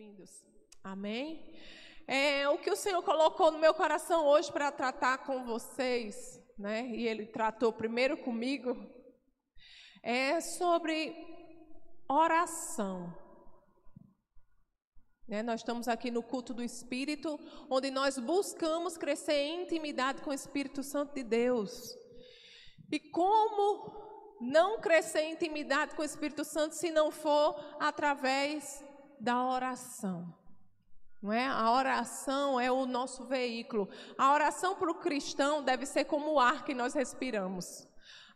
bem-vindos. 0.00 0.46
Amém? 0.82 1.54
É, 2.06 2.48
o 2.48 2.56
que 2.56 2.70
o 2.70 2.76
Senhor 2.76 3.02
colocou 3.02 3.50
no 3.50 3.58
meu 3.58 3.74
coração 3.74 4.24
hoje 4.24 4.50
para 4.50 4.72
tratar 4.72 5.18
com 5.26 5.44
vocês, 5.44 6.40
né? 6.58 6.86
E 6.88 7.06
Ele 7.06 7.26
tratou 7.26 7.70
primeiro 7.70 8.16
comigo, 8.16 8.74
é 10.02 10.40
sobre 10.40 11.14
oração. 12.08 13.14
Né? 15.28 15.42
Nós 15.42 15.60
estamos 15.60 15.86
aqui 15.86 16.10
no 16.10 16.22
culto 16.22 16.54
do 16.54 16.62
Espírito, 16.62 17.38
onde 17.68 17.90
nós 17.90 18.18
buscamos 18.18 18.96
crescer 18.96 19.34
em 19.34 19.64
intimidade 19.64 20.22
com 20.22 20.30
o 20.30 20.34
Espírito 20.34 20.82
Santo 20.82 21.14
de 21.14 21.22
Deus. 21.22 21.94
E 22.90 22.98
como 22.98 24.00
não 24.40 24.80
crescer 24.80 25.20
em 25.24 25.32
intimidade 25.34 25.94
com 25.94 26.00
o 26.00 26.06
Espírito 26.06 26.42
Santo 26.42 26.74
se 26.74 26.90
não 26.90 27.10
for 27.10 27.54
através 27.78 28.82
da 29.20 29.44
oração. 29.44 30.34
Não 31.22 31.32
é? 31.32 31.46
A 31.46 31.70
oração 31.70 32.58
é 32.58 32.72
o 32.72 32.86
nosso 32.86 33.24
veículo. 33.24 33.88
A 34.16 34.32
oração 34.32 34.74
para 34.74 34.90
o 34.90 34.94
cristão 34.94 35.62
deve 35.62 35.84
ser 35.84 36.04
como 36.06 36.32
o 36.32 36.40
ar 36.40 36.64
que 36.64 36.72
nós 36.72 36.94
respiramos. 36.94 37.86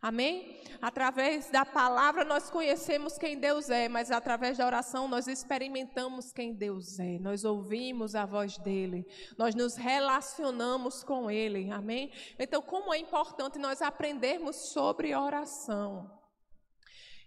Amém? 0.01 0.61
Através 0.79 1.49
da 1.49 1.65
palavra 1.65 2.23
nós 2.23 2.51
conhecemos 2.51 3.17
quem 3.17 3.39
Deus 3.39 3.71
é, 3.71 3.89
mas 3.89 4.11
através 4.11 4.59
da 4.59 4.67
oração 4.67 5.07
nós 5.07 5.27
experimentamos 5.27 6.31
quem 6.31 6.53
Deus 6.53 6.99
é. 6.99 7.17
Nós 7.17 7.43
ouvimos 7.43 8.13
a 8.13 8.23
voz 8.23 8.55
dele, 8.59 9.03
nós 9.35 9.55
nos 9.55 9.75
relacionamos 9.75 11.03
com 11.03 11.31
ele. 11.31 11.71
Amém? 11.71 12.11
Então, 12.37 12.61
como 12.61 12.93
é 12.93 12.99
importante 12.99 13.57
nós 13.57 13.81
aprendermos 13.81 14.55
sobre 14.73 15.15
oração. 15.15 16.11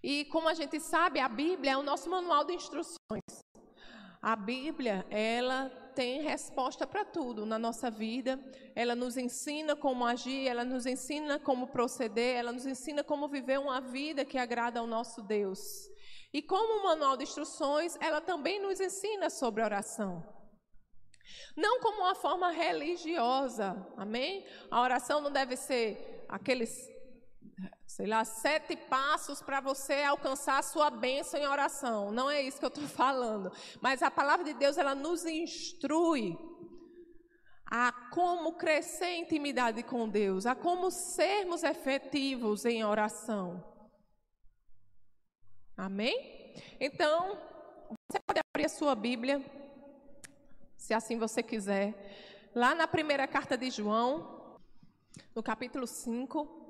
E 0.00 0.26
como 0.26 0.48
a 0.48 0.54
gente 0.54 0.78
sabe, 0.78 1.18
a 1.18 1.28
Bíblia 1.28 1.72
é 1.72 1.76
o 1.76 1.82
nosso 1.82 2.08
manual 2.08 2.44
de 2.44 2.54
instruções. 2.54 3.47
A 4.20 4.34
Bíblia, 4.34 5.06
ela 5.10 5.70
tem 5.94 6.22
resposta 6.22 6.86
para 6.86 7.04
tudo 7.04 7.46
na 7.46 7.58
nossa 7.58 7.90
vida. 7.90 8.38
Ela 8.74 8.94
nos 8.94 9.16
ensina 9.16 9.76
como 9.76 10.04
agir, 10.04 10.46
ela 10.46 10.64
nos 10.64 10.86
ensina 10.86 11.38
como 11.38 11.68
proceder, 11.68 12.36
ela 12.36 12.52
nos 12.52 12.66
ensina 12.66 13.04
como 13.04 13.28
viver 13.28 13.58
uma 13.58 13.80
vida 13.80 14.24
que 14.24 14.38
agrada 14.38 14.80
ao 14.80 14.86
nosso 14.86 15.22
Deus. 15.22 15.88
E 16.32 16.42
como 16.42 16.84
manual 16.84 17.16
de 17.16 17.24
instruções, 17.24 17.96
ela 18.00 18.20
também 18.20 18.60
nos 18.60 18.80
ensina 18.80 19.30
sobre 19.30 19.62
oração. 19.62 20.22
Não 21.56 21.80
como 21.80 22.02
uma 22.02 22.14
forma 22.14 22.50
religiosa, 22.50 23.86
amém? 23.96 24.46
A 24.70 24.80
oração 24.80 25.20
não 25.20 25.30
deve 25.30 25.56
ser 25.56 26.24
aqueles 26.28 26.88
sei 27.86 28.06
lá, 28.06 28.24
sete 28.24 28.76
passos 28.76 29.42
para 29.42 29.60
você 29.60 30.02
alcançar 30.02 30.58
a 30.58 30.62
sua 30.62 30.90
bênção 30.90 31.40
em 31.40 31.46
oração. 31.46 32.12
Não 32.12 32.30
é 32.30 32.42
isso 32.42 32.58
que 32.58 32.64
eu 32.64 32.68
estou 32.68 32.86
falando. 32.88 33.50
Mas 33.80 34.02
a 34.02 34.10
palavra 34.10 34.44
de 34.44 34.54
Deus, 34.54 34.78
ela 34.78 34.94
nos 34.94 35.24
instrui 35.24 36.38
a 37.66 37.92
como 38.12 38.54
crescer 38.54 39.06
em 39.06 39.22
intimidade 39.22 39.82
com 39.82 40.08
Deus, 40.08 40.46
a 40.46 40.54
como 40.54 40.90
sermos 40.90 41.62
efetivos 41.62 42.64
em 42.64 42.84
oração. 42.84 43.62
Amém? 45.76 46.54
Então, 46.80 47.38
você 48.10 48.18
pode 48.26 48.40
abrir 48.40 48.66
a 48.66 48.70
sua 48.70 48.94
Bíblia, 48.94 49.44
se 50.76 50.94
assim 50.94 51.18
você 51.18 51.42
quiser, 51.42 52.50
lá 52.54 52.74
na 52.74 52.88
primeira 52.88 53.28
carta 53.28 53.56
de 53.56 53.70
João, 53.70 54.58
no 55.34 55.42
capítulo 55.42 55.86
5. 55.86 56.67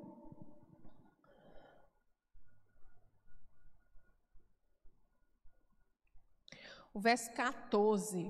O 6.99 7.01
verso 7.01 7.31
14. 7.31 8.29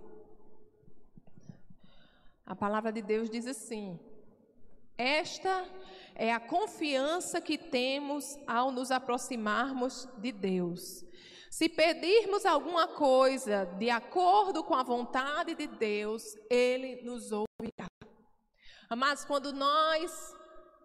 A 2.45 2.55
palavra 2.55 2.91
de 2.91 3.01
Deus 3.01 3.27
diz 3.27 3.47
assim: 3.47 3.99
Esta 4.95 5.67
é 6.13 6.31
a 6.31 6.39
confiança 6.39 7.41
que 7.41 7.57
temos 7.57 8.37
ao 8.45 8.71
nos 8.71 8.91
aproximarmos 8.91 10.07
de 10.19 10.31
Deus. 10.31 11.03
Se 11.49 11.67
pedirmos 11.67 12.45
alguma 12.45 12.87
coisa 12.89 13.65
de 13.79 13.89
acordo 13.89 14.63
com 14.63 14.75
a 14.75 14.83
vontade 14.83 15.55
de 15.55 15.65
Deus, 15.65 16.21
Ele 16.47 17.01
nos 17.01 17.31
ouvirá. 17.31 17.87
Mas 18.95 19.25
quando 19.25 19.51
nós 19.51 20.35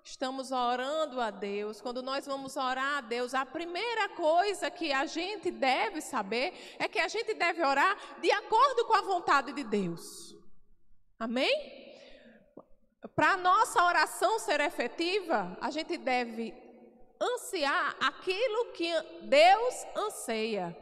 estamos 0.05 0.53
orando 0.53 1.19
a 1.19 1.31
Deus, 1.31 1.81
quando 1.81 2.03
nós 2.03 2.27
vamos 2.27 2.57
orar 2.57 2.99
a 2.99 3.01
Deus, 3.01 3.33
a 3.33 3.47
primeira 3.47 4.11
coisa 4.11 4.71
que 4.71 4.93
a 4.93 5.07
gente 5.07 5.51
deve 5.51 6.03
saber 6.03 6.53
é 6.79 6.87
que 6.87 6.99
a 6.99 7.09
gente 7.09 7.33
deve 7.33 7.65
orar 7.65 7.97
de 8.21 8.31
acordo 8.31 8.85
com 8.85 8.95
a 8.95 9.01
vontade 9.01 9.53
de 9.55 9.65
Deus. 9.65 10.37
Amém? 11.19 11.83
Para 13.17 13.39
nossa 13.39 13.83
oração 13.83 14.39
ser 14.39 14.61
efetiva, 14.61 15.57
a 15.61 15.71
gente 15.71 15.97
deve 15.97 16.55
ansiar 17.21 17.97
aquilo 18.01 18.73
que 18.73 18.93
Deus 19.23 19.87
anseia. 19.97 20.77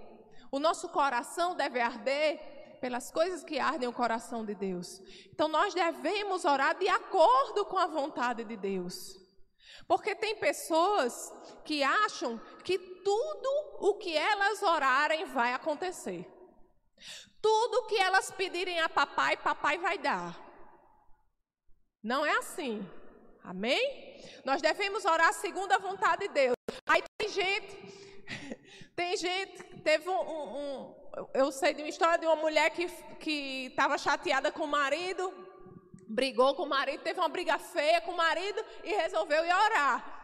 O 0.50 0.58
nosso 0.58 0.88
coração 0.88 1.54
deve 1.54 1.80
arder 1.80 2.51
pelas 2.82 3.12
coisas 3.12 3.44
que 3.44 3.60
ardem 3.60 3.88
o 3.88 3.92
coração 3.92 4.44
de 4.44 4.56
Deus. 4.56 5.00
Então 5.32 5.46
nós 5.46 5.72
devemos 5.72 6.44
orar 6.44 6.76
de 6.76 6.88
acordo 6.88 7.64
com 7.64 7.78
a 7.78 7.86
vontade 7.86 8.42
de 8.42 8.56
Deus. 8.56 9.16
Porque 9.86 10.16
tem 10.16 10.34
pessoas 10.34 11.32
que 11.64 11.84
acham 11.84 12.40
que 12.64 12.76
tudo 12.76 13.48
o 13.78 13.98
que 13.98 14.16
elas 14.16 14.60
orarem 14.64 15.24
vai 15.26 15.54
acontecer. 15.54 16.28
Tudo 17.40 17.74
o 17.78 17.86
que 17.86 18.00
elas 18.00 18.32
pedirem 18.32 18.80
a 18.80 18.88
papai, 18.88 19.36
papai 19.36 19.78
vai 19.78 19.96
dar. 19.96 20.36
Não 22.02 22.26
é 22.26 22.36
assim. 22.38 22.84
Amém? 23.44 24.20
Nós 24.44 24.60
devemos 24.60 25.04
orar 25.04 25.32
segundo 25.34 25.70
a 25.70 25.78
vontade 25.78 26.26
de 26.26 26.34
Deus. 26.34 26.56
Aí 26.84 27.00
tem 27.16 27.28
gente, 27.28 27.76
tem 28.96 29.16
gente, 29.16 29.62
teve 29.84 30.08
um, 30.08 30.20
um, 30.20 31.01
eu 31.34 31.52
sei 31.52 31.74
de 31.74 31.82
uma 31.82 31.88
história 31.88 32.18
de 32.18 32.26
uma 32.26 32.36
mulher 32.36 32.70
que 32.70 33.66
estava 33.66 33.98
chateada 33.98 34.50
com 34.50 34.64
o 34.64 34.68
marido, 34.68 35.32
brigou 36.08 36.54
com 36.54 36.62
o 36.62 36.68
marido, 36.68 37.02
teve 37.02 37.20
uma 37.20 37.28
briga 37.28 37.58
feia 37.58 38.00
com 38.00 38.12
o 38.12 38.16
marido 38.16 38.64
e 38.84 38.94
resolveu 38.94 39.44
ir 39.44 39.52
orar. 39.52 40.20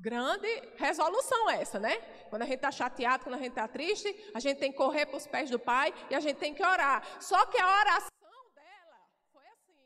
Grande 0.00 0.48
resolução 0.76 1.48
essa, 1.50 1.78
né? 1.78 1.96
Quando 2.28 2.42
a 2.42 2.44
gente 2.44 2.56
está 2.56 2.70
chateado, 2.70 3.24
quando 3.24 3.36
a 3.36 3.38
gente 3.38 3.50
está 3.50 3.66
triste, 3.66 4.08
a 4.34 4.40
gente 4.40 4.58
tem 4.58 4.70
que 4.70 4.76
correr 4.76 5.06
para 5.06 5.16
os 5.16 5.26
pés 5.26 5.50
do 5.50 5.58
Pai 5.58 5.94
e 6.10 6.14
a 6.14 6.20
gente 6.20 6.36
tem 6.36 6.54
que 6.54 6.64
orar. 6.64 7.02
Só 7.20 7.46
que 7.46 7.58
a 7.58 7.80
oração 7.80 8.44
dela 8.54 8.98
foi 9.32 9.46
assim: 9.46 9.78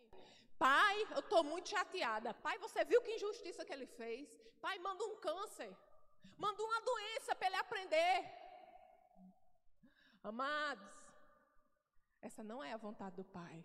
Pai, 0.59 1.07
eu 1.13 1.21
estou 1.21 1.45
muito 1.45 1.69
chateada. 1.69 2.35
Pai, 2.35 2.59
você 2.59 2.85
viu 2.85 3.01
que 3.03 3.15
injustiça 3.15 3.65
que 3.65 3.73
ele 3.73 3.87
fez? 3.87 4.29
Pai, 4.61 4.79
manda 4.81 5.05
um 5.05 5.17
câncer. 5.17 5.71
Manda 6.37 6.63
uma 6.63 6.81
doença 6.81 7.35
para 7.37 7.47
ele 7.47 7.57
aprender. 7.57 8.48
Amados, 10.29 10.87
essa 12.21 12.43
não 12.43 12.63
é 12.63 12.73
a 12.73 12.77
vontade 12.87 13.17
do 13.17 13.25
Pai. 13.25 13.65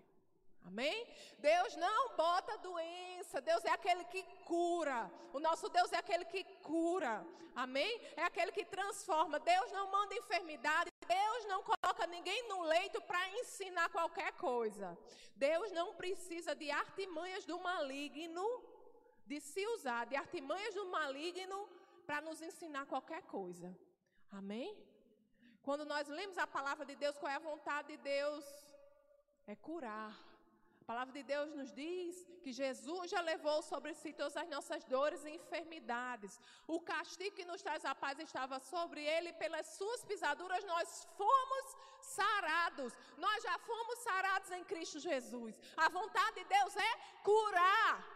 Amém? 0.65 1.05
Deus 1.39 1.75
não 1.75 2.15
bota 2.15 2.57
doença, 2.59 3.41
Deus 3.41 3.65
é 3.65 3.71
aquele 3.71 4.05
que 4.05 4.23
cura. 4.45 5.11
O 5.33 5.39
nosso 5.41 5.67
Deus 5.67 5.91
é 5.91 5.97
aquele 5.97 6.23
que 6.23 6.41
cura. 6.69 7.25
Amém? 7.53 7.99
É 8.15 8.23
aquele 8.23 8.53
que 8.53 8.63
transforma. 8.63 9.39
Deus 9.39 9.71
não 9.73 9.91
manda 9.91 10.15
enfermidade, 10.15 10.89
Deus 11.05 11.45
não 11.47 11.63
coloca 11.63 12.07
ninguém 12.07 12.47
no 12.47 12.61
leito 12.61 13.01
para 13.01 13.27
ensinar 13.39 13.89
qualquer 13.89 14.31
coisa. 14.33 14.97
Deus 15.35 15.69
não 15.73 15.93
precisa 15.95 16.55
de 16.55 16.71
artimanhas 16.71 17.43
do 17.43 17.59
maligno, 17.59 18.47
de 19.25 19.41
se 19.41 19.67
usar 19.75 20.05
de 20.05 20.15
artimanhas 20.15 20.73
do 20.75 20.85
maligno 20.85 21.67
para 22.05 22.21
nos 22.21 22.41
ensinar 22.41 22.85
qualquer 22.85 23.21
coisa. 23.23 23.77
Amém? 24.31 24.92
Quando 25.67 25.85
nós 25.85 26.07
lemos 26.19 26.37
a 26.37 26.45
palavra 26.45 26.85
de 26.85 26.95
Deus, 27.03 27.17
qual 27.17 27.31
é 27.31 27.35
a 27.35 27.47
vontade 27.51 27.87
de 27.93 27.97
Deus? 27.97 28.45
É 29.47 29.55
curar. 29.55 30.13
A 30.83 30.85
palavra 30.85 31.13
de 31.17 31.23
Deus 31.23 31.49
nos 31.57 31.71
diz 31.71 32.13
que 32.43 32.51
Jesus 32.51 33.09
já 33.09 33.21
levou 33.21 33.61
sobre 33.61 33.93
si 33.99 34.11
todas 34.11 34.35
as 34.35 34.49
nossas 34.49 34.83
dores 34.83 35.23
e 35.23 35.29
enfermidades. 35.29 36.33
O 36.67 36.81
castigo 36.81 37.37
que 37.37 37.45
nos 37.45 37.61
traz 37.61 37.85
a 37.85 37.95
paz 37.95 38.19
estava 38.19 38.59
sobre 38.59 39.01
ele, 39.01 39.31
pelas 39.43 39.67
suas 39.77 40.03
pisaduras 40.03 40.65
nós 40.65 41.07
fomos 41.19 41.65
sarados. 42.01 42.91
Nós 43.17 43.41
já 43.41 43.57
fomos 43.59 43.99
sarados 43.99 44.51
em 44.51 44.65
Cristo 44.65 44.99
Jesus. 44.99 45.57
A 45.77 45.87
vontade 45.87 46.35
de 46.41 46.45
Deus 46.57 46.75
é 46.75 46.91
curar. 47.23 48.12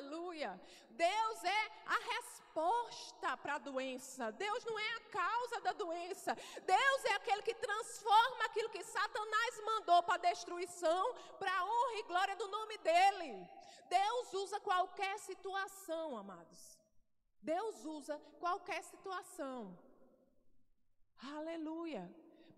Aleluia. 0.00 0.58
Deus 0.90 1.44
é 1.44 1.62
a 1.86 1.98
resposta 2.14 3.36
para 3.36 3.54
a 3.56 3.58
doença. 3.58 4.32
Deus 4.32 4.64
não 4.64 4.78
é 4.78 4.88
a 4.94 5.00
causa 5.20 5.60
da 5.60 5.72
doença. 5.72 6.34
Deus 6.76 7.04
é 7.04 7.12
aquele 7.16 7.42
que 7.42 7.54
transforma 7.54 8.44
aquilo 8.46 8.70
que 8.70 8.82
Satanás 8.82 9.60
mandou 9.70 10.02
para 10.02 10.26
destruição, 10.28 11.14
para 11.38 11.52
a 11.54 11.64
honra 11.64 11.98
e 11.98 12.02
glória 12.04 12.36
do 12.36 12.48
nome 12.48 12.78
dele. 12.78 13.46
Deus 13.90 14.32
usa 14.32 14.58
qualquer 14.60 15.18
situação, 15.18 16.16
amados. 16.16 16.78
Deus 17.42 17.84
usa 17.84 18.18
qualquer 18.38 18.82
situação. 18.82 19.78
Aleluia. 21.36 22.04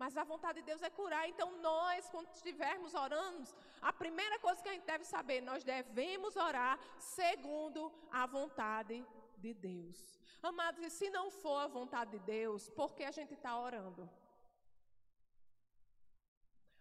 Mas 0.03 0.17
a 0.17 0.25
vontade 0.31 0.59
de 0.59 0.65
Deus 0.69 0.81
é 0.87 0.89
curar. 0.89 1.29
Então, 1.29 1.49
nós, 1.67 2.09
quando 2.13 2.29
estivermos 2.39 2.93
orando, 2.93 3.49
a 3.89 3.93
primeira 4.01 4.37
coisa 4.45 4.61
que 4.61 4.67
a 4.67 4.73
gente 4.73 4.89
deve 4.93 5.05
saber, 5.05 5.39
nós 5.49 5.63
devemos 5.63 6.35
orar 6.35 6.77
segundo 6.99 7.81
a 8.11 8.25
vontade 8.25 8.97
de 9.37 9.53
Deus. 9.53 9.99
Amados, 10.41 10.83
e 10.83 10.89
se 10.89 11.09
não 11.17 11.31
for 11.31 11.57
a 11.59 11.67
vontade 11.67 12.11
de 12.17 12.19
Deus, 12.19 12.69
por 12.79 12.93
que 12.95 13.05
a 13.05 13.11
gente 13.11 13.33
está 13.33 13.57
orando? 13.57 14.03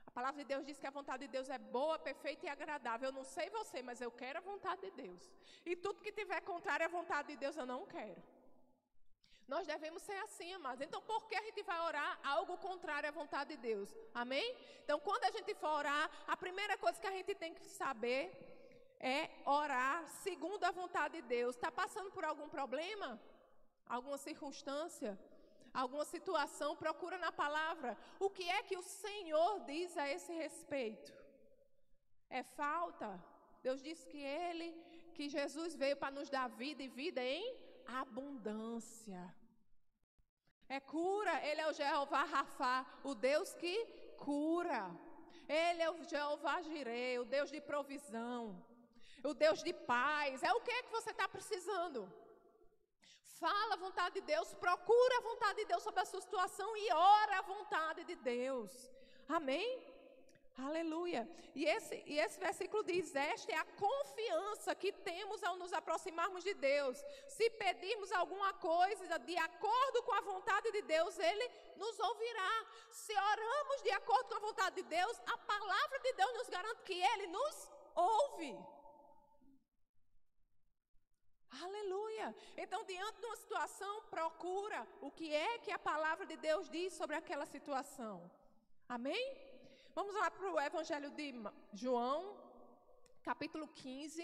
A 0.08 0.10
palavra 0.10 0.42
de 0.42 0.48
Deus 0.52 0.66
diz 0.66 0.80
que 0.80 0.88
a 0.88 0.96
vontade 0.98 1.26
de 1.26 1.32
Deus 1.36 1.48
é 1.48 1.58
boa, 1.58 2.00
perfeita 2.00 2.46
e 2.46 2.48
agradável. 2.48 3.08
Eu 3.08 3.18
não 3.20 3.26
sei 3.36 3.48
você, 3.50 3.82
mas 3.82 4.00
eu 4.00 4.10
quero 4.10 4.38
a 4.40 4.48
vontade 4.52 4.80
de 4.80 4.90
Deus. 5.04 5.32
E 5.64 5.76
tudo 5.76 6.02
que 6.02 6.10
tiver 6.20 6.40
contrário 6.40 6.86
à 6.86 6.88
vontade 6.88 7.28
de 7.28 7.36
Deus, 7.36 7.56
eu 7.56 7.66
não 7.66 7.86
quero. 7.86 8.20
Nós 9.54 9.66
devemos 9.72 10.02
ser 10.08 10.18
assim, 10.26 10.50
amados. 10.58 10.82
Então, 10.86 11.00
por 11.10 11.22
que 11.28 11.36
a 11.36 11.44
gente 11.46 11.62
vai 11.70 11.78
orar 11.88 12.12
algo 12.34 12.54
contrário 12.68 13.08
à 13.08 13.12
vontade 13.20 13.50
de 13.54 13.58
Deus? 13.68 13.88
Amém? 14.22 14.46
Então, 14.82 14.98
quando 15.06 15.24
a 15.24 15.32
gente 15.36 15.52
for 15.62 15.72
orar, 15.80 16.04
a 16.26 16.36
primeira 16.44 16.76
coisa 16.84 17.00
que 17.00 17.10
a 17.10 17.16
gente 17.18 17.34
tem 17.42 17.52
que 17.58 17.66
saber 17.80 18.22
é 19.14 19.28
orar 19.44 19.98
segundo 20.26 20.64
a 20.64 20.70
vontade 20.70 21.20
de 21.20 21.22
Deus. 21.36 21.54
Está 21.54 21.70
passando 21.70 22.10
por 22.16 22.24
algum 22.24 22.48
problema? 22.48 23.20
Alguma 23.96 24.16
circunstância? 24.16 25.12
Alguma 25.82 26.06
situação? 26.14 26.70
Procura 26.84 27.18
na 27.18 27.32
palavra. 27.44 27.92
O 28.18 28.30
que 28.30 28.48
é 28.48 28.62
que 28.62 28.78
o 28.78 28.82
Senhor 28.82 29.60
diz 29.72 29.98
a 29.98 30.08
esse 30.08 30.32
respeito? 30.32 31.12
É 32.30 32.42
falta? 32.42 33.08
Deus 33.62 33.82
disse 33.82 34.06
que 34.06 34.22
Ele, 34.46 34.68
que 35.16 35.28
Jesus 35.28 35.74
veio 35.74 35.96
para 35.96 36.16
nos 36.18 36.30
dar 36.30 36.48
vida 36.48 36.82
e 36.82 36.88
vida 36.88 37.22
em 37.22 37.44
abundância. 37.86 39.22
É 40.76 40.80
cura, 40.80 41.34
Ele 41.46 41.60
é 41.60 41.68
o 41.68 41.74
Jeová 41.78 42.22
Rafá, 42.24 42.76
o 43.04 43.14
Deus 43.14 43.52
que 43.60 43.74
cura. 44.26 44.82
Ele 45.46 45.82
é 45.82 45.90
o 45.90 46.02
Jeová 46.10 46.62
Jireh, 46.62 47.18
o 47.18 47.26
Deus 47.26 47.50
de 47.50 47.60
provisão, 47.60 48.40
o 49.22 49.34
Deus 49.34 49.62
de 49.62 49.74
paz. 49.74 50.42
É 50.42 50.50
o 50.54 50.62
que 50.62 50.70
é 50.70 50.82
que 50.84 50.94
você 50.98 51.10
está 51.10 51.28
precisando? 51.28 52.00
Fala 53.38 53.74
a 53.74 53.82
vontade 53.84 54.14
de 54.14 54.22
Deus, 54.22 54.54
procura 54.54 55.18
a 55.18 55.26
vontade 55.30 55.58
de 55.60 55.66
Deus 55.66 55.82
sobre 55.82 56.00
a 56.00 56.06
sua 56.06 56.22
situação 56.22 56.74
e 56.74 56.90
ora 56.90 57.38
a 57.40 57.42
vontade 57.42 58.04
de 58.04 58.14
Deus. 58.14 58.72
Amém? 59.28 59.68
Aleluia. 60.56 61.26
E 61.54 61.64
esse, 61.64 62.02
e 62.06 62.18
esse 62.18 62.38
versículo 62.38 62.84
diz: 62.84 63.14
Esta 63.14 63.52
é 63.52 63.56
a 63.56 63.64
confiança 63.64 64.74
que 64.74 64.92
temos 64.92 65.42
ao 65.42 65.56
nos 65.56 65.72
aproximarmos 65.72 66.44
de 66.44 66.52
Deus. 66.54 67.02
Se 67.26 67.48
pedirmos 67.50 68.12
alguma 68.12 68.52
coisa 68.54 69.18
de 69.18 69.36
acordo 69.36 70.02
com 70.02 70.12
a 70.12 70.20
vontade 70.20 70.70
de 70.70 70.82
Deus, 70.82 71.18
Ele 71.18 71.50
nos 71.76 71.98
ouvirá. 71.98 72.66
Se 72.90 73.14
oramos 73.16 73.82
de 73.82 73.90
acordo 73.92 74.28
com 74.28 74.36
a 74.36 74.48
vontade 74.48 74.76
de 74.76 74.82
Deus, 74.82 75.18
a 75.26 75.38
palavra 75.38 75.98
de 76.00 76.12
Deus 76.12 76.34
nos 76.34 76.48
garante 76.48 76.82
que 76.82 77.00
Ele 77.00 77.26
nos 77.28 77.70
ouve. 77.94 78.58
Aleluia. 81.62 82.34
Então, 82.56 82.84
diante 82.84 83.20
de 83.20 83.26
uma 83.26 83.36
situação, 83.36 84.02
procura 84.10 84.86
o 85.00 85.10
que 85.10 85.34
é 85.34 85.58
que 85.58 85.70
a 85.70 85.78
palavra 85.78 86.26
de 86.26 86.36
Deus 86.36 86.68
diz 86.68 86.92
sobre 86.92 87.16
aquela 87.16 87.46
situação. 87.46 88.30
Amém? 88.88 89.51
Vamos 89.98 90.14
lá 90.14 90.30
para 90.30 90.50
o 90.50 90.58
Evangelho 90.68 91.10
de 91.18 91.26
João, 91.82 92.18
capítulo 93.22 93.66
15. 93.68 94.22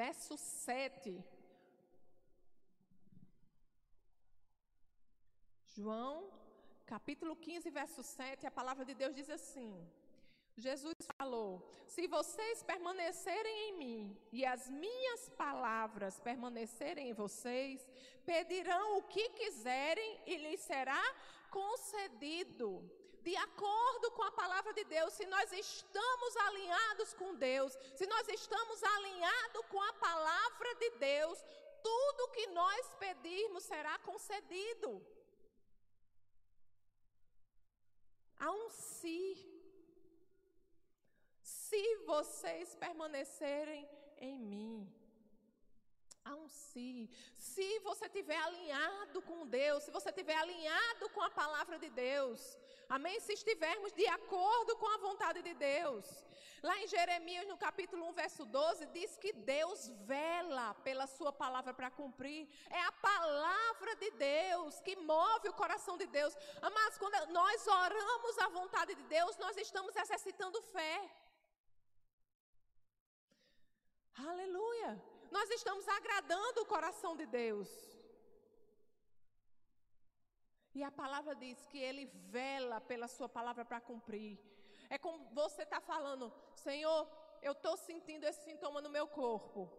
Verso 0.00 0.34
7. 0.38 1.22
João, 5.76 6.14
capítulo 6.86 7.34
15, 7.36 7.70
verso 7.70 8.02
7, 8.02 8.46
a 8.46 8.50
palavra 8.50 8.84
de 8.84 8.94
Deus 8.94 9.14
diz 9.14 9.28
assim: 9.38 9.70
Jesus 10.60 10.94
falou: 11.16 11.50
Se 11.86 12.06
vocês 12.06 12.62
permanecerem 12.62 13.56
em 13.68 13.72
mim 13.82 14.18
e 14.30 14.44
as 14.44 14.68
minhas 14.68 15.28
palavras 15.30 16.20
permanecerem 16.20 17.08
em 17.10 17.12
vocês, 17.12 17.88
pedirão 18.24 18.98
o 18.98 19.02
que 19.02 19.28
quiserem 19.30 20.20
e 20.26 20.36
lhes 20.36 20.60
será 20.60 21.02
concedido. 21.50 22.68
De 23.22 23.36
acordo 23.36 24.10
com 24.12 24.22
a 24.22 24.32
palavra 24.32 24.72
de 24.72 24.84
Deus, 24.84 25.12
se 25.12 25.26
nós 25.26 25.52
estamos 25.52 26.36
alinhados 26.36 27.12
com 27.14 27.34
Deus, 27.34 27.72
se 27.94 28.06
nós 28.06 28.28
estamos 28.28 28.82
alinhados 28.82 29.66
com 29.68 29.80
a 29.82 29.92
palavra 29.94 30.74
de 30.76 30.90
Deus, 30.90 31.38
tudo 31.82 32.30
que 32.32 32.46
nós 32.48 32.94
pedirmos 32.98 33.64
será 33.64 33.98
concedido. 33.98 35.04
Há 38.38 38.50
um 38.50 38.70
si 38.70 39.59
se 41.70 41.82
vocês 42.12 42.74
permanecerem 42.84 43.82
em 44.28 44.36
mim. 44.52 44.76
Há 46.24 46.34
um 46.34 46.48
si. 46.48 47.08
Se 47.50 47.68
você 47.88 48.06
estiver 48.06 48.40
alinhado 48.46 49.22
com 49.28 49.46
Deus, 49.46 49.84
se 49.84 49.92
você 49.96 50.08
estiver 50.10 50.36
alinhado 50.36 51.08
com 51.14 51.22
a 51.22 51.30
palavra 51.30 51.78
de 51.78 51.88
Deus, 51.88 52.40
amém? 52.96 53.18
Se 53.20 53.32
estivermos 53.32 53.92
de 53.92 54.06
acordo 54.18 54.76
com 54.80 54.88
a 54.94 54.98
vontade 55.06 55.40
de 55.48 55.54
Deus. 55.54 56.06
Lá 56.68 56.76
em 56.80 56.88
Jeremias, 56.94 57.46
no 57.48 57.56
capítulo 57.56 58.02
1, 58.08 58.12
verso 58.12 58.44
12, 58.44 58.86
diz 58.96 59.16
que 59.16 59.32
Deus 59.32 59.88
vela 60.12 60.74
pela 60.86 61.06
sua 61.06 61.32
palavra 61.32 61.72
para 61.72 61.90
cumprir. 61.90 62.42
É 62.68 62.82
a 62.82 62.92
palavra 62.92 63.94
de 64.02 64.10
Deus 64.10 64.80
que 64.80 64.96
move 64.96 65.48
o 65.48 65.58
coração 65.62 65.96
de 65.96 66.06
Deus. 66.18 66.36
Mas 66.78 66.98
quando 66.98 67.16
nós 67.38 67.66
oramos 67.66 68.38
a 68.38 68.48
vontade 68.48 68.94
de 68.94 69.04
Deus, 69.04 69.38
nós 69.38 69.56
estamos 69.56 69.96
exercitando 69.96 70.60
fé. 70.76 71.10
Aleluia. 74.28 75.02
Nós 75.30 75.48
estamos 75.50 75.86
agradando 75.88 76.60
o 76.60 76.66
coração 76.66 77.16
de 77.16 77.26
Deus. 77.26 77.68
E 80.74 80.82
a 80.82 80.90
palavra 80.90 81.34
diz 81.34 81.64
que 81.66 81.78
Ele 81.78 82.06
vela 82.36 82.80
pela 82.80 83.08
Sua 83.08 83.28
palavra 83.28 83.64
para 83.64 83.80
cumprir. 83.80 84.38
É 84.88 84.98
como 84.98 85.24
você 85.32 85.62
está 85.62 85.80
falando, 85.80 86.32
Senhor, 86.54 87.08
eu 87.42 87.52
estou 87.52 87.76
sentindo 87.76 88.24
esse 88.24 88.42
sintoma 88.44 88.80
no 88.80 88.90
meu 88.90 89.06
corpo. 89.06 89.70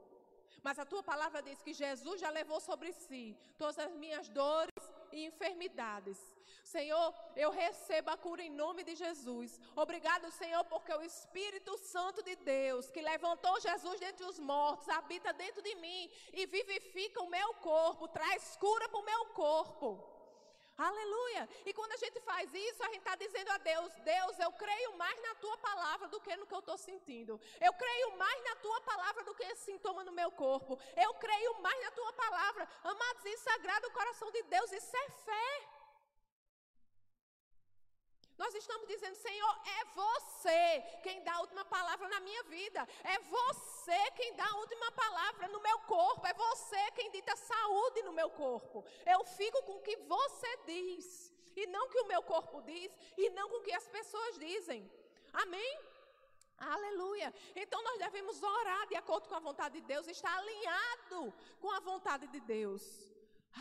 Mas 0.63 0.79
a 0.79 0.85
tua 0.85 1.03
palavra 1.03 1.41
diz 1.41 1.61
que 1.61 1.73
Jesus 1.73 2.19
já 2.19 2.29
levou 2.29 2.59
sobre 2.59 2.91
si 2.93 3.37
todas 3.57 3.79
as 3.79 3.93
minhas 3.95 4.27
dores 4.29 4.70
e 5.11 5.25
enfermidades. 5.25 6.17
Senhor, 6.63 7.13
eu 7.35 7.49
recebo 7.51 8.11
a 8.11 8.17
cura 8.17 8.43
em 8.43 8.49
nome 8.49 8.83
de 8.83 8.95
Jesus. 8.95 9.59
Obrigado, 9.75 10.31
Senhor, 10.31 10.63
porque 10.65 10.93
o 10.93 11.01
Espírito 11.01 11.77
Santo 11.77 12.23
de 12.23 12.35
Deus, 12.35 12.89
que 12.89 13.01
levantou 13.01 13.59
Jesus 13.59 13.99
dentre 13.99 14.25
os 14.25 14.39
mortos, 14.39 14.87
habita 14.89 15.33
dentro 15.33 15.61
de 15.61 15.75
mim 15.75 16.09
e 16.33 16.45
vivifica 16.45 17.21
o 17.21 17.29
meu 17.29 17.53
corpo, 17.55 18.07
traz 18.07 18.55
cura 18.57 18.87
para 18.89 18.99
o 18.99 19.05
meu 19.05 19.25
corpo. 19.27 20.10
Aleluia. 20.89 21.47
E 21.65 21.73
quando 21.73 21.91
a 21.91 21.97
gente 21.97 22.19
faz 22.21 22.51
isso, 22.53 22.83
a 22.83 22.87
gente 22.87 23.03
está 23.05 23.15
dizendo 23.15 23.49
a 23.51 23.57
Deus: 23.59 23.93
Deus, 24.13 24.39
eu 24.39 24.51
creio 24.53 24.97
mais 24.97 25.21
na 25.21 25.35
tua 25.35 25.57
palavra 25.57 26.07
do 26.07 26.19
que 26.19 26.35
no 26.35 26.47
que 26.47 26.55
eu 26.55 26.59
estou 26.59 26.77
sentindo. 26.77 27.39
Eu 27.67 27.73
creio 27.73 28.17
mais 28.17 28.43
na 28.43 28.55
tua 28.55 28.81
palavra 28.81 29.23
do 29.23 29.35
que 29.35 29.43
esse 29.43 29.65
sintoma 29.65 30.03
no 30.03 30.11
meu 30.11 30.31
corpo. 30.31 30.79
Eu 31.05 31.13
creio 31.25 31.53
mais 31.61 31.79
na 31.83 31.91
tua 31.91 32.11
palavra. 32.13 32.67
Amados, 32.83 33.25
isso 33.25 33.47
agrada 33.51 33.87
o 33.87 33.91
coração 33.91 34.31
de 34.31 34.41
Deus, 34.43 34.71
isso 34.71 34.97
é 34.97 35.09
fé. 35.27 35.80
Nós 38.41 38.55
estamos 38.55 38.87
dizendo, 38.87 39.15
Senhor, 39.15 39.53
é 39.77 39.79
você 40.01 40.61
quem 41.03 41.17
dá 41.21 41.33
a 41.35 41.41
última 41.41 41.63
palavra 41.63 42.07
na 42.13 42.19
minha 42.27 42.43
vida. 42.55 42.81
É 43.03 43.19
você 43.19 43.99
quem 44.15 44.33
dá 44.39 44.47
a 44.49 44.57
última 44.63 44.91
palavra 45.03 45.47
no 45.49 45.61
meu 45.61 45.77
corpo. 45.81 46.25
É 46.25 46.33
você 46.33 46.81
quem 46.95 47.11
dita 47.11 47.35
saúde 47.35 48.01
no 48.01 48.13
meu 48.19 48.31
corpo. 48.31 48.83
Eu 49.05 49.23
fico 49.25 49.61
com 49.67 49.73
o 49.73 49.83
que 49.87 49.95
você 50.15 50.51
diz. 50.65 51.31
E 51.55 51.67
não 51.67 51.87
que 51.89 51.99
o 51.99 52.07
meu 52.07 52.23
corpo 52.23 52.63
diz. 52.63 52.91
E 53.15 53.29
não 53.29 53.47
com 53.47 53.57
o 53.57 53.61
que 53.67 53.73
as 53.73 53.87
pessoas 53.87 54.39
dizem. 54.39 54.91
Amém? 55.33 55.79
Aleluia. 56.57 57.31
Então 57.55 57.79
nós 57.83 57.99
devemos 57.99 58.41
orar 58.41 58.87
de 58.87 58.95
acordo 58.95 59.29
com 59.29 59.35
a 59.35 59.39
vontade 59.49 59.79
de 59.79 59.85
Deus, 59.85 60.07
estar 60.07 60.35
alinhado 60.35 61.31
com 61.59 61.69
a 61.69 61.79
vontade 61.79 62.25
de 62.25 62.39
Deus. 62.39 62.83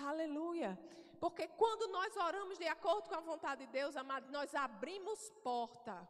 Aleluia. 0.08 0.72
Porque 1.20 1.46
quando 1.48 1.86
nós 1.88 2.16
oramos 2.16 2.56
de 2.56 2.66
acordo 2.66 3.08
com 3.10 3.14
a 3.14 3.20
vontade 3.20 3.66
de 3.66 3.72
Deus, 3.72 3.94
amados, 3.94 4.30
nós 4.30 4.54
abrimos 4.54 5.28
porta 5.44 6.08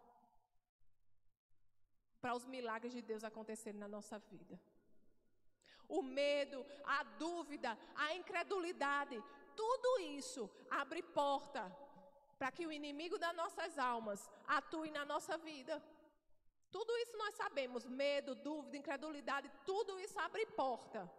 para 2.20 2.34
os 2.36 2.46
milagres 2.46 2.92
de 2.92 3.02
Deus 3.02 3.24
acontecerem 3.24 3.80
na 3.80 3.88
nossa 3.88 4.18
vida. 4.20 4.60
O 5.88 6.00
medo, 6.00 6.64
a 6.84 7.02
dúvida, 7.02 7.76
a 7.96 8.14
incredulidade, 8.14 9.20
tudo 9.56 9.98
isso 10.00 10.48
abre 10.70 11.02
porta 11.02 11.62
para 12.38 12.52
que 12.52 12.66
o 12.66 12.72
inimigo 12.72 13.18
das 13.18 13.34
nossas 13.34 13.78
almas 13.78 14.30
atue 14.46 14.92
na 14.92 15.04
nossa 15.04 15.36
vida. 15.36 15.82
Tudo 16.70 16.96
isso 16.98 17.16
nós 17.16 17.34
sabemos, 17.34 17.84
medo, 17.84 18.36
dúvida, 18.36 18.76
incredulidade, 18.76 19.50
tudo 19.66 19.98
isso 19.98 20.16
abre 20.20 20.46
porta 20.46 21.10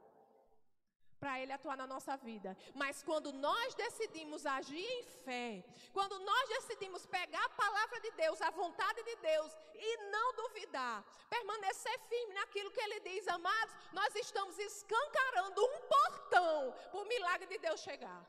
para 1.21 1.39
Ele 1.39 1.53
atuar 1.53 1.77
na 1.77 1.85
nossa 1.85 2.17
vida. 2.17 2.57
Mas 2.73 3.03
quando 3.03 3.31
nós 3.31 3.75
decidimos 3.75 4.43
agir 4.57 4.89
em 4.97 5.03
fé, 5.25 5.63
quando 5.93 6.17
nós 6.19 6.49
decidimos 6.49 7.05
pegar 7.05 7.45
a 7.45 7.55
palavra 7.63 7.99
de 8.05 8.11
Deus, 8.23 8.41
a 8.41 8.49
vontade 8.49 9.03
de 9.03 9.15
Deus 9.17 9.55
e 9.75 9.97
não 10.15 10.27
duvidar, 10.33 11.05
permanecer 11.29 11.97
firme 12.09 12.33
naquilo 12.33 12.71
que 12.71 12.81
Ele 12.81 12.99
diz, 13.01 13.27
amados, 13.27 13.75
nós 13.93 14.15
estamos 14.15 14.57
escancarando 14.57 15.63
um 15.63 15.79
portão 15.95 16.73
para 16.89 17.01
o 17.01 17.05
milagre 17.05 17.47
de 17.53 17.59
Deus 17.59 17.79
chegar. 17.81 18.21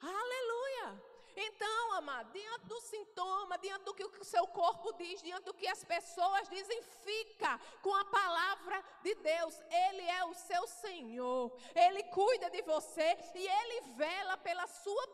Aleluia! 0.00 1.11
Então, 1.34 1.92
amado, 1.94 2.30
diante 2.32 2.66
do 2.66 2.80
sintoma, 2.80 3.58
diante 3.58 3.84
do 3.84 3.94
que 3.94 4.04
o 4.04 4.24
seu 4.24 4.46
corpo 4.48 4.92
diz, 4.92 5.22
diante 5.22 5.44
do 5.44 5.54
que 5.54 5.66
as 5.66 5.82
pessoas 5.84 6.48
dizem, 6.48 6.82
fica 6.82 7.58
com 7.80 7.94
a 7.94 8.04
palavra 8.04 8.84
de 9.02 9.14
Deus. 9.14 9.58
Ele 9.88 10.02
é 10.02 10.24
o 10.24 10.34
seu 10.34 10.66
Senhor, 10.66 11.56
Ele 11.74 12.02
cuida 12.04 12.50
de 12.50 12.62
você 12.62 13.16
e 13.34 13.46
Ele 13.46 13.80
vela 13.96 14.36
pela 14.36 14.66
sua 14.66 15.08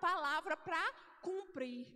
palavra 0.00 0.56
para 0.56 0.92
cumprir. 1.20 1.86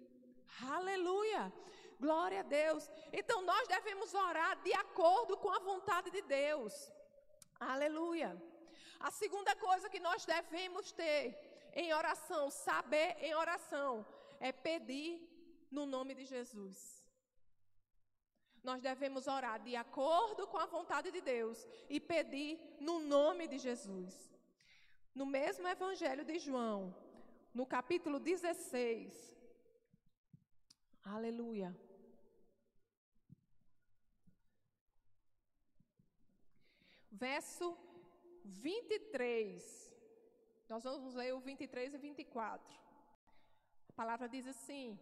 Aleluia! 0.68 1.52
Glória 2.00 2.40
a 2.40 2.42
Deus. 2.42 2.90
Então, 3.12 3.42
nós 3.42 3.68
devemos 3.68 4.14
orar 4.14 4.56
de 4.62 4.72
acordo 4.72 5.36
com 5.36 5.50
a 5.50 5.58
vontade 5.58 6.10
de 6.10 6.22
Deus. 6.22 6.90
Aleluia. 7.60 8.30
A 8.98 9.10
segunda 9.10 9.54
coisa 9.56 9.90
que 9.90 10.00
nós 10.00 10.24
devemos 10.24 10.92
ter 10.92 11.22
em 11.74 11.92
oração, 11.92 12.50
saber 12.50 13.16
em 13.20 13.34
oração, 13.34 14.06
é 14.38 14.52
pedir 14.52 15.12
no 15.70 15.86
nome 15.86 16.14
de 16.14 16.24
Jesus. 16.24 17.00
Nós 18.62 18.82
devemos 18.82 19.26
orar 19.26 19.62
de 19.62 19.74
acordo 19.74 20.46
com 20.46 20.58
a 20.58 20.66
vontade 20.66 21.10
de 21.10 21.20
Deus 21.20 21.66
e 21.88 21.98
pedir 21.98 22.58
no 22.78 23.00
nome 23.00 23.46
de 23.48 23.58
Jesus. 23.58 24.30
No 25.14 25.24
mesmo 25.24 25.66
Evangelho 25.66 26.24
de 26.24 26.38
João, 26.38 26.94
no 27.54 27.66
capítulo 27.66 28.18
16, 28.20 29.36
aleluia. 31.02 31.76
Verso 37.10 37.76
23. 38.44 39.89
Nós 40.72 40.84
vamos 40.84 41.14
ler 41.20 41.34
o 41.34 41.40
23 41.40 41.94
e 41.94 41.98
24. 41.98 42.74
A 43.88 43.92
palavra 43.92 44.28
diz 44.28 44.46
assim: 44.46 44.96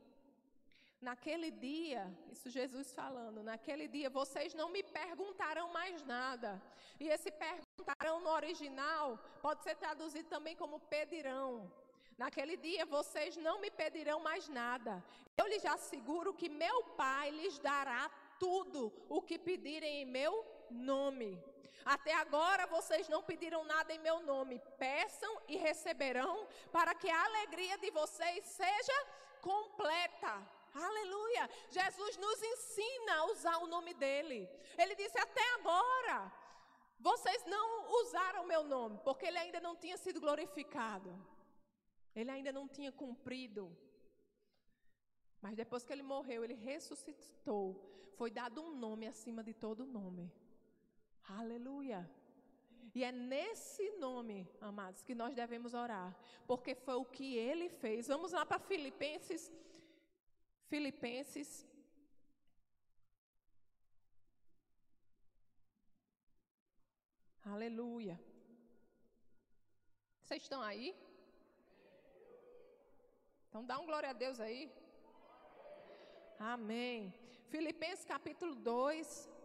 Naquele 0.99 1.51
dia, 1.51 2.03
isso 2.33 2.49
Jesus 2.49 2.93
falando, 3.01 3.43
naquele 3.43 3.87
dia 3.87 4.09
vocês 4.09 4.55
não 4.61 4.69
me 4.71 4.83
perguntarão 4.83 5.67
mais 5.71 6.03
nada. 6.05 6.51
E 6.99 7.09
esse 7.09 7.31
perguntarão 7.31 8.17
no 8.21 8.31
original 8.31 9.19
pode 9.43 9.63
ser 9.63 9.77
traduzido 9.77 10.29
também 10.31 10.57
como 10.57 10.81
pedirão. 10.95 11.71
Naquele 12.17 12.57
dia 12.57 12.87
vocês 12.87 13.37
não 13.37 13.61
me 13.61 13.71
pedirão 13.71 14.19
mais 14.21 14.49
nada. 14.49 15.05
Eu 15.37 15.47
lhes 15.49 15.67
asseguro 15.67 16.33
que 16.33 16.49
meu 16.49 16.83
Pai 17.03 17.31
lhes 17.31 17.59
dará 17.59 18.11
tudo 18.41 18.91
o 19.09 19.21
que 19.21 19.39
pedirem 19.39 20.01
em 20.01 20.07
meu 20.07 20.33
nome. 20.71 21.31
Até 21.85 22.15
agora 22.15 22.67
vocês 22.67 23.09
não 23.09 23.23
pediram 23.23 23.65
nada 23.65 23.93
em 23.93 23.99
meu 23.99 24.21
nome. 24.21 24.61
Peçam 24.79 25.33
e 25.49 25.57
receberão, 25.57 26.47
para 26.71 26.95
que 26.95 27.09
a 27.11 27.25
alegria 27.25 27.79
de 27.79 27.91
vocês 27.91 28.45
seja 28.45 29.07
completa. 29.41 30.33
Aleluia! 30.75 31.49
Jesus 31.71 32.17
nos 32.17 32.43
ensina 32.43 33.15
a 33.17 33.25
usar 33.33 33.57
o 33.59 33.67
nome 33.67 33.95
dele. 33.95 34.49
Ele 34.77 34.95
disse: 34.95 35.19
Até 35.19 35.55
agora, 35.55 36.33
vocês 36.99 37.45
não 37.47 37.67
usaram 38.03 38.45
meu 38.47 38.62
nome, 38.65 38.99
porque 39.05 39.27
ele 39.27 39.38
ainda 39.38 39.61
não 39.61 39.75
tinha 39.77 39.97
sido 39.97 40.21
glorificado. 40.21 41.11
Ele 42.15 42.31
ainda 42.31 42.53
não 42.53 42.67
tinha 42.69 42.91
cumprido. 42.91 43.65
Mas 45.41 45.57
depois 45.57 45.85
que 45.85 45.93
ele 45.93 46.03
morreu, 46.03 46.45
ele 46.45 46.55
ressuscitou. 46.55 47.67
Foi 48.17 48.31
dado 48.31 48.61
um 48.61 48.75
nome 48.75 49.07
acima 49.07 49.43
de 49.49 49.55
todo 49.55 49.87
nome. 49.87 50.33
Aleluia. 51.37 52.08
E 52.94 53.04
é 53.04 53.12
nesse 53.12 53.90
nome, 53.99 54.49
amados, 54.61 55.02
que 55.02 55.14
nós 55.14 55.35
devemos 55.35 55.75
orar, 55.75 56.16
porque 56.47 56.75
foi 56.75 56.94
o 56.94 57.04
que 57.04 57.37
ele 57.37 57.68
fez. 57.68 58.08
Vamos 58.08 58.32
lá 58.32 58.44
para 58.47 58.58
Filipenses. 58.58 59.52
Filipenses. 60.66 61.66
Aleluia. 67.44 68.18
Vocês 70.23 70.42
estão 70.42 70.61
aí? 70.62 70.94
Então 73.49 73.64
dá 73.64 73.78
um 73.78 73.87
glória 73.87 74.11
a 74.11 74.12
Deus 74.12 74.40
aí. 74.40 74.70
Amém. 76.38 77.14
Filipenses 77.49 78.04
capítulo 78.04 78.54
2. 78.54 79.38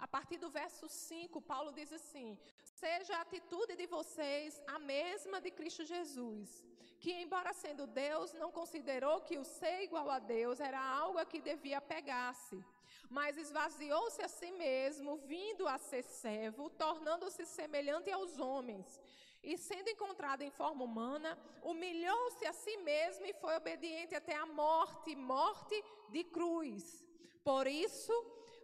A 0.00 0.08
partir 0.08 0.38
do 0.38 0.48
verso 0.48 0.88
5, 0.88 1.42
Paulo 1.42 1.72
diz 1.72 1.92
assim: 1.92 2.38
Seja 2.62 3.16
a 3.16 3.20
atitude 3.20 3.76
de 3.76 3.86
vocês 3.86 4.60
a 4.66 4.78
mesma 4.78 5.40
de 5.40 5.50
Cristo 5.50 5.84
Jesus, 5.84 6.64
que, 6.98 7.12
embora 7.12 7.52
sendo 7.52 7.86
Deus, 7.86 8.32
não 8.32 8.50
considerou 8.50 9.20
que 9.20 9.36
o 9.38 9.44
ser 9.44 9.82
igual 9.82 10.10
a 10.10 10.18
Deus 10.18 10.58
era 10.58 10.80
algo 10.80 11.18
a 11.18 11.26
que 11.26 11.40
devia 11.40 11.80
pegar-se, 11.80 12.64
mas 13.10 13.36
esvaziou-se 13.36 14.22
a 14.22 14.28
si 14.28 14.50
mesmo, 14.52 15.16
vindo 15.18 15.68
a 15.68 15.76
ser 15.76 16.02
servo, 16.02 16.70
tornando-se 16.70 17.44
semelhante 17.44 18.10
aos 18.10 18.38
homens. 18.38 18.98
E 19.42 19.56
sendo 19.56 19.88
encontrado 19.88 20.42
em 20.42 20.50
forma 20.50 20.84
humana, 20.84 21.38
humilhou-se 21.62 22.46
a 22.46 22.52
si 22.52 22.76
mesmo 22.78 23.26
e 23.26 23.34
foi 23.34 23.54
obediente 23.56 24.14
até 24.14 24.34
a 24.36 24.46
morte 24.46 25.14
morte 25.16 25.82
de 26.10 26.24
cruz. 26.24 27.04
Por 27.42 27.66
isso, 27.66 28.12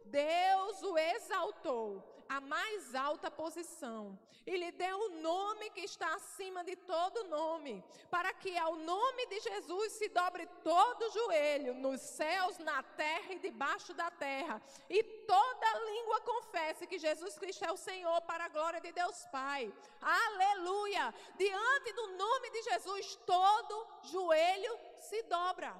Deus 0.07 0.83
o 0.83 0.97
exaltou 0.97 2.03
à 2.29 2.41
mais 2.41 2.95
alta 2.95 3.31
posição 3.31 4.19
e 4.47 4.57
lhe 4.57 4.71
deu 4.71 4.97
o 4.97 5.09
nome 5.21 5.71
que 5.71 5.81
está 5.81 6.15
acima 6.15 6.63
de 6.63 6.77
todo 6.77 7.25
nome, 7.25 7.83
para 8.09 8.33
que 8.33 8.57
ao 8.57 8.77
nome 8.77 9.27
de 9.27 9.41
Jesus 9.41 9.95
se 9.95 10.09
dobre 10.09 10.47
todo 10.63 11.11
joelho, 11.11 11.75
nos 11.75 12.01
céus, 12.01 12.57
na 12.59 12.81
terra 12.83 13.35
e 13.35 13.41
debaixo 13.41 13.93
da 13.93 14.09
terra, 14.09 14.63
e 14.89 15.03
toda 15.03 15.81
língua 15.91 16.21
confesse 16.21 16.87
que 16.87 16.99
Jesus 16.99 17.37
Cristo 17.37 17.65
é 17.65 17.73
o 17.73 17.77
Senhor, 17.77 18.21
para 18.23 18.45
a 18.45 18.49
glória 18.49 18.81
de 18.81 18.93
Deus 18.93 19.27
Pai. 19.33 19.73
Aleluia! 20.01 21.13
Diante 21.37 21.93
do 21.93 22.07
nome 22.17 22.51
de 22.51 22.63
Jesus, 22.63 23.17
todo 23.27 23.87
joelho 24.05 24.79
se 25.01 25.23
dobra 25.25 25.75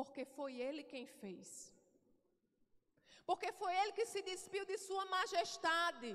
porque 0.00 0.24
foi 0.36 0.52
Ele 0.66 0.82
quem 0.92 1.06
fez. 1.06 1.48
Porque 3.28 3.50
foi 3.60 3.72
Ele 3.80 3.92
que 3.98 4.06
se 4.12 4.22
despiu 4.22 4.64
de 4.70 4.76
Sua 4.78 5.04
majestade 5.16 6.12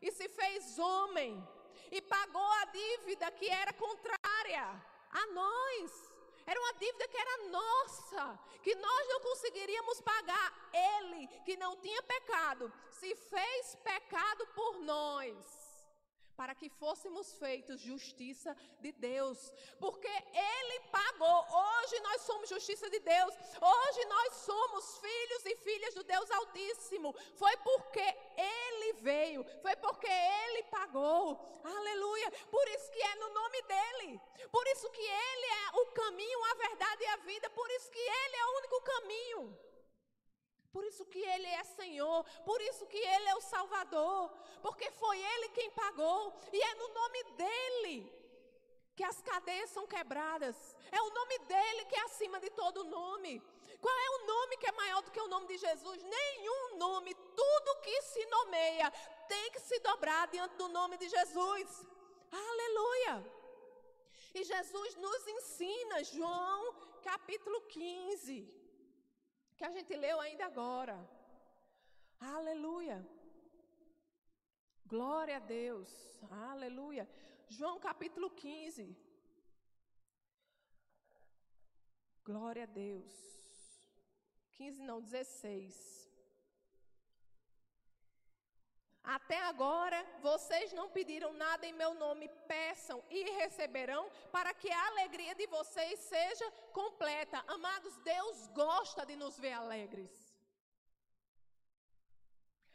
e 0.00 0.10
se 0.10 0.26
fez 0.28 0.78
homem 0.78 1.32
e 1.96 2.00
pagou 2.14 2.50
a 2.60 2.64
dívida 2.66 3.30
que 3.38 3.48
era 3.48 3.72
contrária 3.72 4.64
a 5.22 5.26
nós. 5.40 5.90
Era 6.46 6.60
uma 6.60 6.74
dívida 6.74 7.08
que 7.08 7.16
era 7.24 7.36
nossa, 7.48 8.24
que 8.62 8.74
nós 8.74 9.08
não 9.08 9.20
conseguiríamos 9.20 10.00
pagar. 10.00 10.48
Ele, 10.94 11.26
que 11.46 11.56
não 11.56 11.76
tinha 11.76 12.02
pecado, 12.02 12.72
se 12.90 13.14
fez 13.14 13.76
pecado 13.76 14.46
por 14.48 14.80
nós 14.80 15.63
para 16.36 16.54
que 16.54 16.68
fôssemos 16.68 17.32
feitos 17.34 17.80
justiça 17.80 18.56
de 18.80 18.92
Deus, 18.92 19.52
porque 19.78 20.08
Ele 20.08 20.80
pagou. 20.90 21.46
Hoje 21.50 22.00
nós 22.00 22.22
somos 22.22 22.48
justiça 22.48 22.88
de 22.90 23.00
Deus, 23.00 23.34
hoje 23.60 24.04
nós 24.06 24.34
somos 24.34 24.98
filhos 24.98 25.46
e 25.46 25.56
filhas 25.56 25.94
do 25.94 26.04
Deus 26.04 26.30
Altíssimo. 26.30 27.14
Foi 27.34 27.56
porque 27.58 28.06
Ele 28.36 28.92
veio, 28.94 29.44
foi 29.62 29.76
porque 29.76 30.08
Ele 30.08 30.62
pagou. 30.64 31.40
Aleluia. 31.64 32.30
Por 32.50 32.68
isso 32.68 32.90
que 32.90 33.02
é 33.02 33.14
no 33.16 33.28
nome 33.32 33.62
dEle, 33.62 34.20
por 34.50 34.66
isso 34.68 34.90
que 34.90 35.02
Ele 35.02 35.46
é 35.46 35.80
o 35.80 35.86
caminho, 35.92 36.44
a 36.44 36.54
verdade 36.54 37.02
e 37.02 37.06
a 37.06 37.16
vida, 37.16 37.50
por 37.50 37.70
isso 37.70 37.90
que 37.90 37.98
Ele 37.98 38.36
é 38.36 38.46
o 38.46 38.56
único 38.58 38.80
caminho. 38.82 39.73
Por 40.74 40.84
isso 40.90 41.04
que 41.12 41.22
Ele 41.34 41.46
é 41.46 41.62
Senhor, 41.62 42.24
por 42.44 42.60
isso 42.60 42.84
que 42.92 43.02
Ele 43.14 43.28
é 43.28 43.36
o 43.36 43.46
Salvador, 43.52 44.22
porque 44.60 44.90
foi 45.02 45.18
Ele 45.32 45.48
quem 45.50 45.70
pagou, 45.70 46.20
e 46.52 46.60
é 46.60 46.74
no 46.74 46.88
nome 47.00 47.20
dEle 47.42 47.98
que 48.96 49.04
as 49.04 49.20
cadeias 49.22 49.70
são 49.70 49.86
quebradas, 49.86 50.56
é 50.90 51.00
o 51.00 51.10
nome 51.18 51.38
dEle 51.52 51.84
que 51.84 51.94
é 51.94 52.02
acima 52.02 52.40
de 52.40 52.50
todo 52.50 52.90
nome. 52.98 53.40
Qual 53.84 53.96
é 54.06 54.10
o 54.16 54.26
nome 54.26 54.56
que 54.56 54.66
é 54.66 54.72
maior 54.72 55.00
do 55.02 55.12
que 55.12 55.20
o 55.20 55.28
nome 55.28 55.46
de 55.46 55.58
Jesus? 55.58 56.02
Nenhum 56.02 56.76
nome, 56.76 57.14
tudo 57.14 57.80
que 57.82 58.02
se 58.02 58.26
nomeia 58.26 58.90
tem 59.28 59.52
que 59.52 59.60
se 59.60 59.78
dobrar 59.78 60.26
diante 60.26 60.56
do 60.56 60.68
nome 60.78 60.96
de 60.96 61.08
Jesus. 61.08 61.86
Aleluia! 62.32 63.14
E 64.34 64.42
Jesus 64.42 64.96
nos 64.96 65.28
ensina, 65.36 66.02
João 66.02 66.74
capítulo 67.10 67.60
15 67.78 68.63
que 69.56 69.64
a 69.64 69.70
gente 69.70 69.94
leu 69.94 70.20
ainda 70.20 70.46
agora. 70.46 70.96
Aleluia. 72.20 72.98
Glória 74.86 75.36
a 75.36 75.40
Deus. 75.40 75.90
Aleluia. 76.30 77.08
João 77.48 77.78
capítulo 77.78 78.30
15. 78.30 78.96
Glória 82.24 82.64
a 82.64 82.66
Deus. 82.66 83.12
15 84.52 84.82
não, 84.82 85.00
16. 85.00 86.03
Até 89.04 89.38
agora 89.42 90.02
vocês 90.20 90.72
não 90.72 90.88
pediram 90.88 91.32
nada 91.34 91.66
em 91.66 91.74
meu 91.74 91.92
nome, 91.92 92.26
peçam 92.48 93.04
e 93.10 93.22
receberão, 93.32 94.10
para 94.32 94.54
que 94.54 94.70
a 94.70 94.86
alegria 94.86 95.34
de 95.34 95.46
vocês 95.46 96.00
seja 96.00 96.50
completa. 96.72 97.44
Amados, 97.46 97.94
Deus 97.98 98.46
gosta 98.48 99.04
de 99.04 99.14
nos 99.14 99.38
ver 99.38 99.52
alegres. 99.52 100.10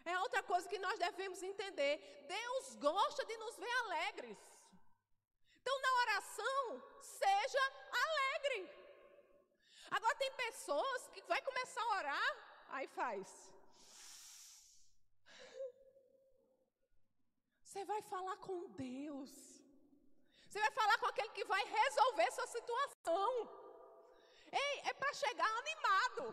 É 0.05 0.19
outra 0.19 0.43
coisa 0.43 0.69
que 0.69 0.77
nós 0.77 0.99
devemos 0.99 1.41
entender. 1.41 2.25
Deus 2.27 2.75
gosta 2.75 3.25
de 3.25 3.37
nos 3.37 3.57
ver 3.57 3.75
alegres. 3.85 4.37
Então, 5.61 5.81
na 5.81 5.93
oração, 6.03 6.83
seja 7.01 7.63
alegre. 8.05 8.69
Agora, 9.91 10.15
tem 10.15 10.31
pessoas 10.33 11.07
que 11.07 11.21
vai 11.23 11.41
começar 11.41 11.81
a 11.81 11.97
orar, 11.97 12.37
aí 12.69 12.87
faz. 12.87 13.51
Você 17.69 17.83
vai 17.85 18.01
falar 18.11 18.35
com 18.45 18.67
Deus. 18.69 19.31
Você 20.45 20.59
vai 20.59 20.71
falar 20.77 20.97
com 21.01 21.05
aquele 21.09 21.29
que 21.37 21.45
vai 21.51 21.63
resolver 21.63 22.31
sua 22.31 22.47
situação. 22.47 23.31
Ei, 24.51 24.79
é 24.91 24.93
para 25.01 25.13
chegar 25.13 25.49
animado. 25.59 26.23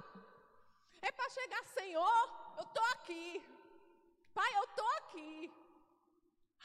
É 1.03 1.13
para 1.13 1.29
chegar, 1.29 1.63
Senhor, 1.79 2.23
eu 2.57 2.65
estou 2.69 2.87
aqui. 2.95 3.27
Pai, 4.33 4.51
eu 4.61 4.65
estou 4.65 4.89
aqui. 5.01 5.53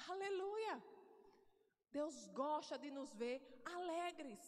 Aleluia. 0.07 0.81
Deus 1.91 2.15
gosta 2.27 2.77
de 2.77 2.91
nos 2.91 3.11
ver 3.23 3.37
alegres. 3.65 4.41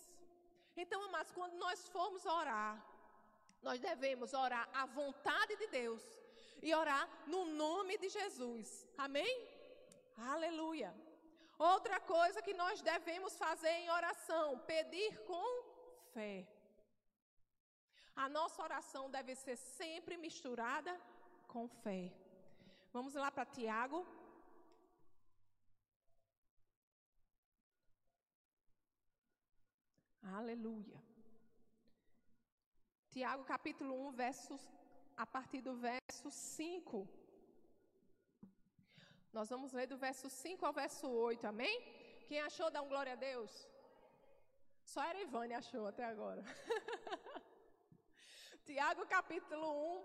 Então, 0.78 1.04
amados, 1.04 1.34
quando 1.34 1.56
nós 1.66 1.90
formos 1.90 2.26
orar, 2.26 2.82
nós 3.62 3.82
devemos 3.82 4.34
orar 4.34 4.70
à 4.74 4.86
vontade 4.86 5.58
de 5.58 5.68
Deus 5.68 6.02
e 6.62 6.74
orar 6.74 7.10
no 7.28 7.44
nome 7.44 7.98
de 7.98 8.08
Jesus. 8.08 8.88
Amém? 8.98 9.53
Aleluia. 10.18 10.94
Outra 11.58 12.00
coisa 12.00 12.42
que 12.42 12.54
nós 12.54 12.82
devemos 12.82 13.38
fazer 13.38 13.70
em 13.70 13.90
oração, 13.90 14.60
pedir 14.60 15.18
com 15.26 15.48
fé. 16.14 16.48
A 18.16 18.28
nossa 18.30 18.62
oração 18.62 19.10
deve 19.10 19.36
ser 19.36 19.56
sempre 19.56 20.18
misturada 20.18 21.00
com 21.48 21.68
fé. 21.68 22.14
Vamos 22.92 23.16
lá 23.16 23.32
para 23.32 23.46
Tiago. 23.46 24.06
Aleluia. 30.22 31.02
Tiago 33.10 33.44
capítulo 33.44 34.08
1, 34.08 34.12
versos, 34.12 34.62
a 35.16 35.26
partir 35.26 35.62
do 35.62 35.76
verso 35.76 36.32
5. 36.32 37.08
Nós 39.38 39.50
vamos 39.50 39.72
ler 39.78 39.88
do 39.88 39.98
verso 39.98 40.30
5 40.30 40.64
ao 40.64 40.72
verso 40.72 41.10
8, 41.10 41.48
amém? 41.48 41.76
Quem 42.28 42.40
achou, 42.40 42.70
dá 42.70 42.84
um 42.84 42.88
glória 42.88 43.14
a 43.14 43.16
Deus. 43.16 43.52
Só 44.86 45.02
a 45.02 45.22
Ivane 45.22 45.56
achou 45.56 45.88
até 45.88 46.06
agora. 46.06 46.44
Tiago 48.64 49.08
capítulo 49.08 49.68
1, 49.98 50.04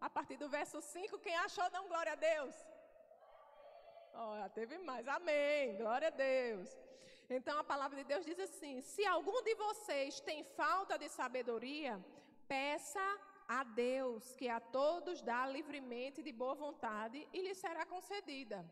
a 0.00 0.10
partir 0.10 0.36
do 0.36 0.48
verso 0.48 0.80
5, 0.80 1.16
quem 1.20 1.36
achou, 1.36 1.70
dá 1.70 1.80
um 1.80 1.86
glória 1.86 2.14
a 2.14 2.16
Deus. 2.16 2.56
Olha, 4.14 4.48
teve 4.48 4.78
mais, 4.78 5.06
amém, 5.06 5.76
glória 5.76 6.08
a 6.08 6.10
Deus. 6.10 6.68
Então 7.30 7.56
a 7.60 7.64
palavra 7.72 7.98
de 7.98 8.04
Deus 8.04 8.24
diz 8.24 8.40
assim: 8.40 8.80
se 8.80 9.06
algum 9.06 9.44
de 9.44 9.54
vocês 9.54 10.18
tem 10.20 10.42
falta 10.42 10.98
de 10.98 11.08
sabedoria, 11.08 12.04
peça 12.48 13.06
a 13.48 13.62
Deus, 13.64 14.34
que 14.34 14.48
a 14.48 14.60
todos 14.60 15.22
dá 15.22 15.46
livremente 15.46 16.22
de 16.22 16.32
boa 16.32 16.54
vontade, 16.54 17.28
e 17.32 17.40
lhe 17.40 17.54
será 17.54 17.84
concedida. 17.86 18.64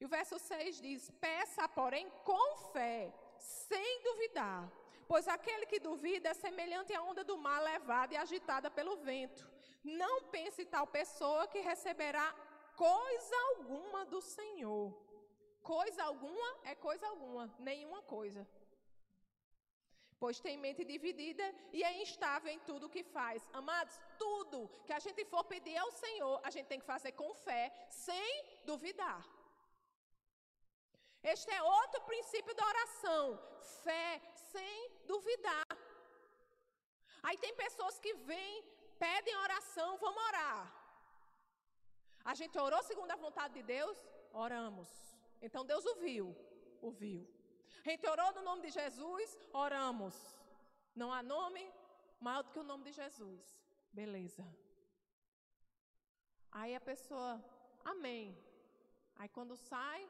E 0.00 0.04
o 0.04 0.08
verso 0.08 0.38
6 0.38 0.80
diz: 0.80 1.10
Peça, 1.20 1.68
porém, 1.68 2.10
com 2.24 2.56
fé, 2.72 3.12
sem 3.38 4.02
duvidar, 4.02 4.70
pois 5.08 5.26
aquele 5.26 5.66
que 5.66 5.80
duvida 5.80 6.28
é 6.30 6.34
semelhante 6.34 6.92
à 6.92 7.02
onda 7.02 7.24
do 7.24 7.38
mar 7.38 7.62
levada 7.62 8.14
e 8.14 8.16
agitada 8.16 8.70
pelo 8.70 8.96
vento. 8.98 9.48
Não 9.82 10.22
pense 10.24 10.64
tal 10.66 10.86
pessoa 10.86 11.46
que 11.46 11.60
receberá 11.60 12.34
coisa 12.76 13.36
alguma 13.50 14.04
do 14.04 14.20
Senhor. 14.20 14.92
Coisa 15.62 16.04
alguma 16.04 16.48
é 16.64 16.74
coisa 16.74 17.06
alguma, 17.08 17.52
nenhuma 17.58 18.02
coisa 18.02 18.46
pois 20.18 20.40
tem 20.40 20.56
mente 20.56 20.84
dividida 20.84 21.46
e 21.72 21.82
é 21.82 22.02
instável 22.02 22.50
em 22.52 22.60
tudo 22.60 22.86
o 22.86 22.90
que 22.94 23.02
faz. 23.02 23.48
Amados, 23.52 23.98
tudo 24.18 24.68
que 24.86 24.92
a 24.92 24.98
gente 24.98 25.24
for 25.32 25.44
pedir 25.44 25.76
ao 25.76 25.90
Senhor, 25.90 26.40
a 26.42 26.50
gente 26.50 26.66
tem 26.66 26.80
que 26.80 26.92
fazer 26.94 27.12
com 27.12 27.32
fé, 27.34 27.64
sem 27.90 28.30
duvidar. 28.64 29.22
Este 31.22 31.50
é 31.50 31.62
outro 31.62 32.00
princípio 32.02 32.54
da 32.54 32.66
oração: 32.66 33.24
fé 33.84 34.20
sem 34.52 34.90
duvidar. 35.06 35.66
Aí 37.22 37.36
tem 37.38 37.54
pessoas 37.54 37.98
que 37.98 38.14
vêm, 38.30 38.64
pedem 38.98 39.36
oração, 39.36 39.96
vamos 39.98 40.22
orar. 40.28 40.72
A 42.24 42.34
gente 42.34 42.58
orou 42.58 42.82
segundo 42.82 43.10
a 43.10 43.16
vontade 43.16 43.54
de 43.54 43.62
Deus? 43.62 43.98
Oramos. 44.32 44.90
Então 45.40 45.64
Deus 45.64 45.84
ouviu, 45.86 46.36
ouviu. 46.80 47.35
A 47.84 47.88
gente 47.88 48.06
orou 48.14 48.32
no 48.32 48.42
nome 48.42 48.62
de 48.66 48.70
Jesus, 48.70 49.38
oramos. 49.52 50.16
Não 50.94 51.12
há 51.12 51.22
nome 51.22 51.62
maior 52.20 52.42
do 52.42 52.50
que 52.50 52.58
o 52.58 52.68
nome 52.70 52.84
de 52.84 52.92
Jesus. 52.92 53.42
Beleza. 53.92 54.44
Aí 56.50 56.74
a 56.74 56.80
pessoa, 56.80 57.32
amém. 57.84 58.36
Aí 59.18 59.28
quando 59.28 59.56
sai 59.56 60.00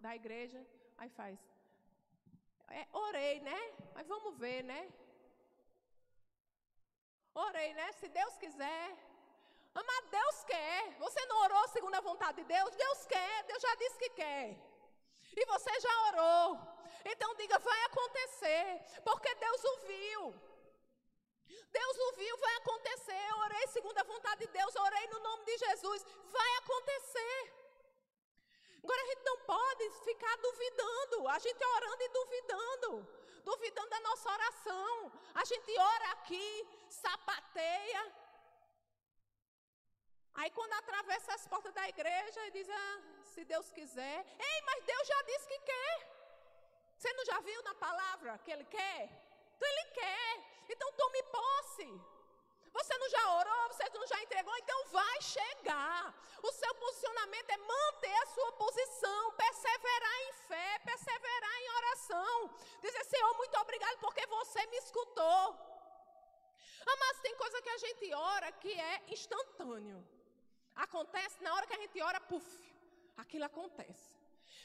da 0.00 0.16
igreja, 0.20 0.60
aí 0.98 1.10
faz. 1.10 1.38
É, 2.68 2.86
orei, 2.92 3.40
né? 3.40 3.60
Mas 3.94 4.08
vamos 4.08 4.36
ver, 4.38 4.62
né? 4.64 4.82
Orei, 7.34 7.72
né? 7.74 7.92
Se 7.92 8.08
Deus 8.08 8.36
quiser. 8.36 8.86
Mas 9.74 10.10
Deus 10.10 10.44
quer. 10.44 10.96
Você 10.98 11.24
não 11.26 11.38
orou 11.44 11.68
segundo 11.68 11.94
a 11.94 12.00
vontade 12.00 12.38
de 12.42 12.44
Deus? 12.44 12.74
Deus 12.74 13.06
quer. 13.06 13.44
Deus 13.44 13.62
já 13.62 13.74
disse 13.76 13.98
que 13.98 14.10
quer. 14.10 14.71
E 15.36 15.44
você 15.46 15.80
já 15.80 15.94
orou. 16.08 16.72
Então 17.04 17.34
diga, 17.34 17.58
vai 17.58 17.82
acontecer, 17.84 18.80
porque 19.04 19.34
Deus 19.34 19.64
o 19.64 19.76
viu. 19.90 20.34
Deus 21.70 21.98
o 21.98 22.12
viu, 22.12 22.36
vai 22.38 22.54
acontecer. 22.56 23.22
Eu 23.30 23.38
orei 23.38 23.66
segundo 23.68 23.98
a 23.98 24.04
vontade 24.04 24.46
de 24.46 24.52
Deus, 24.52 24.76
orei 24.76 25.06
no 25.08 25.20
nome 25.20 25.44
de 25.44 25.58
Jesus, 25.58 26.06
vai 26.38 26.56
acontecer. 26.58 27.62
Agora 28.82 29.02
a 29.02 29.06
gente 29.06 29.24
não 29.24 29.38
pode 29.38 29.90
ficar 30.04 30.36
duvidando, 30.38 31.28
a 31.28 31.38
gente 31.38 31.64
orando 31.64 32.02
e 32.02 32.08
duvidando, 32.08 32.90
duvidando 33.44 33.90
da 33.90 34.00
nossa 34.00 34.30
oração. 34.30 35.12
A 35.34 35.44
gente 35.44 35.78
ora 35.78 36.10
aqui, 36.12 36.48
sapateia. 36.88 38.02
Aí 40.34 40.50
quando 40.50 40.72
atravessa 40.72 41.34
as 41.34 41.46
portas 41.46 41.72
da 41.74 41.88
igreja 41.88 42.46
e 42.46 42.50
diz, 42.50 42.68
ah, 42.68 43.00
se 43.34 43.44
Deus 43.52 43.68
quiser. 43.78 44.18
Ei, 44.48 44.58
mas 44.68 44.84
Deus 44.92 45.04
já 45.12 45.20
disse 45.30 45.46
que 45.52 45.60
quer. 45.72 45.98
Você 46.96 47.12
não 47.18 47.24
já 47.24 47.38
viu 47.40 47.60
na 47.62 47.74
palavra 47.74 48.38
que 48.44 48.50
Ele 48.54 48.64
quer? 48.64 49.02
Então 49.54 49.68
Ele 49.72 49.84
quer. 50.00 50.30
Então 50.68 50.92
tome 50.92 51.22
posse. 51.36 51.88
Você 52.78 52.96
não 52.96 53.08
já 53.14 53.22
orou, 53.38 53.68
você 53.68 53.86
não 53.98 54.06
já 54.06 54.18
entregou, 54.22 54.56
então 54.56 54.78
vai 54.98 55.20
chegar. 55.20 56.14
O 56.42 56.52
seu 56.52 56.74
posicionamento 56.74 57.50
é 57.50 57.58
manter 57.58 58.14
a 58.22 58.26
sua 58.26 58.52
posição, 58.52 59.32
perseverar 59.32 60.20
em 60.28 60.32
fé, 60.48 60.78
perseverar 60.78 61.56
em 61.62 61.70
oração. 61.80 62.50
Dizer, 62.80 63.04
Senhor, 63.04 63.36
muito 63.36 63.58
obrigado 63.58 63.98
porque 63.98 64.26
você 64.26 64.66
me 64.68 64.78
escutou. 64.78 65.44
Ah, 66.86 66.96
mas 66.98 67.20
tem 67.20 67.36
coisa 67.36 67.60
que 67.60 67.68
a 67.68 67.78
gente 67.78 68.14
ora 68.14 68.50
que 68.52 68.72
é 68.72 69.02
instantâneo. 69.08 70.00
Acontece 70.74 71.42
na 71.42 71.54
hora 71.54 71.66
que 71.66 71.74
a 71.74 71.82
gente 71.84 72.02
ora, 72.02 72.20
puf, 72.20 72.58
aquilo 73.16 73.44
acontece. 73.44 74.16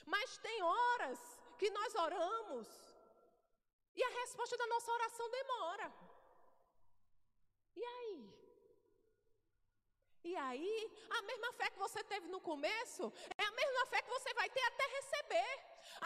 Mas 0.05 0.38
tem 0.38 0.62
horas 0.62 1.19
que 1.57 1.69
nós 1.69 1.95
oramos 1.95 2.67
e 3.95 4.03
a 4.03 4.10
resposta 4.21 4.55
da 4.57 4.67
nossa 4.67 4.91
oração 4.91 5.29
demora. 5.29 5.93
E 7.75 7.83
aí? 7.83 8.38
E 10.23 10.36
aí, 10.36 11.07
a 11.10 11.21
mesma 11.21 11.53
fé 11.53 11.69
que 11.69 11.79
você 11.79 12.03
teve 12.03 12.27
no 12.27 12.41
começo 12.41 13.12
é 13.38 13.43
a 13.43 13.51
mesma 13.51 13.86
fé 13.88 14.01
que 14.01 14.10
você 14.10 14.33
vai 14.33 14.49
ter 14.49 14.63
até 14.63 14.86
receber. 14.86 15.53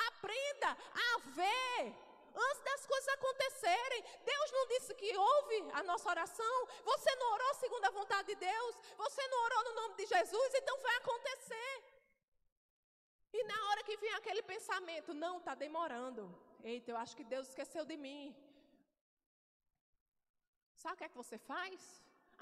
Aprenda 0.07 0.77
a 0.93 1.17
ver 1.31 1.95
Antes 2.33 2.63
das 2.63 2.85
coisas 2.85 3.07
acontecerem, 3.09 4.03
Deus 4.23 4.51
não 4.51 4.67
disse 4.67 4.95
que 4.95 5.17
ouve 5.17 5.69
a 5.73 5.83
nossa 5.83 6.09
oração. 6.09 6.67
Você 6.83 7.15
não 7.15 7.33
orou 7.33 7.53
segundo 7.55 7.85
a 7.85 7.91
vontade 7.91 8.27
de 8.27 8.35
Deus. 8.35 8.75
Você 8.97 9.27
não 9.27 9.43
orou 9.43 9.63
no 9.65 9.73
nome 9.81 9.95
de 9.95 10.05
Jesus, 10.05 10.53
então 10.55 10.77
vai 10.79 10.95
acontecer. 10.97 11.70
E 13.41 13.43
na 13.51 13.59
hora 13.67 13.83
que 13.87 13.97
vem 14.03 14.13
aquele 14.15 14.43
pensamento, 14.53 15.11
não, 15.23 15.33
está 15.39 15.53
demorando. 15.65 16.23
Eita, 16.71 16.89
eu 16.91 16.97
acho 17.03 17.15
que 17.19 17.25
Deus 17.33 17.47
esqueceu 17.47 17.83
de 17.91 17.97
mim. 18.05 18.23
Sabe 20.81 20.95
o 20.95 20.99
que 20.99 21.07
é 21.07 21.11
que 21.13 21.21
você 21.23 21.37
faz? 21.51 21.79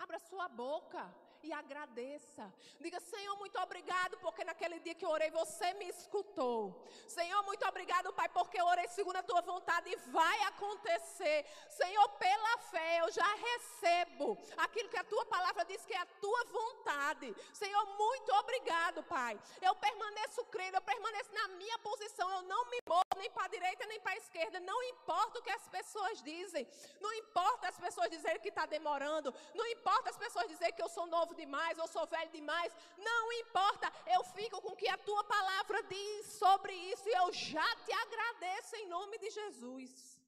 Abra 0.03 0.19
sua 0.29 0.47
boca 0.63 1.03
e 1.43 1.54
agradeça. 1.54 2.54
Diga, 2.80 2.99
Senhor, 2.99 3.36
muito 3.38 3.60
obrigado, 3.60 4.17
porque 4.19 4.43
naquele 4.43 4.80
dia 4.80 4.95
que 4.95 5.06
eu 5.06 5.10
orei, 5.10 5.30
você 5.32 5.73
me 5.73 5.88
escutou. 5.88 6.88
Senhor, 7.08 7.41
muito 7.43 7.65
obrigado, 7.67 8.13
Pai, 8.13 8.30
porque 8.30 8.60
eu 8.60 8.65
orei 8.65 8.88
segundo 8.88 9.17
a 9.17 9.23
tua 9.23 9.41
vontade 9.41 9.89
e 9.89 9.95
vai 10.12 10.43
acontecer. 10.43 11.45
Senhor, 11.69 12.10
pela 12.10 12.58
fé 12.71 12.99
eu 13.02 13.12
já 13.12 13.36
recebo 13.36 14.38
aquilo 14.58 14.89
que 14.89 14.97
a 14.97 15.04
tua 15.04 15.25
palavra 15.25 15.65
diz 15.65 15.86
que 15.86 15.93
é 15.93 15.97
a 15.97 16.06
tua 16.06 16.43
vontade. 16.45 17.36
Senhor, 17.54 17.86
muito 17.97 18.32
obrigado, 18.36 19.04
Pai. 19.04 19.39
Eu 19.62 19.75
permaneço 19.75 20.43
crendo, 20.45 20.78
eu 20.78 20.82
permaneço 20.82 21.34
na 21.34 21.47
minha 21.49 21.78
posição, 21.80 22.30
eu 22.32 22.41
não 22.43 22.65
me 22.69 22.80
movo 22.88 23.04
nem 23.17 23.30
para 23.32 23.45
a 23.45 23.49
direita 23.49 23.86
nem 23.88 23.99
para 23.99 24.12
a 24.12 24.17
esquerda. 24.17 24.60
Não 24.60 24.84
importa 24.84 25.39
o 25.39 25.41
que 25.41 25.52
as 25.52 25.67
pessoas 25.67 26.21
dizem, 26.21 26.67
não 26.99 27.13
importa 27.13 27.67
as 27.67 27.78
pessoas 27.78 28.10
dizerem 28.10 28.41
que 28.41 28.49
está 28.49 28.65
demorando, 28.65 29.34
não 29.54 29.65
importa 29.67 30.10
as 30.10 30.17
pessoas 30.17 30.47
dizerem 30.47 30.73
que 30.73 30.82
eu 30.82 30.89
sou 30.89 31.06
novo 31.08 31.28
novo 31.29 31.35
demais, 31.35 31.77
eu 31.77 31.87
sou 31.87 32.05
velho 32.07 32.31
demais. 32.31 32.73
Não 32.97 33.31
importa, 33.33 33.91
eu 34.15 34.23
fico 34.37 34.61
com 34.61 34.71
o 34.73 34.75
que 34.81 34.87
a 34.87 34.97
tua 34.97 35.23
palavra 35.23 35.81
diz 35.83 36.25
sobre 36.43 36.73
isso 36.91 37.07
e 37.07 37.17
eu 37.21 37.31
já 37.31 37.69
te 37.85 37.91
agradeço 37.91 38.75
em 38.75 38.87
nome 38.87 39.17
de 39.17 39.29
Jesus. 39.29 40.19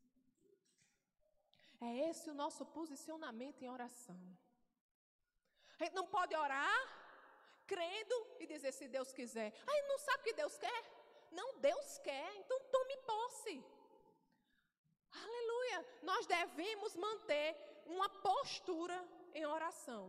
É 1.82 2.10
esse 2.10 2.30
o 2.30 2.34
nosso 2.34 2.64
posicionamento 2.66 3.62
em 3.64 3.70
oração. 3.70 4.20
A 5.80 5.84
gente 5.84 5.96
não 5.96 6.08
pode 6.08 6.36
orar 6.36 6.80
crendo 7.66 8.16
e 8.40 8.46
dizer 8.46 8.72
se 8.72 8.88
Deus 8.88 9.12
quiser. 9.12 9.50
Aí 9.68 9.82
não 9.88 9.98
sabe 9.98 10.20
o 10.22 10.24
que 10.24 10.34
Deus 10.34 10.58
quer? 10.58 10.82
Não, 11.32 11.48
Deus 11.60 11.98
quer, 12.00 12.36
então 12.36 12.60
tome 12.76 12.98
posse. 12.98 13.56
Aleluia. 15.24 15.80
Nós 16.04 16.26
devemos 16.28 16.96
manter 16.96 17.48
uma 17.86 18.10
postura 18.10 18.98
em 19.34 19.46
oração. 19.46 20.04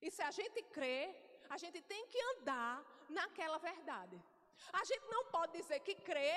E 0.00 0.10
se 0.10 0.22
a 0.22 0.30
gente 0.30 0.62
crê, 0.76 1.14
a 1.48 1.56
gente 1.56 1.80
tem 1.82 2.06
que 2.06 2.20
andar 2.32 2.84
naquela 3.08 3.58
verdade. 3.58 4.16
A 4.72 4.84
gente 4.84 5.06
não 5.14 5.24
pode 5.26 5.52
dizer 5.58 5.80
que 5.80 5.94
crê 5.94 6.32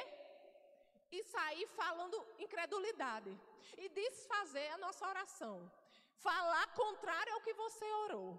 e 1.12 1.24
sair 1.24 1.68
falando 1.68 2.26
incredulidade 2.40 3.32
e 3.78 3.90
desfazer 3.90 4.70
a 4.72 4.78
nossa 4.78 5.08
oração. 5.08 5.72
Falar 6.16 6.74
contrário 6.74 7.34
ao 7.34 7.42
que 7.42 7.54
você 7.54 7.86
orou. 8.06 8.30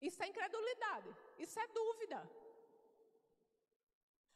Isso 0.00 0.22
é 0.22 0.28
incredulidade, 0.28 1.14
isso 1.38 1.58
é 1.58 1.66
dúvida. 1.68 2.20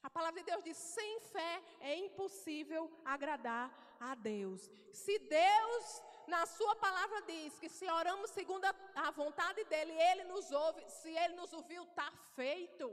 A 0.02 0.10
palavra 0.10 0.40
de 0.40 0.46
Deus 0.50 0.64
diz: 0.64 0.76
sem 0.76 1.20
fé 1.20 1.62
é 1.80 1.94
impossível 1.96 2.90
agradar 3.04 3.66
a 4.00 4.14
Deus. 4.14 4.70
Se 4.92 5.18
Deus 5.18 6.02
na 6.26 6.46
sua 6.46 6.74
palavra 6.76 7.22
diz 7.22 7.58
que 7.58 7.68
se 7.68 7.88
oramos 7.90 8.30
segundo 8.30 8.64
a, 8.94 9.10
vontade 9.10 9.64
dele, 9.64 9.92
ele 9.92 10.24
nos 10.24 10.50
ouve. 10.50 10.82
Se 10.88 11.10
ele 11.10 11.34
nos 11.34 11.52
ouviu, 11.52 11.82
está 11.84 12.10
feito. 12.34 12.88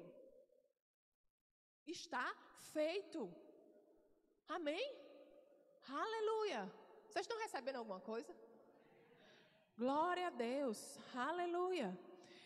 Está 1.85 2.35
feito. 2.73 3.33
Amém? 4.47 4.85
Aleluia. 5.87 6.71
Vocês 7.07 7.23
estão 7.25 7.39
recebendo 7.39 7.77
alguma 7.77 7.99
coisa? 7.99 8.35
Glória 9.77 10.27
a 10.27 10.29
Deus. 10.31 10.97
Aleluia. 11.15 11.97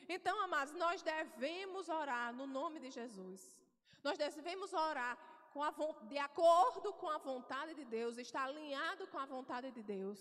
Então, 0.07 0.39
amados, 0.41 0.73
nós 0.73 1.01
devemos 1.01 1.89
orar 1.89 2.33
no 2.33 2.45
nome 2.45 2.79
de 2.79 2.91
Jesus. 2.91 3.57
Nós 4.03 4.17
devemos 4.17 4.73
orar 4.73 5.17
a, 5.61 6.05
de 6.07 6.17
acordo 6.17 6.93
com 6.93 7.09
a 7.09 7.17
vontade 7.17 7.73
de 7.73 7.85
Deus, 7.85 8.17
está 8.17 8.43
alinhado 8.43 9.07
com 9.07 9.19
a 9.19 9.25
vontade 9.25 9.71
de 9.71 9.83
Deus. 9.83 10.19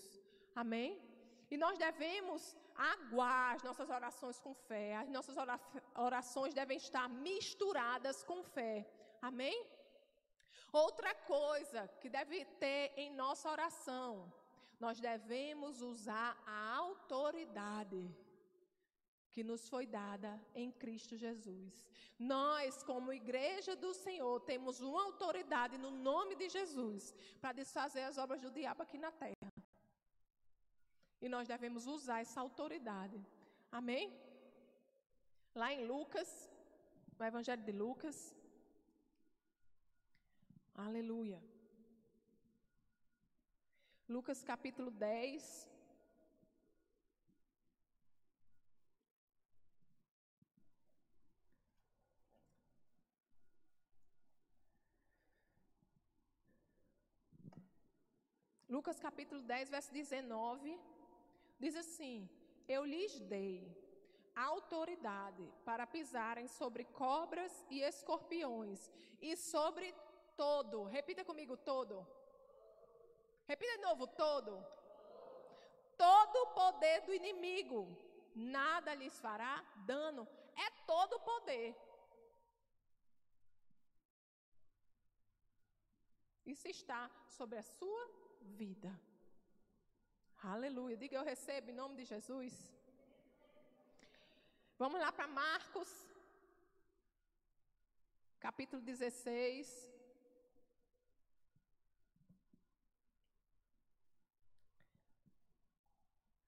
Amém? 0.54 1.00
E 1.50 1.56
nós 1.56 1.78
devemos 1.78 2.56
aguar 2.74 3.54
as 3.54 3.62
nossas 3.62 3.88
orações 3.90 4.38
com 4.40 4.54
fé. 4.54 4.96
As 4.96 5.08
nossas 5.08 5.36
orações 5.94 6.54
devem 6.54 6.76
estar 6.76 7.08
misturadas 7.08 8.22
com 8.22 8.42
fé. 8.42 8.86
Amém? 9.20 9.66
Outra 10.72 11.14
coisa 11.14 11.86
que 12.00 12.08
deve 12.08 12.44
ter 12.62 12.92
em 12.96 13.10
nossa 13.14 13.50
oração, 13.50 14.32
nós 14.80 14.98
devemos 14.98 15.82
usar 15.82 16.42
a 16.46 16.74
autoridade 16.76 18.10
que 19.30 19.42
nos 19.42 19.68
foi 19.68 19.86
dada 19.86 20.40
em 20.54 20.70
Cristo 20.70 21.16
Jesus. 21.16 21.86
Nós, 22.18 22.82
como 22.82 23.12
igreja 23.12 23.74
do 23.76 23.92
Senhor, 23.92 24.40
temos 24.40 24.80
uma 24.80 25.02
autoridade 25.04 25.76
no 25.76 25.90
nome 25.90 26.34
de 26.36 26.48
Jesus 26.48 27.14
para 27.40 27.52
desfazer 27.52 28.04
as 28.04 28.18
obras 28.18 28.40
do 28.40 28.50
diabo 28.50 28.82
aqui 28.82 28.98
na 28.98 29.10
terra. 29.10 29.51
E 31.24 31.28
nós 31.34 31.46
devemos 31.46 31.86
usar 31.86 32.20
essa 32.20 32.40
autoridade. 32.40 33.18
Amém? 33.80 34.06
Lá 35.54 35.72
em 35.72 35.86
Lucas, 35.86 36.30
no 37.16 37.24
Evangelho 37.24 37.62
de 37.62 37.72
Lucas. 37.82 38.34
Aleluia. 40.74 41.40
Lucas 44.08 44.42
capítulo 44.42 44.90
10. 44.90 45.72
Lucas 58.68 58.98
capítulo 58.98 59.42
10, 59.42 59.70
verso 59.70 59.92
19. 59.92 60.80
Diz 61.62 61.76
assim: 61.82 62.28
Eu 62.74 62.84
lhes 62.92 63.12
dei 63.32 63.54
autoridade 64.34 65.44
para 65.66 65.86
pisarem 65.86 66.48
sobre 66.48 66.84
cobras 67.02 67.52
e 67.70 67.80
escorpiões 67.90 68.90
e 69.20 69.36
sobre 69.36 69.94
todo. 70.42 70.84
Repita 70.96 71.24
comigo: 71.30 71.56
todo. 71.56 71.96
Repita 73.52 73.76
de 73.76 73.82
novo: 73.88 74.06
todo. 74.24 74.52
Todo 75.96 76.36
o 76.42 76.50
poder 76.60 76.98
do 77.02 77.14
inimigo. 77.20 77.80
Nada 78.34 78.92
lhes 79.00 79.20
fará 79.20 79.54
dano. 79.92 80.26
É 80.66 80.68
todo 80.92 81.14
o 81.16 81.24
poder. 81.30 81.68
Isso 86.44 86.66
está 86.76 87.00
sobre 87.38 87.58
a 87.58 87.62
sua 87.62 88.04
vida. 88.62 88.92
Aleluia. 90.50 90.96
Diga 90.96 91.16
eu 91.16 91.22
recebo 91.22 91.70
em 91.70 91.74
nome 91.80 91.94
de 91.98 92.04
Jesus. 92.04 92.52
Vamos 94.76 95.00
lá 95.00 95.12
para 95.12 95.28
Marcos, 95.28 95.90
capítulo 98.40 98.82
16. 98.82 99.88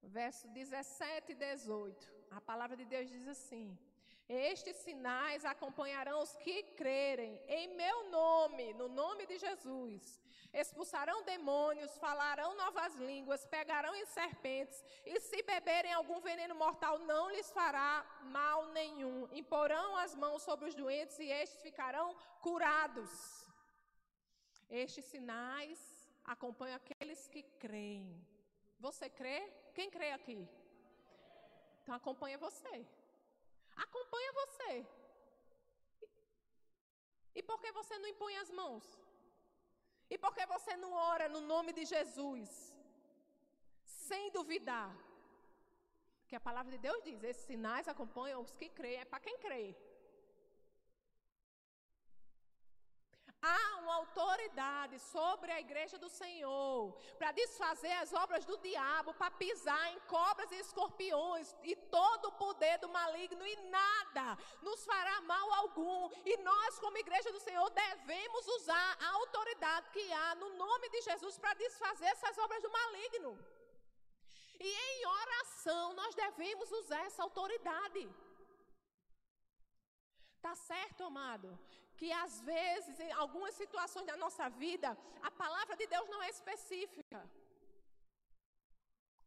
Verso 0.03 0.49
17 0.49 1.31
e 1.31 1.35
18. 1.37 2.13
A 2.33 2.41
palavra 2.41 2.77
de 2.77 2.85
Deus 2.85 3.09
diz 3.09 3.29
assim: 3.29 3.79
Estes 4.29 4.77
sinais 4.77 5.45
acompanharão 5.45 6.23
os 6.23 6.35
que 6.37 6.63
crerem 6.81 7.41
em 7.47 7.77
meu 7.77 8.11
nome, 8.11 8.73
no 8.75 8.89
nome 8.89 9.27
de 9.27 9.39
Jesus 9.39 10.25
expulsarão 10.55 11.25
demônios, 11.25 11.97
falarão 11.99 12.57
novas 12.57 12.95
línguas, 12.95 13.45
pegarão 13.47 13.95
em 13.95 14.07
serpentes, 14.07 14.83
e 15.05 15.19
se 15.21 15.43
beberem 15.43 15.93
algum 15.93 16.21
veneno 16.21 16.55
mortal, 16.55 16.99
não 17.01 17.31
lhes 17.31 17.51
fará 17.51 18.07
mal 18.23 18.67
nenhum. 18.67 19.29
Imporão 19.33 19.97
as 19.97 20.15
mãos 20.15 20.43
sobre 20.43 20.69
os 20.69 20.75
doentes 20.75 21.19
e 21.19 21.29
estes 21.29 21.61
ficarão 21.61 22.15
curados. 22.41 23.11
Estes 24.71 25.05
sinais 25.07 25.79
acompanham 26.25 26.77
aqueles 26.77 27.27
que 27.27 27.43
creem. 27.65 28.09
Você 28.79 29.09
crê? 29.09 29.53
Quem 29.75 29.91
crê 29.91 30.13
aqui? 30.13 30.49
Então 31.83 31.95
acompanha 31.95 32.39
você. 32.39 32.87
Acompanha 33.77 34.33
você. 34.33 34.87
E 37.35 37.43
por 37.43 37.61
que 37.61 37.73
você 37.73 37.99
não 37.99 38.09
impõe 38.09 38.37
as 38.37 38.51
mãos? 38.51 38.85
E 40.09 40.17
por 40.19 40.33
que 40.35 40.45
você 40.47 40.77
não 40.77 40.93
ora 40.93 41.29
no 41.29 41.41
nome 41.41 41.73
de 41.73 41.85
Jesus? 41.85 42.51
Sem 43.85 44.31
duvidar. 44.31 44.95
Que 46.29 46.37
a 46.37 46.41
palavra 46.41 46.73
de 46.73 46.79
Deus 46.79 47.03
diz: 47.03 47.23
esses 47.23 47.45
sinais 47.45 47.89
acompanham 47.89 48.41
os 48.43 48.55
que 48.55 48.69
creem, 48.69 49.01
é 49.01 49.05
para 49.05 49.21
quem 49.21 49.39
crê. 49.39 49.77
Há 53.47 53.77
uma 53.81 53.97
autoridade 53.97 54.99
sobre 54.99 55.53
a 55.53 55.61
igreja 55.61 55.99
do 55.99 56.09
Senhor 56.09 56.93
para 57.19 57.31
desfazer 57.33 57.93
as 58.03 58.11
obras 58.23 58.45
do 58.51 58.57
diabo, 58.67 59.13
para 59.13 59.31
pisar 59.43 59.93
em 59.93 59.99
cobras 60.15 60.51
e 60.51 60.61
escorpiões 60.61 61.55
e 61.63 61.77
todo 61.97 62.29
o 62.29 62.37
poder 62.45 62.79
do 62.79 62.89
maligno 62.89 63.47
e 63.47 63.57
nada 63.79 64.39
nos 64.63 64.83
fará 64.87 65.21
mal 65.33 65.53
algum. 65.61 66.11
E 66.25 66.39
nós, 66.39 66.79
como 66.79 66.97
igreja 66.97 67.31
do 67.33 67.41
Senhor, 67.41 67.69
devemos 67.69 68.49
usar 68.57 68.91
a 69.03 69.11
autoridade 69.21 69.91
que 69.91 70.07
há 70.13 70.35
no 70.37 70.49
nome 70.65 70.89
de 70.89 71.03
Jesus 71.03 71.37
para 71.37 71.53
desfazer 71.53 72.07
essas 72.07 72.39
obras 72.39 72.63
do 72.63 72.73
maligno. 72.73 73.39
E 74.59 74.69
em 74.89 75.07
oração 75.07 75.93
nós 75.93 76.15
devemos 76.15 76.73
usar 76.81 77.05
essa 77.05 77.23
autoridade. 77.23 78.09
Tá 80.41 80.55
certo, 80.55 81.05
amado? 81.05 81.59
Que 81.97 82.11
às 82.13 82.41
vezes, 82.43 82.99
em 83.01 83.13
algumas 83.13 83.55
situações 83.55 84.07
da 84.07 84.17
nossa 84.17 84.49
vida, 84.49 84.97
a 85.23 85.31
palavra 85.31 85.77
de 85.77 85.87
Deus 85.87 86.09
não 86.09 86.23
é 86.23 86.31
específica. 86.31 87.21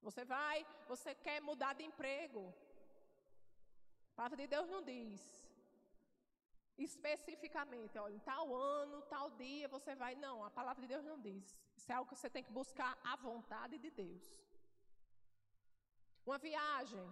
Você 0.01 0.23
vai, 0.25 0.65
você 0.87 1.13
quer 1.15 1.41
mudar 1.41 1.73
de 1.73 1.83
emprego. 1.83 2.53
A 4.11 4.15
palavra 4.15 4.37
de 4.37 4.47
Deus 4.47 4.67
não 4.69 4.81
diz 4.83 5.47
especificamente, 6.77 7.97
olha, 7.97 8.13
em 8.13 8.19
tal 8.19 8.55
ano, 8.55 9.01
tal 9.03 9.31
dia 9.31 9.67
você 9.67 9.95
vai. 9.95 10.15
Não, 10.15 10.43
a 10.43 10.51
palavra 10.51 10.81
de 10.81 10.87
Deus 10.87 11.03
não 11.03 11.19
diz. 11.19 11.57
Isso 11.75 11.91
é 11.91 11.95
algo 11.95 12.09
que 12.09 12.15
você 12.15 12.29
tem 12.29 12.43
que 12.43 12.51
buscar 12.51 12.97
a 13.03 13.15
vontade 13.15 13.77
de 13.79 13.89
Deus. 13.89 14.23
Uma 16.25 16.37
viagem, 16.37 17.05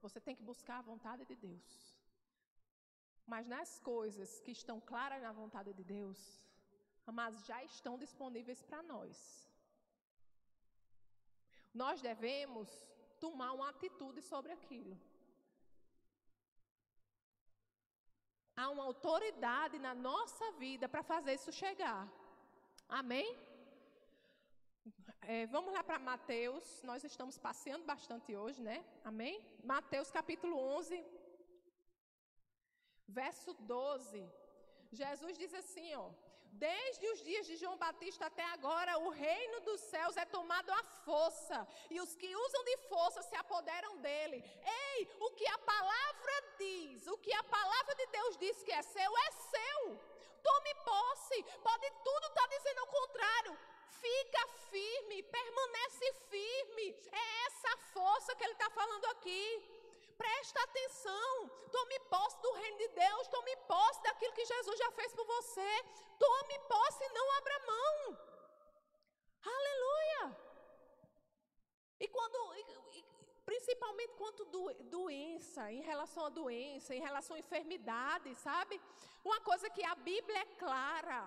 você 0.00 0.20
tem 0.20 0.36
que 0.36 0.42
buscar 0.42 0.78
a 0.78 0.82
vontade 0.82 1.24
de 1.24 1.34
Deus. 1.34 1.89
Mas 3.26 3.46
nas 3.46 3.78
coisas 3.78 4.40
que 4.40 4.50
estão 4.50 4.80
claras 4.80 5.22
na 5.22 5.32
vontade 5.32 5.72
de 5.72 5.84
Deus, 5.84 6.18
mas 7.06 7.44
já 7.46 7.62
estão 7.64 7.98
disponíveis 7.98 8.62
para 8.62 8.82
nós. 8.82 9.16
Nós 11.72 12.00
devemos 12.00 12.68
tomar 13.18 13.52
uma 13.52 13.68
atitude 13.70 14.20
sobre 14.22 14.52
aquilo. 14.52 14.98
Há 18.56 18.68
uma 18.68 18.84
autoridade 18.84 19.78
na 19.78 19.94
nossa 19.94 20.52
vida 20.52 20.88
para 20.88 21.02
fazer 21.02 21.34
isso 21.34 21.52
chegar. 21.52 22.08
Amém? 22.88 23.38
É, 25.22 25.46
vamos 25.46 25.72
lá 25.72 25.82
para 25.84 25.98
Mateus, 25.98 26.82
nós 26.82 27.04
estamos 27.04 27.38
passeando 27.38 27.84
bastante 27.84 28.34
hoje, 28.34 28.60
né? 28.60 28.84
Amém? 29.04 29.40
Mateus 29.62 30.10
capítulo 30.10 30.56
11, 30.58 31.04
verso 33.10 33.52
12. 33.54 34.28
Jesus 35.00 35.38
diz 35.38 35.52
assim, 35.54 35.94
ó: 35.94 36.10
Desde 36.66 37.06
os 37.12 37.22
dias 37.22 37.46
de 37.46 37.56
João 37.56 37.76
Batista 37.76 38.26
até 38.26 38.44
agora, 38.56 38.98
o 38.98 39.10
reino 39.10 39.60
dos 39.60 39.80
céus 39.92 40.16
é 40.16 40.24
tomado 40.24 40.70
à 40.72 40.82
força, 41.06 41.66
e 41.88 42.00
os 42.00 42.14
que 42.16 42.34
usam 42.46 42.64
de 42.64 42.76
força 42.92 43.22
se 43.22 43.36
apoderam 43.36 43.96
dele. 43.98 44.38
Ei, 44.88 45.08
o 45.20 45.30
que 45.30 45.46
a 45.46 45.58
palavra 45.58 46.34
diz, 46.58 47.06
o 47.06 47.18
que 47.18 47.32
a 47.32 47.44
palavra 47.44 47.94
de 47.94 48.06
Deus 48.06 48.36
diz 48.36 48.62
que 48.62 48.72
é 48.72 48.82
seu, 48.82 49.18
é 49.26 49.30
seu. 49.30 50.00
Tome 50.42 50.74
posse. 50.84 51.42
Pode 51.62 51.90
tudo 52.04 52.26
estar 52.26 52.48
tá 52.48 52.54
dizendo 52.56 52.82
o 52.82 52.92
contrário. 52.98 53.58
Fica 54.00 54.46
firme, 54.70 55.22
permanece 55.22 56.12
firme. 56.30 56.86
É 57.12 57.46
essa 57.46 57.76
força 57.92 58.34
que 58.34 58.44
ele 58.44 58.54
está 58.54 58.70
falando 58.70 59.04
aqui. 59.06 59.79
Presta 60.22 60.62
atenção. 60.62 61.50
Tome 61.76 61.98
posse 62.14 62.38
do 62.44 62.52
reino 62.60 62.78
de 62.78 62.88
Deus. 62.88 63.28
Tome 63.28 63.56
posse 63.72 64.02
daquilo 64.02 64.36
que 64.38 64.50
Jesus 64.52 64.78
já 64.78 64.90
fez 64.98 65.12
por 65.18 65.26
você. 65.34 65.70
Tome 66.18 66.58
posse 66.72 67.04
e 67.04 67.12
não 67.18 67.26
abra 67.38 67.58
mão. 67.72 67.96
Aleluia. 69.54 70.24
E 72.00 72.08
quando. 72.08 72.38
E, 72.56 73.04
principalmente 73.50 74.12
quanto 74.18 74.44
do, 74.54 74.62
doença, 74.96 75.62
em 75.72 75.82
relação 75.90 76.26
à 76.26 76.28
doença, 76.28 76.94
em 76.94 77.00
relação 77.00 77.34
à 77.36 77.40
enfermidade, 77.40 78.34
sabe? 78.36 78.80
Uma 79.24 79.40
coisa 79.40 79.68
que 79.76 79.84
a 79.84 79.94
Bíblia 80.10 80.38
é 80.38 80.54
clara. 80.64 81.20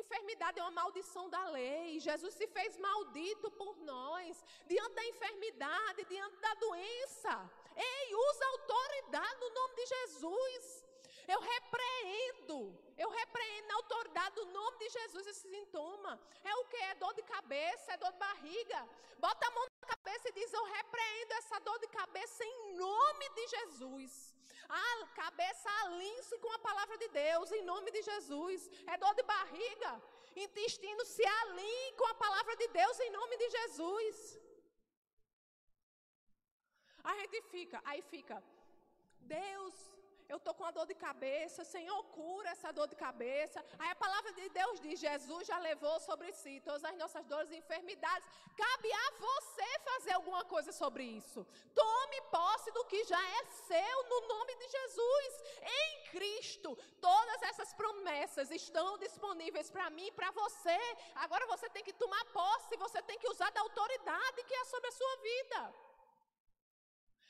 Enfermidade 0.00 0.58
é 0.58 0.62
uma 0.62 0.78
maldição 0.80 1.30
da 1.30 1.44
lei. 1.58 2.00
Jesus 2.00 2.34
se 2.34 2.46
fez 2.48 2.76
maldito 2.76 3.50
por 3.52 3.74
nós, 3.92 4.44
diante 4.66 4.94
da 4.98 5.06
enfermidade, 5.12 6.04
diante 6.04 6.36
da 6.46 6.54
doença. 6.54 7.50
Ei, 7.76 8.14
usa 8.14 8.46
autoridade 8.46 9.40
no 9.40 9.50
nome 9.50 9.74
de 9.76 9.86
Jesus. 9.86 10.84
Eu 11.28 11.40
repreendo, 11.40 12.56
eu 12.96 13.08
repreendo 13.10 13.68
na 13.68 13.74
autoridade 13.74 14.34
do 14.36 14.46
nome 14.46 14.78
de 14.78 14.88
Jesus 14.88 15.26
esse 15.26 15.48
sintoma. 15.48 16.20
É 16.44 16.54
o 16.54 16.64
que? 16.66 16.76
É 16.76 16.94
dor 16.94 17.12
de 17.14 17.22
cabeça, 17.22 17.92
é 17.92 17.96
dor 17.96 18.12
de 18.12 18.18
barriga. 18.18 18.88
Bota 19.18 19.46
a 19.46 19.50
mão 19.50 19.64
na 19.82 19.88
cabeça 19.96 20.28
e 20.28 20.32
diz: 20.32 20.52
Eu 20.52 20.64
repreendo 20.64 21.32
essa 21.34 21.58
dor 21.60 21.78
de 21.80 21.88
cabeça 21.88 22.44
em 22.44 22.74
nome 22.76 23.28
de 23.30 23.46
Jesus. 23.48 24.34
A 24.68 25.06
cabeça 25.14 25.68
alinhe-se 25.82 26.38
com 26.38 26.52
a 26.52 26.58
palavra 26.58 26.96
de 26.98 27.08
Deus, 27.08 27.52
em 27.52 27.62
nome 27.62 27.90
de 27.90 28.02
Jesus. 28.02 28.68
É 28.86 28.96
dor 28.96 29.14
de 29.14 29.22
barriga. 29.22 30.02
Intestino 30.34 31.04
se 31.04 31.24
alinhe 31.24 31.92
com 31.92 32.06
a 32.06 32.14
palavra 32.14 32.56
de 32.56 32.68
Deus, 32.68 33.00
em 33.00 33.10
nome 33.10 33.36
de 33.36 33.48
Jesus. 33.50 34.38
A 37.10 37.14
gente 37.20 37.40
fica, 37.54 37.80
aí 37.84 38.00
fica, 38.02 38.36
Deus, 39.20 39.74
eu 40.28 40.38
estou 40.38 40.54
com 40.58 40.64
a 40.64 40.72
dor 40.76 40.86
de 40.90 40.94
cabeça, 40.94 41.62
Senhor, 41.64 41.98
cura 42.16 42.48
essa 42.50 42.72
dor 42.72 42.88
de 42.92 42.96
cabeça. 42.96 43.64
Aí 43.78 43.90
a 43.90 43.94
palavra 44.04 44.32
de 44.38 44.48
Deus 44.48 44.80
diz: 44.80 44.98
Jesus 44.98 45.46
já 45.46 45.58
levou 45.58 45.96
sobre 46.00 46.32
si 46.32 46.54
todas 46.68 46.84
as 46.84 46.96
nossas 47.02 47.24
dores 47.26 47.50
e 47.52 47.56
enfermidades. 47.62 48.28
Cabe 48.62 48.92
a 48.92 49.10
você 49.28 49.68
fazer 49.90 50.12
alguma 50.14 50.44
coisa 50.44 50.72
sobre 50.72 51.04
isso. 51.04 51.46
Tome 51.74 52.20
posse 52.36 52.72
do 52.72 52.84
que 52.86 53.04
já 53.04 53.22
é 53.38 53.44
seu 53.68 53.98
no 54.12 54.20
nome 54.34 54.56
de 54.56 54.68
Jesus. 54.76 55.30
Em 55.78 56.10
Cristo, 56.10 56.76
todas 57.00 57.42
essas 57.42 57.72
promessas 57.74 58.50
estão 58.50 58.98
disponíveis 58.98 59.70
para 59.70 59.88
mim 59.90 60.08
e 60.08 60.12
para 60.12 60.32
você. 60.32 60.78
Agora 61.26 61.46
você 61.46 61.68
tem 61.70 61.84
que 61.84 61.92
tomar 61.92 62.24
posse, 62.40 62.76
você 62.76 63.00
tem 63.02 63.18
que 63.18 63.28
usar 63.28 63.50
da 63.52 63.60
autoridade 63.60 64.42
que 64.42 64.54
é 64.54 64.64
sobre 64.64 64.88
a 64.88 64.92
sua 65.00 65.16
vida. 65.30 65.85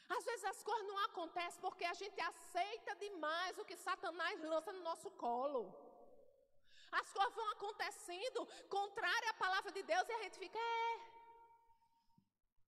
Às 0.09 0.25
vezes 0.25 0.45
as 0.45 0.63
coisas 0.63 0.87
não 0.87 0.99
acontecem 1.05 1.61
porque 1.61 1.85
a 1.85 1.95
gente 1.95 2.21
aceita 2.21 2.95
demais 2.97 3.59
o 3.59 3.65
que 3.65 3.77
Satanás 3.77 4.41
lança 4.43 4.73
no 4.73 4.83
nosso 4.83 5.11
colo. 5.11 5.75
As 6.93 7.13
coisas 7.13 7.35
vão 7.35 7.51
acontecendo 7.51 8.47
contrária 8.69 9.31
à 9.31 9.35
palavra 9.35 9.73
de 9.73 9.83
Deus 9.83 10.09
e 10.09 10.13
a 10.13 10.23
gente 10.23 10.39
fica, 10.39 10.59
é. 10.59 11.01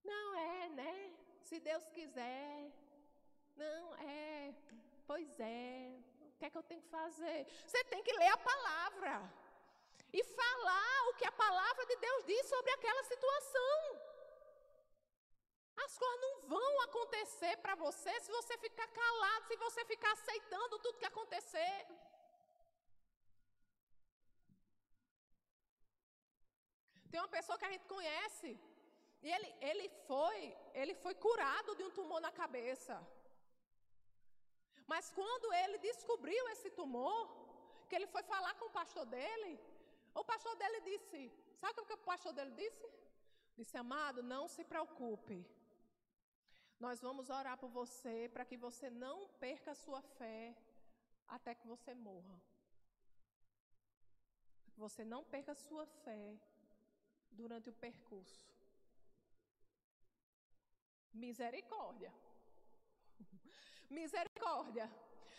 Não 0.03 0.35
é, 0.35 0.69
né? 0.69 1.13
Se 1.43 1.59
Deus 1.59 1.85
quiser. 1.89 2.71
Não 3.55 3.95
é. 3.95 4.53
Pois 5.07 5.39
é. 5.39 5.97
O 6.21 6.31
que 6.37 6.45
é 6.45 6.49
que 6.49 6.57
eu 6.57 6.63
tenho 6.63 6.81
que 6.81 6.89
fazer? 6.89 7.47
Você 7.65 7.83
tem 7.85 8.03
que 8.03 8.13
ler 8.13 8.31
a 8.33 8.37
palavra. 8.37 9.33
E 10.11 10.23
falar 10.23 11.09
o 11.09 11.15
que 11.15 11.25
a 11.25 11.31
palavra 11.31 11.85
de 11.85 11.95
Deus 11.95 12.25
diz 12.25 12.45
sobre 12.47 12.71
aquela 12.71 13.03
situação. 13.03 14.08
As 15.85 15.93
coisas 16.01 16.21
não 16.25 16.33
vão 16.53 16.81
acontecer 16.87 17.53
para 17.63 17.75
você 17.83 18.13
se 18.19 18.31
você 18.37 18.57
ficar 18.65 18.87
calado, 18.99 19.47
se 19.47 19.57
você 19.65 19.83
ficar 19.91 20.11
aceitando 20.13 20.79
tudo 20.79 20.99
que 21.01 21.11
acontecer. 21.13 21.77
Tem 27.11 27.19
uma 27.21 27.35
pessoa 27.37 27.57
que 27.59 27.67
a 27.69 27.71
gente 27.73 27.87
conhece, 27.95 28.49
e 29.25 29.29
ele, 29.35 29.49
ele, 29.69 29.85
foi, 30.07 30.37
ele 30.81 30.93
foi 31.03 31.15
curado 31.25 31.75
de 31.77 31.83
um 31.83 31.95
tumor 31.97 32.19
na 32.27 32.31
cabeça. 32.41 32.95
Mas 34.91 35.09
quando 35.17 35.47
ele 35.61 35.77
descobriu 35.89 36.43
esse 36.53 36.69
tumor, 36.79 37.19
que 37.87 37.95
ele 37.97 38.07
foi 38.13 38.23
falar 38.33 38.53
com 38.59 38.67
o 38.67 38.75
pastor 38.79 39.05
dele, 39.15 39.51
o 40.21 40.23
pastor 40.31 40.55
dele 40.61 40.79
disse: 40.91 41.21
Sabe 41.61 41.81
o 41.81 41.85
que 41.87 41.97
o 41.99 42.05
pastor 42.11 42.33
dele 42.37 42.53
disse? 42.63 42.87
Disse, 43.59 43.75
amado, 43.77 44.19
não 44.33 44.43
se 44.47 44.63
preocupe. 44.71 45.37
Nós 46.79 47.01
vamos 47.01 47.29
orar 47.29 47.57
por 47.57 47.69
você 47.69 48.29
para 48.33 48.45
que 48.45 48.57
você 48.57 48.89
não 48.89 49.27
perca 49.43 49.71
a 49.71 49.75
sua 49.75 50.01
fé 50.01 50.55
até 51.27 51.53
que 51.53 51.67
você 51.67 51.93
morra. 51.93 52.37
Você 54.77 55.03
não 55.03 55.21
perca 55.25 55.51
a 55.51 55.61
sua 55.67 55.85
fé 56.05 56.39
durante 57.31 57.69
o 57.69 57.73
percurso. 57.73 58.47
Misericórdia. 61.13 62.13
Misericórdia. 63.89 64.89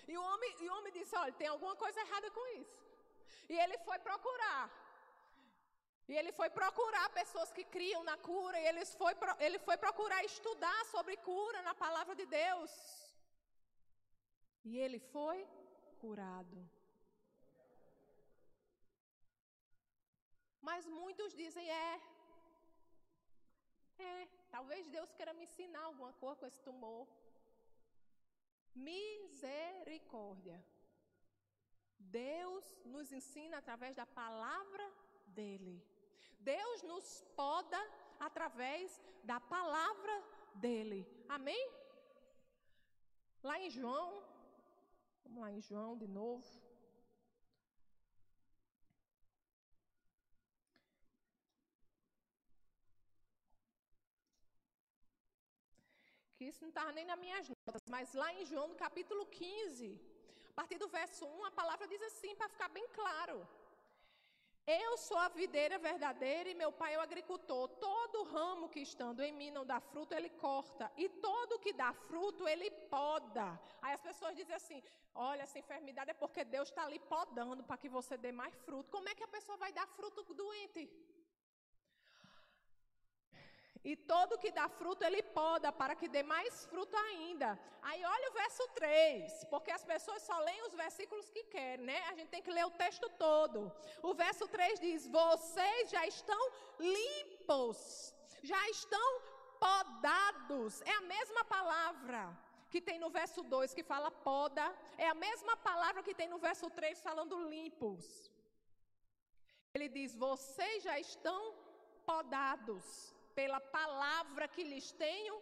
E 0.06 0.16
o 0.18 0.22
homem, 0.22 0.56
e 0.60 0.68
o 0.68 0.74
homem 0.76 0.92
disse: 0.92 1.16
olha, 1.16 1.32
tem 1.32 1.48
alguma 1.48 1.74
coisa 1.74 2.00
errada 2.00 2.30
com 2.30 2.46
isso. 2.60 2.78
E 3.48 3.54
ele 3.58 3.78
foi 3.78 3.98
procurar. 3.98 4.64
E 6.10 6.14
ele 6.20 6.32
foi 6.38 6.48
procurar 6.60 7.08
pessoas 7.18 7.50
que 7.56 7.64
criam 7.74 8.02
na 8.08 8.16
cura, 8.28 8.58
e 8.60 8.66
ele 8.70 8.84
foi, 9.00 9.12
ele 9.46 9.58
foi 9.66 9.76
procurar 9.84 10.20
estudar 10.24 10.80
sobre 10.92 11.14
cura 11.28 11.58
na 11.66 11.74
palavra 11.82 12.14
de 12.20 12.26
Deus. 12.26 12.72
E 14.70 14.72
ele 14.84 14.98
foi 15.14 15.38
curado. 16.00 16.58
Mas 20.68 20.88
muitos 21.00 21.32
dizem: 21.42 21.66
é. 21.70 22.00
É, 24.08 24.28
talvez 24.56 24.88
Deus 24.96 25.12
queira 25.12 25.32
me 25.38 25.44
ensinar 25.44 25.84
alguma 25.84 26.12
coisa 26.24 26.40
com 26.40 26.46
esse 26.50 26.62
tumor. 26.68 27.06
Misericórdia. 28.74 30.58
Deus 32.20 32.64
nos 32.84 33.12
ensina 33.12 33.58
através 33.58 33.94
da 33.94 34.06
palavra 34.06 34.86
dele. 35.38 35.89
Deus 36.40 36.82
nos 36.82 37.06
poda 37.36 37.80
através 38.18 39.00
da 39.22 39.38
palavra 39.40 40.14
dele. 40.54 41.00
Amém? 41.28 41.62
Lá 43.42 43.58
em 43.58 43.70
João, 43.70 44.22
vamos 45.24 45.40
lá 45.42 45.50
em 45.50 45.60
João 45.60 45.96
de 45.96 46.06
novo. 46.06 46.46
Que 56.36 56.46
isso 56.46 56.62
não 56.62 56.70
estava 56.70 56.92
nem 56.92 57.04
nas 57.04 57.18
minhas 57.18 57.46
notas, 57.48 57.82
mas 57.94 58.14
lá 58.14 58.32
em 58.32 58.44
João, 58.50 58.68
no 58.68 58.74
capítulo 58.74 59.26
15, 59.26 60.00
a 60.50 60.52
partir 60.52 60.78
do 60.78 60.88
verso 60.88 61.26
1, 61.26 61.44
a 61.44 61.50
palavra 61.50 61.86
diz 61.86 62.02
assim, 62.02 62.34
para 62.34 62.48
ficar 62.48 62.68
bem 62.70 62.86
claro. 62.88 63.46
Eu 64.72 64.96
sou 64.96 65.16
a 65.18 65.28
videira 65.28 65.76
verdadeira 65.78 66.48
e 66.48 66.54
meu 66.54 66.70
pai 66.70 66.94
é 66.94 66.98
o 66.98 67.00
agricultor. 67.00 67.66
Todo 67.86 68.22
ramo 68.34 68.68
que 68.68 68.78
estando 68.78 69.20
em 69.20 69.32
mim 69.32 69.50
não 69.50 69.64
dá 69.66 69.80
fruto, 69.80 70.14
ele 70.14 70.30
corta. 70.30 70.88
E 70.96 71.08
todo 71.08 71.58
que 71.58 71.72
dá 71.72 71.92
fruto, 71.92 72.46
ele 72.46 72.70
poda. 72.94 73.46
Aí 73.82 73.92
as 73.94 74.00
pessoas 74.08 74.36
dizem 74.36 74.54
assim: 74.54 74.80
olha, 75.12 75.42
essa 75.42 75.58
enfermidade 75.58 76.12
é 76.12 76.14
porque 76.14 76.44
Deus 76.44 76.68
está 76.68 76.84
ali 76.84 77.00
podando 77.00 77.64
para 77.64 77.76
que 77.76 77.88
você 77.88 78.16
dê 78.16 78.30
mais 78.30 78.54
fruto. 78.66 78.92
Como 78.92 79.08
é 79.08 79.14
que 79.14 79.24
a 79.24 79.34
pessoa 79.36 79.58
vai 79.58 79.72
dar 79.72 79.88
fruto 79.88 80.22
doente? 80.34 80.88
E 83.82 83.96
todo 83.96 84.38
que 84.38 84.50
dá 84.50 84.68
fruto, 84.68 85.02
ele 85.04 85.22
poda, 85.22 85.72
para 85.72 85.94
que 85.94 86.06
dê 86.06 86.22
mais 86.22 86.66
fruto 86.66 86.94
ainda. 86.96 87.58
Aí 87.80 88.04
olha 88.04 88.30
o 88.30 88.34
verso 88.34 88.68
3, 88.74 89.44
porque 89.46 89.70
as 89.70 89.82
pessoas 89.82 90.22
só 90.22 90.38
leem 90.38 90.66
os 90.66 90.74
versículos 90.74 91.30
que 91.30 91.44
querem, 91.44 91.86
né? 91.86 91.98
A 92.08 92.14
gente 92.14 92.28
tem 92.28 92.42
que 92.42 92.50
ler 92.50 92.66
o 92.66 92.76
texto 92.82 93.08
todo. 93.26 93.72
O 94.02 94.12
verso 94.12 94.46
3 94.46 94.78
diz: 94.80 95.06
Vocês 95.06 95.90
já 95.90 96.06
estão 96.06 96.42
limpos, 96.78 98.14
já 98.42 98.68
estão 98.68 99.08
podados. 99.58 100.82
É 100.82 100.92
a 100.92 101.00
mesma 101.00 101.42
palavra 101.44 102.36
que 102.68 102.82
tem 102.82 102.98
no 102.98 103.08
verso 103.08 103.42
2 103.42 103.72
que 103.72 103.82
fala 103.82 104.10
poda, 104.10 104.64
é 104.98 105.08
a 105.08 105.14
mesma 105.14 105.56
palavra 105.56 106.02
que 106.02 106.14
tem 106.14 106.28
no 106.28 106.38
verso 106.38 106.68
3 106.68 107.00
falando 107.00 107.48
limpos. 107.48 108.30
Ele 109.72 109.88
diz: 109.88 110.14
Vocês 110.14 110.82
já 110.82 110.98
estão 111.00 111.54
podados 112.04 113.14
pela 113.40 113.60
palavra 113.78 114.46
que 114.54 114.62
lhes 114.70 114.88
tenho 115.04 115.36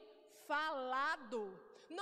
falado. 0.51 1.39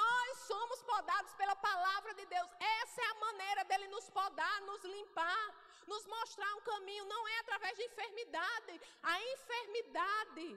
Nós 0.01 0.31
somos 0.51 0.79
podados 0.93 1.33
pela 1.41 1.57
palavra 1.69 2.13
de 2.19 2.25
Deus. 2.35 2.51
Essa 2.81 3.01
é 3.05 3.09
a 3.13 3.21
maneira 3.27 3.63
dele 3.69 3.89
nos 3.95 4.07
podar, 4.19 4.57
nos 4.71 4.83
limpar, 4.97 5.47
nos 5.93 6.05
mostrar 6.17 6.53
um 6.57 6.65
caminho. 6.73 7.07
Não 7.15 7.23
é 7.35 7.39
através 7.39 7.75
de 7.79 7.85
enfermidade. 7.91 8.75
A 9.13 9.15
enfermidade, 9.35 10.49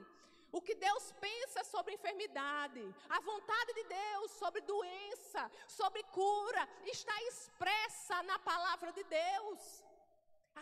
o 0.58 0.60
que 0.66 0.74
Deus 0.86 1.04
pensa 1.26 1.64
sobre 1.72 1.94
enfermidade, 1.98 2.82
a 3.16 3.20
vontade 3.30 3.72
de 3.78 3.84
Deus 3.84 4.30
sobre 4.42 4.60
doença, 4.74 5.42
sobre 5.80 6.02
cura, 6.20 6.64
está 6.96 7.16
expressa 7.30 8.22
na 8.30 8.38
palavra 8.52 8.92
de 8.98 9.04
Deus. 9.04 9.60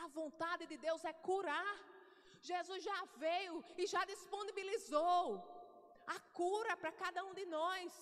A 0.05 0.07
vontade 0.21 0.67
de 0.73 0.77
Deus 0.77 1.05
é 1.05 1.15
curar. 1.31 1.77
Jesus 2.41 2.83
já 2.83 3.05
veio 3.17 3.65
e 3.77 3.87
já 3.87 4.05
disponibilizou 4.05 5.23
a 6.07 6.19
cura 6.41 6.77
para 6.77 6.93
cada 6.93 7.25
um 7.25 7.35
de 7.35 7.45
nós. 7.47 7.93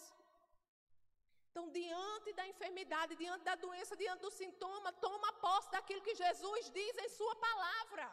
Então, 1.51 1.71
diante 1.71 2.33
da 2.39 2.47
enfermidade, 2.47 3.17
diante 3.17 3.45
da 3.45 3.55
doença, 3.55 3.97
diante 3.97 4.21
do 4.21 4.31
sintoma, 4.31 4.93
toma 4.93 5.33
posse 5.45 5.71
daquilo 5.71 6.03
que 6.03 6.15
Jesus 6.15 6.71
diz 6.71 6.99
em 7.05 7.09
Sua 7.09 7.35
palavra. 7.37 8.07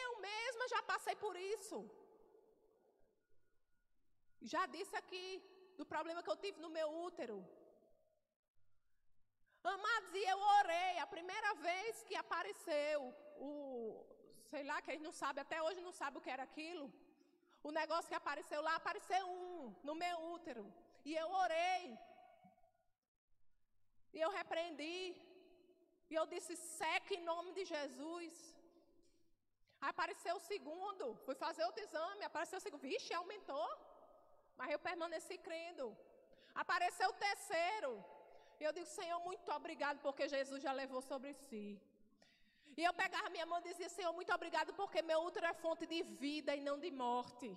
Eu 0.00 0.10
mesma 0.20 0.68
já 0.68 0.82
passei 0.82 1.16
por 1.16 1.34
isso. 1.36 1.78
Já 4.52 4.66
disse 4.66 4.94
aqui 5.02 5.26
do 5.78 5.86
problema 5.86 6.22
que 6.22 6.30
eu 6.30 6.42
tive 6.44 6.60
no 6.60 6.70
meu 6.78 6.88
útero. 7.06 7.36
Amados, 9.72 10.14
e 10.14 10.22
eu 10.32 10.38
orei, 10.38 10.98
a 10.98 11.06
primeira 11.06 11.23
vez 11.56 12.02
que 12.02 12.16
apareceu 12.24 13.00
o, 13.36 13.52
sei 14.52 14.62
lá, 14.70 14.76
que 14.82 14.90
a 14.90 14.94
gente 14.94 15.08
não 15.08 15.16
sabe, 15.22 15.40
até 15.40 15.58
hoje 15.62 15.80
não 15.80 15.92
sabe 16.00 16.18
o 16.18 16.24
que 16.24 16.34
era 16.36 16.44
aquilo. 16.50 16.86
O 17.68 17.70
negócio 17.80 18.10
que 18.10 18.20
apareceu 18.22 18.60
lá, 18.62 18.74
apareceu 18.76 19.22
um 19.26 19.74
no 19.82 19.94
meu 19.94 20.16
útero. 20.34 20.64
E 21.04 21.14
eu 21.22 21.28
orei. 21.44 21.98
E 24.12 24.20
eu 24.24 24.30
repreendi. 24.30 24.98
E 26.10 26.14
eu 26.14 26.26
disse, 26.26 26.54
seca 26.56 27.14
em 27.14 27.22
nome 27.32 27.52
de 27.58 27.64
Jesus. 27.64 28.34
Aí 29.80 29.90
apareceu 29.90 30.34
o 30.36 30.46
segundo, 30.52 31.06
fui 31.24 31.34
fazer 31.34 31.64
outro 31.64 31.82
exame, 31.86 32.24
apareceu 32.24 32.58
o 32.58 32.64
segundo. 32.66 32.80
Vixe, 32.80 33.12
aumentou. 33.14 33.68
Mas 34.58 34.70
eu 34.70 34.78
permaneci 34.78 35.36
crendo. 35.46 35.86
Apareceu 36.62 37.08
o 37.10 37.20
terceiro. 37.28 37.92
E 38.60 38.64
eu 38.64 38.72
digo, 38.76 38.86
Senhor, 38.98 39.18
muito 39.28 39.48
obrigado 39.58 39.98
porque 40.06 40.28
Jesus 40.36 40.62
já 40.66 40.72
levou 40.72 41.02
sobre 41.10 41.32
si. 41.46 41.66
E 42.76 42.82
eu 42.88 42.92
pegava 43.02 43.30
minha 43.30 43.46
mão 43.50 43.60
e 43.60 43.68
dizia, 43.70 43.88
Senhor, 43.88 44.12
muito 44.12 44.32
obrigado 44.38 44.72
porque 44.80 45.00
meu 45.10 45.20
útero 45.28 45.46
é 45.46 45.54
fonte 45.64 45.86
de 45.86 46.02
vida 46.24 46.54
e 46.56 46.60
não 46.68 46.78
de 46.84 46.90
morte. 46.90 47.48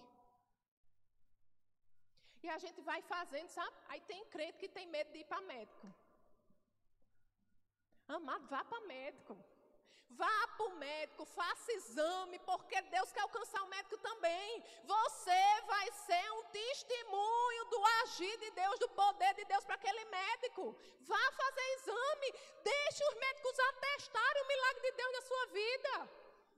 E 2.44 2.50
a 2.50 2.58
gente 2.64 2.82
vai 2.90 3.02
fazendo, 3.14 3.50
sabe? 3.50 3.76
Aí 3.90 4.02
tem 4.02 4.24
crente 4.26 4.60
que 4.60 4.70
tem 4.70 4.88
medo 4.96 5.12
de 5.12 5.20
ir 5.20 5.26
para 5.32 5.42
médico. 5.54 5.88
Amado, 8.08 8.46
vá 8.48 8.64
para 8.64 8.80
médico. 8.82 9.36
Vá 10.10 10.48
para 10.56 10.66
o 10.66 10.76
médico, 10.78 11.26
faça 11.26 11.72
exame, 11.74 12.40
porque 12.40 12.82
Deus 12.82 13.12
quer 13.12 13.22
alcançar 13.22 13.62
o 13.64 13.68
médico 13.68 13.98
também. 13.98 14.64
Você 14.84 15.62
vai 15.66 15.92
ser 15.92 16.32
um 16.34 16.44
testemunho 16.46 17.66
do 17.66 17.86
agir 18.02 18.38
de 18.38 18.50
Deus, 18.52 18.80
do 18.80 18.90
poder 18.90 19.34
de 19.36 19.46
Deus 19.46 19.64
para 19.66 19.76
aquele 19.76 20.06
médico. 20.06 20.76
Vá 21.02 21.32
fazer 21.42 21.68
exame, 21.76 22.32
deixe 22.64 23.04
os 23.10 23.16
médicos 23.16 23.60
atestarem 23.60 24.44
o 24.44 24.48
milagre 24.48 24.82
de 24.82 24.92
Deus 24.98 25.12
na 25.12 25.22
sua 25.22 25.46
vida. 25.48 26.10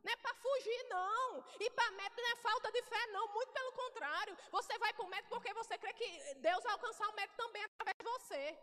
Não 0.03 0.13
é 0.13 0.15
para 0.15 0.33
fugir, 0.35 0.83
não. 0.89 1.43
E 1.59 1.69
para 1.71 1.91
médico 1.91 2.21
não 2.21 2.29
é 2.29 2.35
falta 2.37 2.71
de 2.71 2.81
fé, 2.83 3.07
não. 3.07 3.27
Muito 3.33 3.51
pelo 3.51 3.71
contrário. 3.73 4.37
Você 4.51 4.77
vai 4.77 4.93
para 4.93 5.05
o 5.05 5.09
médico 5.09 5.29
porque 5.35 5.53
você 5.53 5.77
crê 5.77 5.93
que 5.93 6.33
Deus 6.35 6.63
vai 6.63 6.73
alcançar 6.73 7.09
o 7.09 7.15
médico 7.15 7.35
também 7.35 7.63
através 7.63 7.97
de 7.97 8.05
você. 8.05 8.57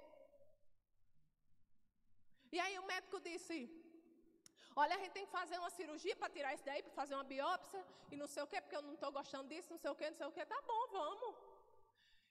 E 2.53 2.61
aí 2.61 2.79
o 2.79 2.87
médico 2.87 3.21
disse: 3.21 3.57
Olha, 4.83 4.95
a 4.95 4.99
gente 5.03 5.13
tem 5.17 5.27
que 5.27 5.33
fazer 5.41 5.59
uma 5.59 5.71
cirurgia 5.77 6.15
para 6.21 6.29
tirar 6.35 6.53
isso 6.55 6.65
daí, 6.69 6.83
para 6.87 6.93
fazer 7.01 7.15
uma 7.19 7.29
biópsia 7.35 7.83
e 8.13 8.17
não 8.23 8.27
sei 8.33 8.43
o 8.43 8.49
quê, 8.51 8.61
porque 8.61 8.77
eu 8.79 8.83
não 8.89 8.95
estou 8.97 9.11
gostando 9.19 9.49
disso, 9.53 9.73
não 9.75 9.79
sei 9.85 9.91
o 9.91 9.99
quê, 10.01 10.11
não 10.11 10.19
sei 10.21 10.27
o 10.27 10.35
quê. 10.37 10.45
Tá 10.55 10.61
bom, 10.71 10.83
vamos. 10.99 11.35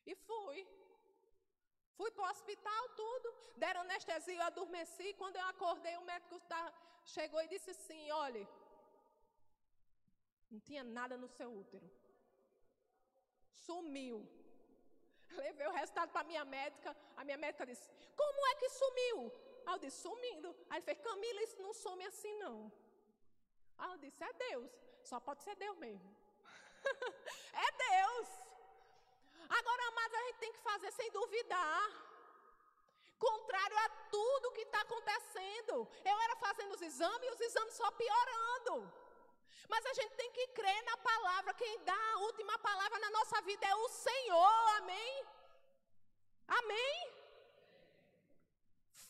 E 0.06 0.14
fui. 0.28 0.60
Fui 1.98 2.12
para 2.12 2.26
o 2.26 2.30
hospital, 2.30 2.84
tudo. 3.02 3.34
Deram 3.64 3.82
anestesia, 3.82 4.36
eu 4.36 4.44
adormeci. 4.44 5.14
Quando 5.22 5.38
eu 5.38 5.46
acordei, 5.54 5.96
o 5.98 6.06
médico 6.12 6.40
tá, 6.52 6.62
chegou 7.16 7.42
e 7.42 7.48
disse 7.48 7.72
assim: 7.72 8.12
olha, 8.12 8.48
não 10.52 10.60
tinha 10.60 10.84
nada 10.84 11.18
no 11.18 11.30
seu 11.38 11.50
útero. 11.62 11.90
Sumiu. 13.66 14.20
Levei 15.44 15.68
o 15.68 15.78
resultado 15.80 16.12
para 16.12 16.22
a 16.22 16.30
minha 16.32 16.46
médica. 16.46 16.96
A 17.18 17.24
minha 17.24 17.40
médica 17.46 17.66
disse: 17.66 17.90
Como 18.16 18.48
é 18.52 18.56
que 18.56 18.70
sumiu? 18.70 19.20
Aí 19.66 19.74
eu 19.74 19.80
disse, 19.80 20.02
sumindo. 20.02 20.56
Aí 20.70 20.78
ele 20.78 20.86
fez, 20.86 21.00
Camila, 21.00 21.42
isso 21.44 21.62
não 21.62 21.74
some 21.74 22.06
assim 22.06 22.34
não. 22.36 22.72
Aí 23.78 23.92
eu 23.92 23.98
disse, 23.98 24.24
é 24.24 24.34
Deus. 24.34 24.72
Só 25.04 25.20
pode 25.20 25.44
ser 25.44 25.56
Deus 25.56 25.78
mesmo. 25.78 26.16
é 27.66 27.72
Deus. 27.90 28.28
Agora, 29.50 29.88
amados, 29.88 30.18
a 30.20 30.24
gente 30.26 30.40
tem 30.40 30.54
que 30.54 30.60
fazer 30.60 30.92
sem 30.92 31.12
duvidar. 31.12 31.84
Contrário 33.18 33.78
a 33.78 33.90
tudo 34.16 34.52
que 34.52 34.62
está 34.62 34.82
acontecendo. 34.82 35.88
Eu 36.04 36.20
era 36.22 36.36
fazendo 36.36 36.74
os 36.74 36.82
exames 36.82 37.28
e 37.28 37.34
os 37.34 37.42
exames 37.42 37.74
só 37.74 37.90
piorando. 37.92 38.92
Mas 39.68 39.86
a 39.86 39.94
gente 39.94 40.14
tem 40.16 40.32
que 40.32 40.48
crer 40.48 40.84
na 40.84 40.98
palavra. 40.98 41.54
Quem 41.54 41.84
dá 41.84 42.14
a 42.14 42.18
última 42.20 42.58
palavra 42.60 43.00
na 43.00 43.10
nossa 43.12 43.42
vida 43.42 43.66
é 43.66 43.76
o 43.76 43.90
Senhor. 43.90 44.78
Amém? 44.78 45.26
Amém? 46.48 47.15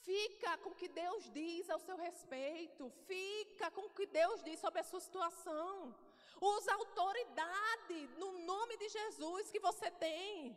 Fica 0.06 0.52
com 0.62 0.70
o 0.72 0.80
que 0.80 0.90
Deus 1.02 1.24
diz 1.38 1.70
ao 1.70 1.80
seu 1.88 1.98
respeito. 2.08 2.84
Fica 3.12 3.68
com 3.76 3.84
o 3.86 3.94
que 3.98 4.06
Deus 4.06 4.44
diz 4.48 4.60
sobre 4.60 4.80
a 4.82 4.88
sua 4.90 5.02
situação. 5.08 5.72
Usa 6.40 6.74
autoridade 6.74 8.00
no 8.22 8.30
nome 8.52 8.76
de 8.82 8.88
Jesus 8.98 9.50
que 9.54 9.66
você 9.68 9.90
tem. 10.06 10.56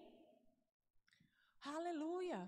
Aleluia. 1.77 2.41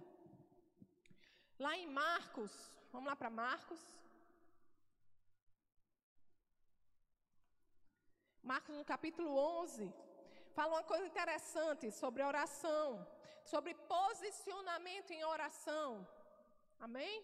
Lá 1.64 1.72
em 1.76 1.86
Marcos, 1.86 2.52
vamos 2.92 3.08
lá 3.10 3.16
para 3.16 3.30
Marcos. 3.30 3.80
Marcos, 8.42 8.74
no 8.76 8.84
capítulo 8.84 9.30
11, 9.62 9.92
fala 10.54 10.76
uma 10.76 10.84
coisa 10.92 11.06
interessante 11.06 11.90
sobre 12.02 12.22
oração, 12.22 12.86
sobre 13.52 13.74
posicionamento 13.96 15.10
em 15.12 15.24
oração. 15.24 15.88
Amém? 16.86 17.22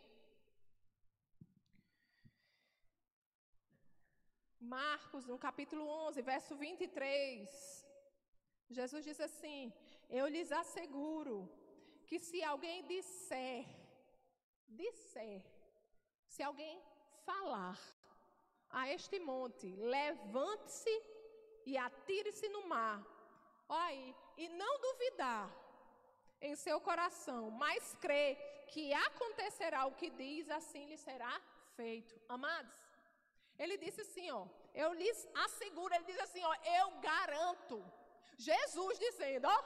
Marcos, 4.61 5.25
no 5.27 5.39
capítulo 5.39 5.83
11, 5.89 6.21
verso 6.21 6.55
23. 6.55 7.87
Jesus 8.69 9.03
diz 9.03 9.19
assim: 9.19 9.73
Eu 10.11 10.27
lhes 10.27 10.53
asseguro 10.53 11.37
que 12.07 12.19
se 12.19 12.43
alguém 12.45 12.85
disser, 12.87 13.65
disser, 14.69 15.43
se 16.27 16.43
alguém 16.43 16.83
falar 17.25 17.79
a 18.69 18.91
este 18.93 19.19
monte, 19.19 19.75
levante-se 19.77 20.95
e 21.65 21.79
atire-se 21.79 22.47
no 22.51 22.69
mar. 22.69 22.99
Olha 23.69 23.85
aí, 23.85 24.15
e 24.37 24.51
não 24.51 24.81
duvidar 24.81 25.51
em 26.43 26.55
seu 26.55 26.79
coração, 26.79 27.51
mas 27.51 27.95
crê 27.95 28.37
que 28.73 28.93
acontecerá 28.93 29.87
o 29.87 29.95
que 30.01 30.11
diz, 30.11 30.49
assim 30.51 30.87
lhe 30.87 30.97
será 30.97 31.41
feito. 31.77 32.15
Amados, 32.29 32.77
ele 33.59 33.77
disse 33.77 34.01
assim, 34.01 34.31
ó, 34.31 34.47
eu 34.75 34.93
lhes 34.93 35.27
asseguro, 35.45 35.95
ele 35.95 36.05
diz 36.05 36.21
assim, 36.21 36.43
ó, 36.45 36.55
eu 36.79 36.87
garanto. 37.01 37.85
Jesus 38.37 38.99
dizendo, 38.99 39.47
ó, 39.49 39.59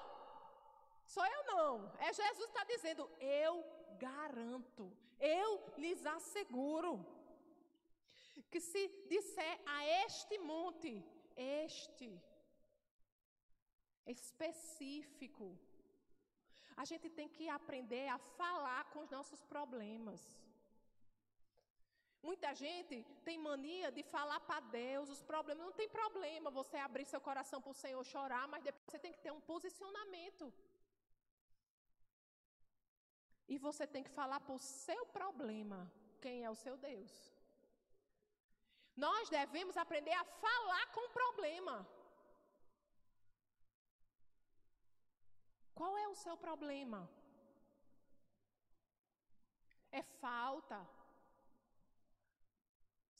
sou 1.04 1.26
eu 1.26 1.42
não, 1.52 1.92
é 1.98 2.12
Jesus 2.12 2.48
está 2.48 2.64
dizendo, 2.64 3.10
eu 3.18 3.54
garanto, 3.98 4.84
eu 5.18 5.48
lhes 5.76 6.04
asseguro 6.06 6.92
que 8.50 8.60
se 8.60 8.88
disser 9.08 9.60
a 9.66 9.86
este 10.04 10.38
monte, 10.38 11.04
este, 11.36 12.20
específico, 14.06 15.58
a 16.80 16.84
gente 16.90 17.08
tem 17.18 17.28
que 17.36 17.46
aprender 17.58 18.06
a 18.08 18.18
falar 18.40 18.82
com 18.92 19.00
os 19.04 19.10
nossos 19.16 19.40
problemas. 19.52 20.20
Muita 22.28 22.50
gente 22.62 22.96
tem 23.26 23.38
mania 23.48 23.88
de 23.96 24.02
falar 24.14 24.40
para 24.48 24.60
Deus 24.60 25.08
os 25.14 25.22
problemas. 25.30 25.64
Não 25.66 25.76
tem 25.80 25.88
problema 26.00 26.56
você 26.60 26.76
abrir 26.78 27.06
seu 27.12 27.20
coração 27.28 27.60
para 27.62 27.74
o 27.74 27.80
Senhor 27.82 28.02
chorar, 28.12 28.46
mas 28.52 28.64
depois 28.68 28.84
você 28.88 28.98
tem 29.04 29.12
que 29.14 29.22
ter 29.24 29.32
um 29.38 29.44
posicionamento. 29.52 30.46
E 33.52 33.58
você 33.66 33.86
tem 33.94 34.02
que 34.06 34.16
falar 34.20 34.40
para 34.40 34.54
o 34.58 34.64
seu 34.86 35.02
problema 35.18 35.78
quem 36.24 36.44
é 36.44 36.50
o 36.50 36.60
seu 36.64 36.76
Deus. 36.88 37.12
Nós 39.06 39.30
devemos 39.38 39.76
aprender 39.84 40.16
a 40.22 40.24
falar 40.44 40.86
com 40.94 41.04
o 41.06 41.14
problema. 41.20 41.76
Qual 45.80 45.94
é 45.96 46.06
o 46.08 46.16
seu 46.22 46.36
problema? 46.46 46.98
É 49.98 50.02
falta. 50.24 50.78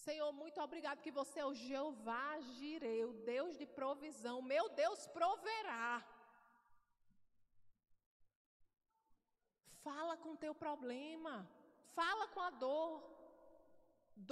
Senhor, 0.06 0.30
muito 0.40 0.58
obrigado 0.66 1.04
que 1.04 1.16
você 1.20 1.36
é 1.40 1.46
o 1.46 1.54
Jeová 1.62 2.28
Jireu, 2.56 3.08
Deus 3.30 3.56
de 3.61 3.66
provisão. 3.78 4.36
Meu 4.42 4.66
Deus 4.82 5.06
proverá. 5.06 5.88
Fala 9.88 10.14
com 10.18 10.32
o 10.32 10.40
teu 10.44 10.54
problema. 10.66 11.34
Fala 12.00 12.28
com 12.28 12.42
a 12.48 12.50
dor. 12.50 12.92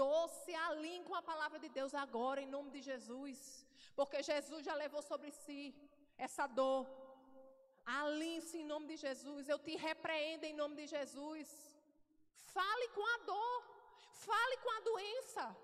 Doce, 0.03 0.55
alinhe 0.69 1.03
com 1.09 1.15
a 1.15 1.27
palavra 1.33 1.59
de 1.59 1.71
Deus 1.81 1.95
agora, 1.95 2.43
em 2.43 2.55
nome 2.57 2.71
de 2.77 2.83
Jesus. 2.91 3.67
Porque 3.97 4.23
Jesus 4.23 4.63
já 4.71 4.75
levou 4.85 5.01
sobre 5.13 5.31
si 5.31 5.61
essa 6.19 6.47
dor. 6.47 7.08
Alinhe-se 7.97 8.59
em 8.59 8.65
nome 8.73 8.87
de 8.87 8.97
Jesus. 8.97 9.49
Eu 9.49 9.59
te 9.59 9.75
repreendo 9.77 10.45
em 10.45 10.53
nome 10.53 10.77
de 10.77 10.87
Jesus. 10.87 11.49
Fale 12.57 12.89
com 12.89 13.07
a 13.15 13.17
dor. 13.31 13.63
Fale 14.27 14.57
com 14.59 14.71
a 14.77 14.81
doença. 14.81 15.57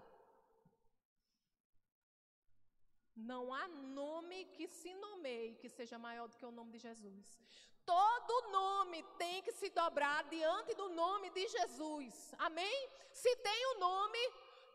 Não 3.14 3.52
há 3.52 3.68
nome 3.68 4.46
que 4.56 4.66
se 4.66 4.92
nomeie 4.94 5.54
que 5.56 5.68
seja 5.68 5.98
maior 5.98 6.26
do 6.28 6.36
que 6.36 6.46
o 6.46 6.50
nome 6.50 6.72
de 6.72 6.78
Jesus. 6.78 7.38
Todo 7.84 8.50
nome 8.50 9.02
tem 9.18 9.42
que 9.42 9.52
se 9.52 9.68
dobrar 9.70 10.24
diante 10.24 10.74
do 10.74 10.88
nome 10.88 11.30
de 11.30 11.46
Jesus. 11.46 12.34
Amém? 12.38 12.88
Se 13.12 13.36
tem 13.36 13.66
o 13.66 13.76
um 13.76 13.80
nome, 13.80 14.18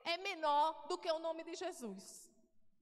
é 0.03 0.17
menor 0.17 0.87
do 0.87 0.97
que 0.97 1.11
o 1.11 1.19
nome 1.19 1.43
de 1.43 1.55
Jesus. 1.55 2.28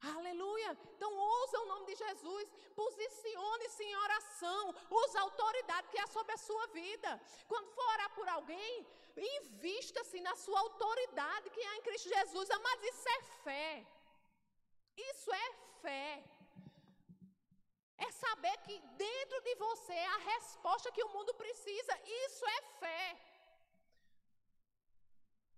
Aleluia. 0.01 0.77
Então 0.95 1.11
usa 1.43 1.59
o 1.59 1.65
nome 1.65 1.85
de 1.87 1.95
Jesus, 1.95 2.47
posicione-se 2.75 3.83
em 3.83 3.95
oração, 3.95 4.75
use 4.91 5.17
a 5.17 5.21
autoridade 5.21 5.89
que 5.89 5.99
é 5.99 6.07
sobre 6.07 6.33
a 6.33 6.37
sua 6.37 6.67
vida. 6.67 7.19
Quando 7.47 7.71
for 7.71 7.85
orar 7.93 8.13
por 8.13 8.27
alguém, 8.29 8.87
invista-se 9.17 10.21
na 10.21 10.35
sua 10.35 10.59
autoridade 10.59 11.49
que 11.49 11.59
é 11.59 11.77
em 11.77 11.81
Cristo 11.81 12.09
Jesus. 12.09 12.49
Mas 12.61 12.83
isso 12.83 13.09
é 13.09 13.21
fé. 13.43 13.87
Isso 14.95 15.33
é 15.33 15.53
fé. 15.81 16.23
É 17.97 18.11
saber 18.11 18.55
que 18.65 18.79
dentro 19.05 19.41
de 19.41 19.55
você 19.55 19.93
é 19.93 20.07
a 20.07 20.17
resposta 20.17 20.91
que 20.91 21.03
o 21.03 21.09
mundo 21.09 21.33
precisa. 21.33 21.99
Isso 22.25 22.45
é 22.45 22.61
fé. 22.79 23.17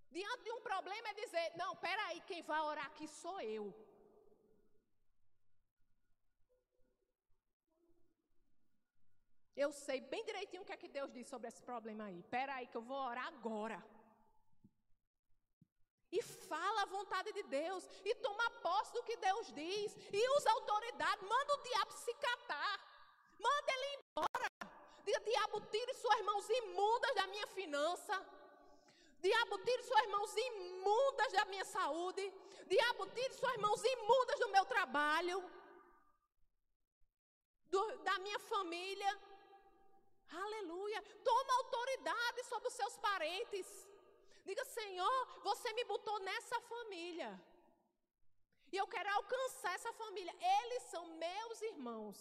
Diante 0.09 0.43
de 0.43 0.51
um 0.51 0.61
problema 0.61 1.09
é 1.09 1.13
dizer: 1.13 1.51
não, 1.57 1.75
peraí, 1.75 2.21
quem 2.21 2.41
vai 2.41 2.61
orar 2.61 2.85
aqui 2.85 3.07
sou 3.07 3.39
eu. 3.41 3.65
Eu 9.63 9.71
sei 9.85 9.99
bem 10.11 10.23
direitinho 10.29 10.61
o 10.63 10.67
que 10.67 10.75
é 10.75 10.81
que 10.81 10.91
Deus 10.97 11.11
diz 11.15 11.27
sobre 11.27 11.47
esse 11.49 11.61
problema 11.69 12.03
aí. 12.05 12.19
Peraí, 12.35 12.65
que 12.67 12.77
eu 12.79 12.85
vou 12.89 12.99
orar 13.11 13.27
agora. 13.27 13.79
E 16.17 16.19
fala 16.51 16.83
a 16.83 16.91
vontade 16.97 17.31
de 17.37 17.43
Deus. 17.43 17.83
E 18.09 18.15
toma 18.25 18.45
posse 18.65 18.93
do 18.93 19.03
que 19.07 19.17
Deus 19.27 19.47
diz. 19.61 19.89
E 20.19 20.21
usa 20.37 20.51
autoridade. 20.51 21.25
Manda 21.33 21.53
o 21.55 21.63
diabo 21.67 21.91
se 22.05 22.13
catar. 22.27 22.75
Manda 23.47 23.69
ele 23.75 23.89
embora. 23.97 24.49
Diga, 25.05 25.19
diabo, 25.31 25.59
tire 25.73 25.93
suas 26.03 26.21
mãos 26.29 26.49
imundas 26.61 27.15
da 27.19 27.27
minha 27.27 27.47
finança. 27.47 28.15
Diabo, 29.27 29.57
tire 29.67 29.83
suas 29.83 30.07
mãos 30.15 30.35
imundas 30.49 31.31
da 31.33 31.45
minha 31.53 31.65
saúde. 31.65 32.25
Diabo, 32.65 33.07
tire 33.07 33.33
suas 33.33 33.57
mãos 33.57 33.83
imundas 33.83 34.39
do 34.39 34.49
meu 34.55 34.65
trabalho. 34.73 35.37
Do, 37.73 37.81
da 38.09 38.17
minha 38.19 38.39
família. 38.53 39.11
Aleluia. 40.31 41.01
Toma 41.23 41.53
autoridade 41.57 42.43
sobre 42.43 42.67
os 42.67 42.73
seus 42.73 42.97
parentes. 42.97 43.67
Diga, 44.45 44.63
Senhor, 44.65 45.41
você 45.43 45.73
me 45.73 45.83
botou 45.85 46.19
nessa 46.19 46.59
família. 46.61 47.39
E 48.71 48.77
eu 48.77 48.87
quero 48.87 49.09
alcançar 49.13 49.73
essa 49.73 49.91
família. 49.93 50.33
Eles 50.61 50.83
são 50.83 51.05
meus 51.17 51.61
irmãos. 51.61 52.17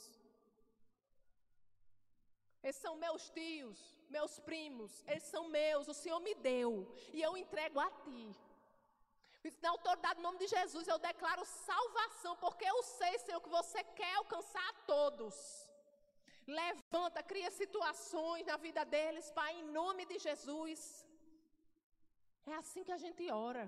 Eles 2.62 2.76
são 2.76 2.96
meus 2.96 3.30
tios, 3.30 3.78
meus 4.08 4.38
primos. 4.40 5.04
Eles 5.06 5.24
são 5.24 5.48
meus. 5.48 5.88
O 5.88 5.94
Senhor 5.94 6.20
me 6.20 6.34
deu. 6.34 6.90
E 7.12 7.22
eu 7.22 7.36
entrego 7.36 7.78
a 7.78 7.90
ti. 7.90 8.34
Na 9.62 9.70
autoridade, 9.70 10.16
no 10.16 10.24
nome 10.24 10.38
de 10.38 10.48
Jesus, 10.48 10.86
eu 10.88 10.98
declaro 10.98 11.44
salvação, 11.44 12.36
porque 12.36 12.64
eu 12.64 12.82
sei, 12.82 13.18
Senhor, 13.20 13.40
que 13.40 13.48
você 13.48 13.82
quer 13.84 14.14
alcançar 14.16 14.68
a 14.68 14.74
todos. 14.86 15.67
Levanta, 16.56 17.22
cria 17.30 17.50
situações 17.50 18.46
na 18.50 18.56
vida 18.56 18.82
deles, 18.94 19.30
Pai, 19.38 19.52
em 19.54 19.66
nome 19.80 20.06
de 20.06 20.18
Jesus. 20.18 20.80
É 22.46 22.54
assim 22.54 22.82
que 22.82 22.92
a 22.92 23.00
gente 23.04 23.30
ora. 23.30 23.64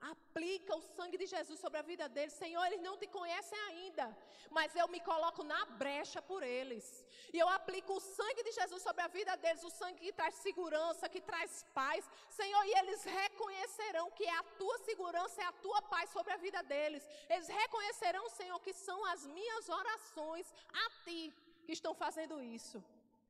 Aplica 0.00 0.76
o 0.76 0.82
sangue 0.96 1.18
de 1.18 1.26
Jesus 1.26 1.58
sobre 1.58 1.78
a 1.78 1.82
vida 1.82 2.08
deles. 2.08 2.32
Senhor, 2.32 2.64
eles 2.66 2.80
não 2.80 2.96
te 2.96 3.06
conhecem 3.08 3.58
ainda, 3.68 4.16
mas 4.48 4.74
eu 4.76 4.86
me 4.88 5.00
coloco 5.00 5.42
na 5.42 5.64
brecha 5.82 6.22
por 6.22 6.42
eles. 6.42 7.04
E 7.32 7.38
eu 7.38 7.48
aplico 7.48 7.94
o 7.94 8.00
sangue 8.00 8.44
de 8.44 8.52
Jesus 8.52 8.80
sobre 8.80 9.02
a 9.02 9.08
vida 9.08 9.36
deles, 9.36 9.64
o 9.64 9.70
sangue 9.70 9.98
que 9.98 10.12
traz 10.12 10.36
segurança, 10.36 11.08
que 11.08 11.20
traz 11.20 11.64
paz. 11.74 12.08
Senhor, 12.30 12.64
e 12.66 12.78
eles 12.78 13.02
reconhecerão 13.02 14.10
que 14.12 14.24
é 14.24 14.36
a 14.36 14.42
tua 14.60 14.78
segurança, 14.78 15.42
é 15.42 15.46
a 15.46 15.52
tua 15.52 15.82
paz 15.82 16.10
sobre 16.10 16.32
a 16.32 16.36
vida 16.36 16.62
deles. 16.62 17.06
Eles 17.28 17.48
reconhecerão, 17.48 18.28
Senhor, 18.30 18.60
que 18.60 18.72
são 18.72 19.04
as 19.06 19.26
minhas 19.26 19.68
orações 19.68 20.54
a 20.84 20.90
ti 21.04 21.34
que 21.66 21.72
estão 21.72 21.92
fazendo 21.92 22.40
isso. 22.40 22.82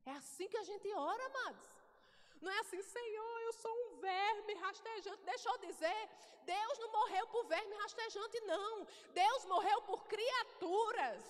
É 0.04 0.12
assim 0.12 0.48
que 0.48 0.58
a 0.58 0.64
gente 0.64 0.88
ora, 0.92 1.24
amados. 1.26 1.66
Não 2.40 2.50
é 2.52 2.58
assim, 2.60 2.80
Senhor, 2.82 3.40
eu 3.40 3.52
sou 3.54 3.74
um 3.84 3.87
verme 4.00 4.54
rastejante. 4.54 5.22
Deixa 5.24 5.48
eu 5.48 5.58
dizer, 5.58 6.08
Deus 6.44 6.78
não 6.78 6.90
morreu 6.92 7.26
por 7.28 7.44
verme 7.46 7.74
rastejante, 7.76 8.40
não. 8.40 8.86
Deus 9.12 9.44
morreu 9.46 9.82
por 9.82 10.06
criaturas. 10.06 11.24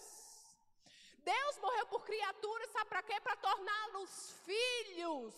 Deus 1.18 1.58
morreu 1.58 1.86
por 1.86 2.04
criaturas, 2.04 2.70
sabe 2.70 2.88
para 2.88 3.02
quê? 3.02 3.20
Para 3.20 3.36
torná-los 3.36 4.32
filhos. 4.46 5.34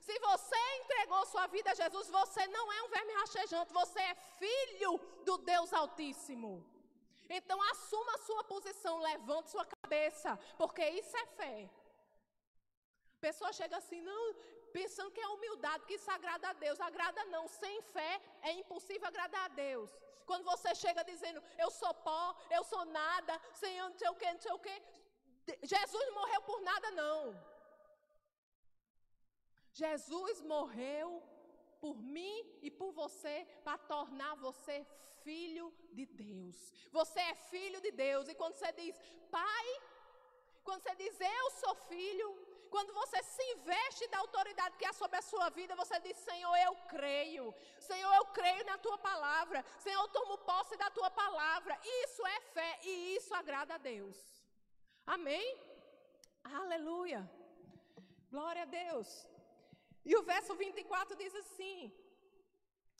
Se 0.00 0.18
você 0.18 0.60
entregou 0.80 1.24
sua 1.26 1.46
vida 1.46 1.70
a 1.70 1.74
Jesus, 1.74 2.08
você 2.08 2.46
não 2.48 2.72
é 2.72 2.82
um 2.82 2.88
verme 2.88 3.12
rachejante, 3.12 3.72
você 3.72 4.00
é 4.00 4.14
filho 4.38 4.98
do 5.24 5.38
Deus 5.38 5.72
Altíssimo. 5.72 6.52
Então 7.28 7.62
assuma 7.70 8.12
a 8.14 8.18
sua 8.18 8.42
posição, 8.44 8.98
levante 8.98 9.50
sua 9.50 9.64
cabeça, 9.64 10.36
porque 10.58 10.84
isso 10.84 11.16
é 11.16 11.26
fé. 11.26 11.70
Pessoa 13.26 13.52
chega 13.52 13.76
assim, 13.78 14.00
não, 14.10 14.24
pensando 14.78 15.12
que 15.14 15.20
é 15.20 15.28
humildade, 15.28 15.86
que 15.86 15.98
isso 15.98 16.10
agrada 16.10 16.48
a 16.50 16.52
Deus. 16.64 16.80
Agrada 16.80 17.24
não, 17.34 17.44
sem 17.48 17.76
fé 17.94 18.12
é 18.42 18.52
impossível 18.52 19.06
agradar 19.08 19.44
a 19.46 19.54
Deus. 19.66 19.90
Quando 20.28 20.44
você 20.52 20.74
chega 20.74 21.02
dizendo, 21.12 21.42
eu 21.58 21.70
sou 21.70 21.92
pó, 22.06 22.22
eu 22.56 22.62
sou 22.72 22.84
nada, 22.84 23.34
Senhor, 23.62 23.88
não 23.88 23.98
sei 23.98 24.08
o 24.10 24.18
que, 24.20 24.32
não 24.32 24.40
sei 24.46 24.52
o 24.52 24.64
que. 24.66 24.76
Jesus 25.62 26.06
não 26.08 26.14
morreu 26.20 26.42
por 26.42 26.60
nada, 26.70 26.90
não. 26.92 27.20
Jesus 29.72 30.40
morreu 30.42 31.08
por 31.80 31.96
mim 32.16 32.36
e 32.62 32.70
por 32.70 32.92
você 32.92 33.46
para 33.64 33.78
tornar 33.78 34.34
você 34.36 34.86
filho 35.24 35.66
de 35.92 36.06
Deus. 36.06 36.56
Você 36.98 37.20
é 37.20 37.34
filho 37.52 37.80
de 37.80 37.90
Deus. 37.90 38.28
E 38.28 38.34
quando 38.34 38.54
você 38.54 38.70
diz, 38.72 38.94
Pai, 39.30 39.66
quando 40.62 40.82
você 40.82 40.94
diz, 40.96 41.18
Eu 41.20 41.50
sou 41.62 41.74
filho, 41.92 42.28
quando 42.74 42.92
você 43.00 43.22
se 43.22 43.42
investe 43.54 44.06
da 44.08 44.18
autoridade 44.18 44.76
que 44.78 44.88
é 44.90 44.92
sobre 44.92 45.16
a 45.18 45.26
sua 45.30 45.48
vida, 45.58 45.80
você 45.82 45.98
diz: 46.00 46.16
Senhor, 46.28 46.56
eu 46.66 46.74
creio. 46.94 47.54
Senhor, 47.90 48.12
eu 48.20 48.26
creio 48.38 48.64
na 48.70 48.78
tua 48.78 48.98
palavra. 48.98 49.64
Senhor, 49.78 50.02
eu 50.02 50.08
tomo 50.18 50.38
posse 50.50 50.76
da 50.76 50.90
tua 50.90 51.10
palavra. 51.22 51.78
Isso 52.02 52.26
é 52.26 52.40
fé 52.56 52.72
e 52.82 53.16
isso 53.16 53.32
agrada 53.34 53.74
a 53.74 53.82
Deus. 53.92 54.18
Amém? 55.06 55.46
Aleluia. 56.62 57.20
Glória 58.30 58.62
a 58.62 58.72
Deus. 58.82 59.08
E 60.04 60.16
o 60.16 60.22
verso 60.22 60.54
24 60.54 61.16
diz 61.16 61.34
assim: 61.34 61.92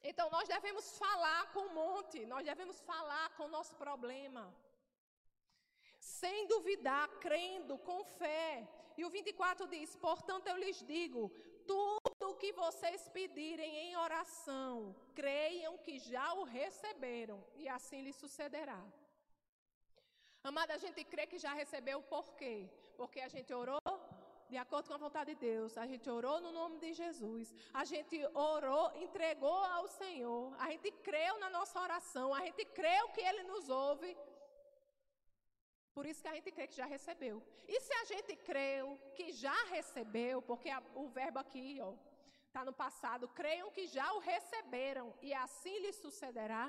então 0.02 0.30
nós 0.30 0.48
devemos 0.48 0.86
falar 0.98 1.52
com 1.52 1.60
o 1.60 1.74
monte, 1.74 2.24
nós 2.26 2.44
devemos 2.44 2.80
falar 2.80 3.28
com 3.36 3.44
o 3.44 3.54
nosso 3.56 3.74
problema, 3.74 4.42
sem 5.98 6.46
duvidar, 6.46 7.08
crendo, 7.24 7.76
com 7.78 8.04
fé. 8.04 8.66
E 9.00 9.04
o 9.06 9.08
24 9.08 9.66
diz: 9.74 9.90
Portanto, 9.96 10.46
eu 10.48 10.56
lhes 10.62 10.78
digo: 10.94 11.22
tudo 11.72 12.24
o 12.30 12.34
que 12.40 12.50
vocês 12.64 13.08
pedirem 13.16 13.72
em 13.84 13.96
oração, 14.06 14.72
creiam 15.20 15.78
que 15.84 15.94
já 15.98 16.26
o 16.40 16.42
receberam, 16.58 17.38
e 17.60 17.66
assim 17.76 18.02
lhes 18.02 18.16
sucederá. 18.22 18.82
Amada, 20.50 20.74
a 20.74 20.82
gente 20.84 21.02
crê 21.12 21.26
que 21.30 21.38
já 21.46 21.52
recebeu 21.62 21.98
por 22.14 22.26
quê? 22.40 22.56
Porque 22.98 23.20
a 23.20 23.30
gente 23.34 23.50
orou 23.62 23.80
de 24.50 24.58
acordo 24.64 24.88
com 24.88 24.94
a 24.94 25.04
vontade 25.04 25.30
de 25.32 25.40
Deus. 25.48 25.78
A 25.78 25.86
gente 25.86 26.06
orou 26.18 26.36
no 26.46 26.52
nome 26.60 26.76
de 26.84 26.92
Jesus. 26.92 27.54
A 27.72 27.84
gente 27.84 28.18
orou, 28.34 28.86
entregou 29.04 29.60
ao 29.76 29.86
Senhor. 30.00 30.54
A 30.58 30.68
gente 30.72 30.90
creu 31.08 31.38
na 31.38 31.48
nossa 31.48 31.80
oração. 31.80 32.34
A 32.34 32.40
gente 32.46 32.64
creu 32.80 33.08
que 33.14 33.20
Ele 33.20 33.44
nos 33.44 33.68
ouve. 33.70 34.10
Por 35.94 36.06
isso 36.06 36.22
que 36.22 36.28
a 36.28 36.34
gente 36.34 36.50
crê 36.52 36.66
que 36.66 36.76
já 36.82 36.86
recebeu. 36.86 37.42
E 37.68 37.80
se 37.80 37.92
a 37.94 38.04
gente 38.04 38.36
creu 38.36 38.98
que 39.16 39.32
já 39.32 39.58
recebeu, 39.76 40.40
porque 40.42 40.70
a, 40.70 40.82
o 40.94 41.08
verbo 41.08 41.38
aqui, 41.38 41.78
ó, 41.80 41.92
está 42.46 42.64
no 42.64 42.72
passado, 42.72 43.28
creiam 43.28 43.70
que 43.70 43.86
já 43.86 44.12
o 44.12 44.18
receberam 44.18 45.14
e 45.22 45.32
assim 45.34 45.76
lhe 45.84 45.92
sucederá. 45.92 46.64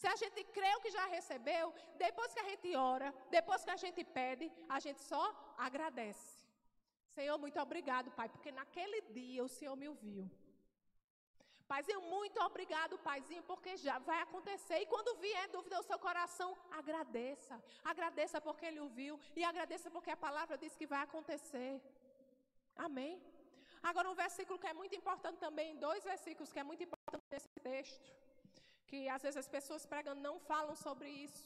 Se 0.00 0.06
a 0.06 0.16
gente 0.22 0.44
creu 0.56 0.80
que 0.80 0.90
já 0.90 1.06
recebeu, 1.06 1.74
depois 1.96 2.32
que 2.32 2.40
a 2.40 2.48
gente 2.50 2.74
ora, 2.76 3.12
depois 3.30 3.64
que 3.64 3.70
a 3.70 3.76
gente 3.84 4.04
pede, 4.04 4.50
a 4.68 4.78
gente 4.78 5.00
só 5.02 5.24
agradece. 5.58 6.46
Senhor, 7.08 7.36
muito 7.38 7.58
obrigado, 7.60 8.10
Pai, 8.12 8.28
porque 8.28 8.52
naquele 8.52 9.00
dia 9.18 9.42
o 9.42 9.48
Senhor 9.48 9.76
me 9.76 9.88
ouviu. 9.88 10.30
Paizinho, 11.70 12.00
muito 12.14 12.38
obrigado, 12.48 12.98
Paizinho, 13.06 13.42
porque 13.50 13.72
já 13.86 13.96
vai 14.08 14.20
acontecer. 14.26 14.78
E 14.80 14.86
quando 14.92 15.16
vier 15.24 15.46
dúvida 15.56 15.76
ao 15.76 15.86
seu 15.90 15.98
coração, 16.06 16.50
agradeça. 16.80 17.54
Agradeça 17.92 18.40
porque 18.46 18.64
Ele 18.68 18.80
ouviu. 18.86 19.14
E 19.36 19.44
agradeça 19.44 19.90
porque 19.90 20.10
a 20.10 20.22
palavra 20.26 20.56
diz 20.62 20.74
que 20.80 20.86
vai 20.94 21.02
acontecer. 21.02 21.72
Amém? 22.86 23.14
Agora, 23.82 24.10
um 24.10 24.18
versículo 24.24 24.58
que 24.62 24.70
é 24.72 24.72
muito 24.80 24.94
importante 25.00 25.38
também, 25.46 25.76
dois 25.88 26.02
versículos 26.12 26.52
que 26.52 26.60
é 26.62 26.66
muito 26.70 26.82
importante 26.86 27.24
nesse 27.30 27.52
texto, 27.68 28.08
que 28.88 29.00
às 29.16 29.22
vezes 29.22 29.38
as 29.44 29.50
pessoas 29.56 29.84
pregando 29.92 30.20
não 30.28 30.36
falam 30.50 30.74
sobre 30.86 31.08
isso. 31.26 31.44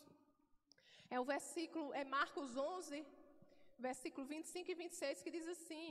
É 1.14 1.18
o 1.20 1.24
versículo, 1.24 1.92
é 2.00 2.04
Marcos 2.04 2.56
11, 2.56 3.04
versículo 3.88 4.24
25 4.26 4.70
e 4.70 4.74
26, 4.74 5.22
que 5.22 5.30
diz 5.36 5.48
assim: 5.54 5.86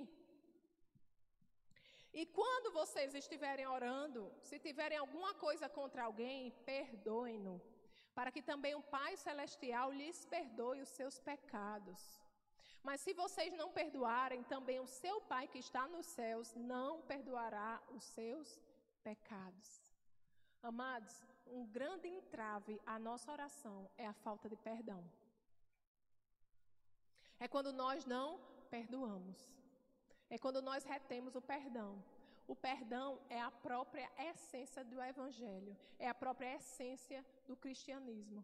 E 2.13 2.25
quando 2.25 2.73
vocês 2.73 3.13
estiverem 3.15 3.67
orando, 3.67 4.31
se 4.41 4.59
tiverem 4.59 4.97
alguma 4.97 5.33
coisa 5.33 5.69
contra 5.69 6.03
alguém, 6.03 6.51
perdoem-no, 6.65 7.61
para 8.13 8.31
que 8.31 8.41
também 8.41 8.75
o 8.75 8.83
Pai 8.83 9.15
Celestial 9.15 9.91
lhes 9.91 10.25
perdoe 10.25 10.81
os 10.81 10.89
seus 10.89 11.19
pecados. 11.19 12.19
Mas 12.83 12.99
se 13.01 13.13
vocês 13.13 13.53
não 13.53 13.71
perdoarem, 13.71 14.43
também 14.43 14.79
o 14.79 14.87
seu 14.87 15.21
Pai 15.21 15.47
que 15.47 15.59
está 15.59 15.87
nos 15.87 16.05
céus 16.05 16.53
não 16.55 17.01
perdoará 17.03 17.81
os 17.91 18.03
seus 18.03 18.59
pecados. 19.03 19.69
Amados, 20.61 21.23
um 21.47 21.65
grande 21.65 22.07
entrave 22.07 22.79
à 22.85 22.99
nossa 22.99 23.31
oração 23.31 23.89
é 23.97 24.05
a 24.05 24.13
falta 24.13 24.49
de 24.49 24.57
perdão 24.57 25.03
é 27.41 27.47
quando 27.47 27.73
nós 27.73 28.05
não 28.05 28.39
perdoamos. 28.69 29.51
É 30.33 30.37
quando 30.43 30.59
nós 30.69 30.85
retemos 30.93 31.35
o 31.35 31.41
perdão. 31.53 31.91
O 32.47 32.55
perdão 32.55 33.09
é 33.29 33.39
a 33.49 33.51
própria 33.51 34.09
essência 34.29 34.81
do 34.91 34.97
Evangelho, 35.11 35.73
é 35.99 36.07
a 36.09 36.15
própria 36.23 36.55
essência 36.55 37.19
do 37.47 37.55
cristianismo. 37.63 38.41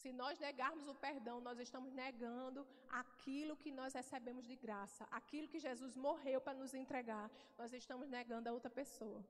Se 0.00 0.10
nós 0.20 0.38
negarmos 0.38 0.86
o 0.88 0.94
perdão, 0.94 1.36
nós 1.48 1.58
estamos 1.58 1.92
negando 1.92 2.66
aquilo 3.02 3.56
que 3.62 3.70
nós 3.78 3.92
recebemos 4.00 4.46
de 4.50 4.56
graça, 4.64 5.06
aquilo 5.10 5.50
que 5.52 5.58
Jesus 5.58 5.96
morreu 5.96 6.40
para 6.40 6.58
nos 6.62 6.72
entregar, 6.82 7.30
nós 7.60 7.72
estamos 7.72 8.08
negando 8.08 8.48
a 8.48 8.52
outra 8.52 8.70
pessoa. 8.70 9.20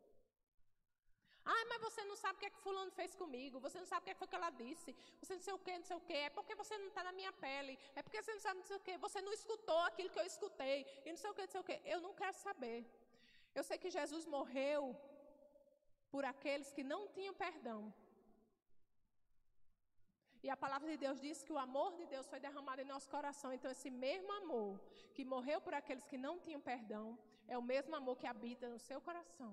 Ah, 1.54 1.64
mas 1.70 1.80
você 1.86 2.02
não 2.08 2.16
sabe 2.22 2.36
o 2.36 2.40
que 2.40 2.48
é 2.48 2.50
que 2.54 2.64
fulano 2.64 2.90
fez 2.98 3.12
comigo, 3.20 3.62
você 3.66 3.78
não 3.82 3.86
sabe 3.90 4.02
o 4.02 4.04
que, 4.04 4.10
é 4.10 4.14
que 4.14 4.22
foi 4.22 4.28
que 4.32 4.38
ela 4.40 4.50
disse, 4.50 4.90
você 5.20 5.32
não 5.36 5.44
sei 5.46 5.54
o 5.54 5.60
que, 5.66 5.74
não 5.78 5.86
sei 5.90 5.96
o 5.96 6.04
que, 6.08 6.18
é 6.26 6.30
porque 6.38 6.54
você 6.62 6.74
não 6.82 6.88
está 6.88 7.02
na 7.08 7.12
minha 7.20 7.32
pele, 7.44 7.74
é 7.98 8.02
porque 8.02 8.20
você 8.22 8.34
não 8.36 8.42
sabe 8.46 8.58
não 8.62 8.66
sei 8.70 8.76
o 8.76 8.84
que, 8.86 8.96
você 9.06 9.20
não 9.26 9.32
escutou 9.32 9.78
aquilo 9.90 10.10
que 10.14 10.20
eu 10.22 10.26
escutei, 10.32 10.78
e 11.06 11.10
não 11.14 11.20
sei 11.22 11.30
o 11.30 11.34
que, 11.36 11.46
não 11.46 11.54
sei 11.54 11.60
o 11.62 11.68
que. 11.68 11.80
Eu 11.94 12.00
não 12.06 12.12
quero 12.20 12.36
saber. 12.46 12.78
Eu 13.58 13.64
sei 13.68 13.78
que 13.78 13.90
Jesus 13.98 14.26
morreu 14.26 14.82
por 16.10 16.22
aqueles 16.32 16.70
que 16.76 16.84
não 16.92 17.00
tinham 17.14 17.34
perdão. 17.46 17.80
E 20.42 20.50
a 20.50 20.56
palavra 20.64 20.90
de 20.92 20.98
Deus 21.04 21.18
diz 21.26 21.42
que 21.42 21.54
o 21.56 21.58
amor 21.66 21.96
de 22.00 22.04
Deus 22.12 22.28
foi 22.32 22.40
derramado 22.46 22.82
em 22.82 22.90
nosso 22.92 23.08
coração. 23.16 23.52
Então, 23.54 23.70
esse 23.70 23.90
mesmo 23.90 24.30
amor 24.42 24.78
que 25.14 25.24
morreu 25.24 25.60
por 25.62 25.74
aqueles 25.80 26.06
que 26.10 26.18
não 26.26 26.38
tinham 26.44 26.60
perdão, 26.60 27.18
é 27.48 27.56
o 27.56 27.68
mesmo 27.72 27.96
amor 27.96 28.16
que 28.20 28.26
habita 28.26 28.68
no 28.68 28.78
seu 28.78 29.00
coração. 29.00 29.52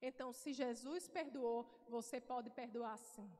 Então, 0.00 0.32
se 0.32 0.52
Jesus 0.52 1.08
perdoou, 1.08 1.66
você 1.88 2.20
pode 2.20 2.50
perdoar 2.50 2.96
sim. 2.98 3.30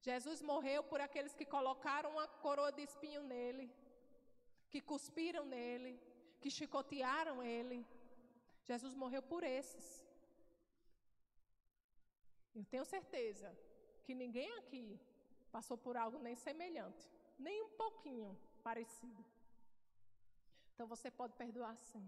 Jesus 0.00 0.40
morreu 0.42 0.82
por 0.84 1.00
aqueles 1.00 1.34
que 1.34 1.44
colocaram 1.44 2.10
uma 2.10 2.26
coroa 2.28 2.72
de 2.72 2.82
espinho 2.82 3.22
nele, 3.22 3.72
que 4.70 4.80
cuspiram 4.80 5.44
nele, 5.44 6.00
que 6.40 6.50
chicotearam 6.50 7.42
ele. 7.42 7.86
Jesus 8.64 8.94
morreu 8.94 9.22
por 9.22 9.42
esses. 9.42 10.04
Eu 12.54 12.64
tenho 12.64 12.84
certeza 12.84 13.56
que 14.04 14.14
ninguém 14.14 14.50
aqui 14.58 14.98
passou 15.50 15.76
por 15.76 15.96
algo 15.96 16.18
nem 16.18 16.34
semelhante, 16.34 17.10
nem 17.38 17.62
um 17.62 17.70
pouquinho 17.70 18.38
parecido. 18.62 19.24
Então 20.72 20.86
você 20.86 21.10
pode 21.10 21.34
perdoar 21.34 21.76
sim. 21.76 22.06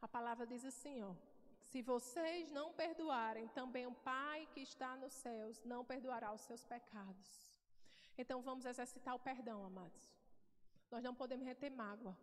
A 0.00 0.08
palavra 0.08 0.46
diz 0.46 0.64
assim, 0.64 1.02
ó: 1.02 1.14
se 1.76 1.82
vocês 1.82 2.50
não 2.50 2.72
perdoarem, 2.72 3.48
também 3.48 3.86
o 3.86 3.94
Pai 3.94 4.48
que 4.52 4.60
está 4.60 4.96
nos 4.96 5.12
céus 5.12 5.62
não 5.62 5.84
perdoará 5.84 6.32
os 6.32 6.40
seus 6.40 6.64
pecados. 6.64 7.30
Então 8.16 8.40
vamos 8.40 8.64
exercitar 8.64 9.14
o 9.14 9.18
perdão, 9.18 9.62
amados. 9.62 10.04
Nós 10.90 11.02
não 11.04 11.14
podemos 11.14 11.44
reter 11.44 11.70
mágoa. 11.70 12.16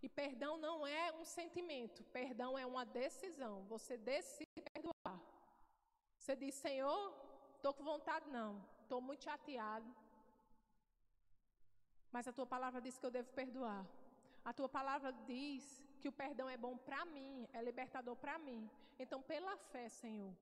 E 0.00 0.08
perdão 0.08 0.56
não 0.58 0.86
é 0.86 1.10
um 1.20 1.24
sentimento, 1.24 2.04
perdão 2.18 2.56
é 2.56 2.64
uma 2.64 2.84
decisão. 2.86 3.64
Você 3.64 3.96
decide 3.96 4.62
perdoar. 4.72 5.20
Você 6.16 6.36
diz, 6.36 6.54
Senhor, 6.54 7.12
estou 7.56 7.74
com 7.74 7.82
vontade, 7.82 8.30
não. 8.30 8.64
Estou 8.82 9.00
muito 9.00 9.24
chateado. 9.24 9.92
Mas 12.12 12.28
a 12.28 12.32
tua 12.32 12.46
palavra 12.46 12.80
diz 12.80 12.96
que 12.96 13.06
eu 13.06 13.10
devo 13.10 13.32
perdoar. 13.32 13.84
A 14.44 14.52
tua 14.52 14.68
palavra 14.68 15.12
diz 15.26 15.84
que 16.00 16.08
o 16.12 16.18
perdão 16.24 16.48
é 16.48 16.56
bom 16.56 16.76
para 16.88 17.04
mim, 17.16 17.48
é 17.52 17.62
libertador 17.62 18.16
para 18.16 18.38
mim. 18.46 18.60
Então, 18.98 19.20
pela 19.22 19.56
fé, 19.72 19.88
Senhor, 19.88 20.32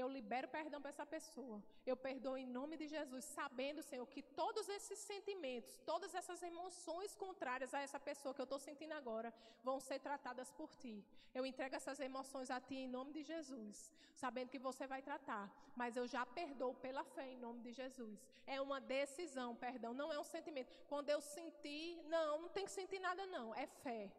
eu 0.00 0.06
libero 0.16 0.48
perdão 0.48 0.80
para 0.80 0.90
essa 0.90 1.06
pessoa. 1.06 1.62
Eu 1.86 1.96
perdoo 1.96 2.36
em 2.36 2.46
nome 2.46 2.76
de 2.76 2.86
Jesus, 2.86 3.24
sabendo, 3.24 3.82
Senhor, 3.82 4.06
que 4.06 4.22
todos 4.22 4.68
esses 4.68 4.98
sentimentos, 4.98 5.78
todas 5.86 6.14
essas 6.14 6.42
emoções 6.42 7.14
contrárias 7.14 7.72
a 7.72 7.80
essa 7.80 7.98
pessoa 7.98 8.34
que 8.34 8.40
eu 8.40 8.48
estou 8.50 8.58
sentindo 8.58 8.92
agora, 8.92 9.32
vão 9.62 9.80
ser 9.80 9.98
tratadas 9.98 10.50
por 10.52 10.70
Ti. 10.74 11.04
Eu 11.34 11.46
entrego 11.46 11.74
essas 11.74 12.00
emoções 12.00 12.50
a 12.50 12.60
Ti 12.60 12.76
em 12.76 12.88
nome 12.88 13.12
de 13.12 13.22
Jesus, 13.22 13.92
sabendo 14.14 14.50
que 14.50 14.58
você 14.58 14.86
vai 14.86 15.00
tratar. 15.00 15.50
Mas 15.74 15.96
eu 15.96 16.06
já 16.06 16.24
perdoo 16.26 16.74
pela 16.74 17.04
fé 17.04 17.26
em 17.32 17.38
nome 17.38 17.60
de 17.60 17.72
Jesus. 17.72 18.18
É 18.46 18.60
uma 18.60 18.80
decisão, 18.80 19.56
perdão, 19.56 19.94
não 19.94 20.12
é 20.12 20.18
um 20.18 20.24
sentimento. 20.24 20.70
Quando 20.88 21.08
eu 21.08 21.20
sentir, 21.20 22.02
não, 22.04 22.42
não 22.42 22.48
tem 22.50 22.66
que 22.66 22.72
sentir 22.72 22.98
nada, 22.98 23.24
não. 23.26 23.54
É 23.54 23.66
fé. 23.66 24.10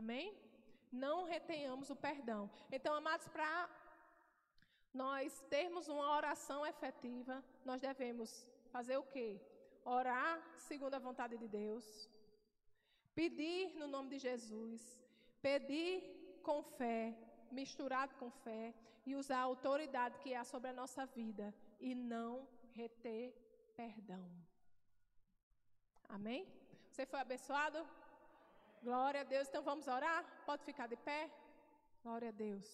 Amém? 0.00 0.26
Não 1.04 1.16
retenhamos 1.24 1.88
o 1.90 1.96
perdão. 2.06 2.42
Então, 2.76 2.92
amados, 2.94 3.26
para 3.28 3.50
nós 5.02 5.40
termos 5.48 5.88
uma 5.88 6.08
oração 6.18 6.66
efetiva, 6.72 7.36
nós 7.64 7.80
devemos 7.80 8.46
fazer 8.74 8.96
o 8.98 9.08
quê? 9.14 9.40
Orar 9.84 10.34
segundo 10.68 10.94
a 10.94 11.04
vontade 11.08 11.38
de 11.42 11.48
Deus, 11.48 12.10
pedir 13.14 13.74
no 13.80 13.86
nome 13.94 14.10
de 14.10 14.18
Jesus, 14.18 14.80
pedir 15.40 15.94
com 16.42 16.62
fé, 16.62 17.02
misturado 17.50 18.14
com 18.16 18.30
fé, 18.30 18.74
e 19.06 19.14
usar 19.14 19.38
a 19.38 19.48
autoridade 19.52 20.18
que 20.18 20.34
há 20.34 20.44
sobre 20.44 20.70
a 20.70 20.78
nossa 20.80 21.06
vida 21.06 21.54
e 21.80 21.94
não 21.94 22.46
reter 22.74 23.32
perdão. 23.76 24.28
Amém? 26.08 26.46
Você 26.90 27.06
foi 27.06 27.20
abençoado? 27.20 27.78
Glória 28.86 29.20
a 29.22 29.28
Deus. 29.32 29.48
Então 29.48 29.62
vamos 29.68 29.86
orar? 29.88 30.20
Pode 30.48 30.62
ficar 30.68 30.86
de 30.92 30.96
pé? 31.06 31.20
Glória 32.04 32.28
a 32.32 32.36
Deus. 32.46 32.68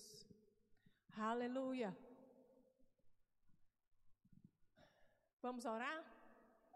Aleluia. 1.16 1.90
Vamos 5.40 5.64
orar? 5.64 6.00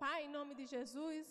Pai, 0.02 0.24
em 0.24 0.30
nome 0.36 0.54
de 0.60 0.64
Jesus, 0.74 1.26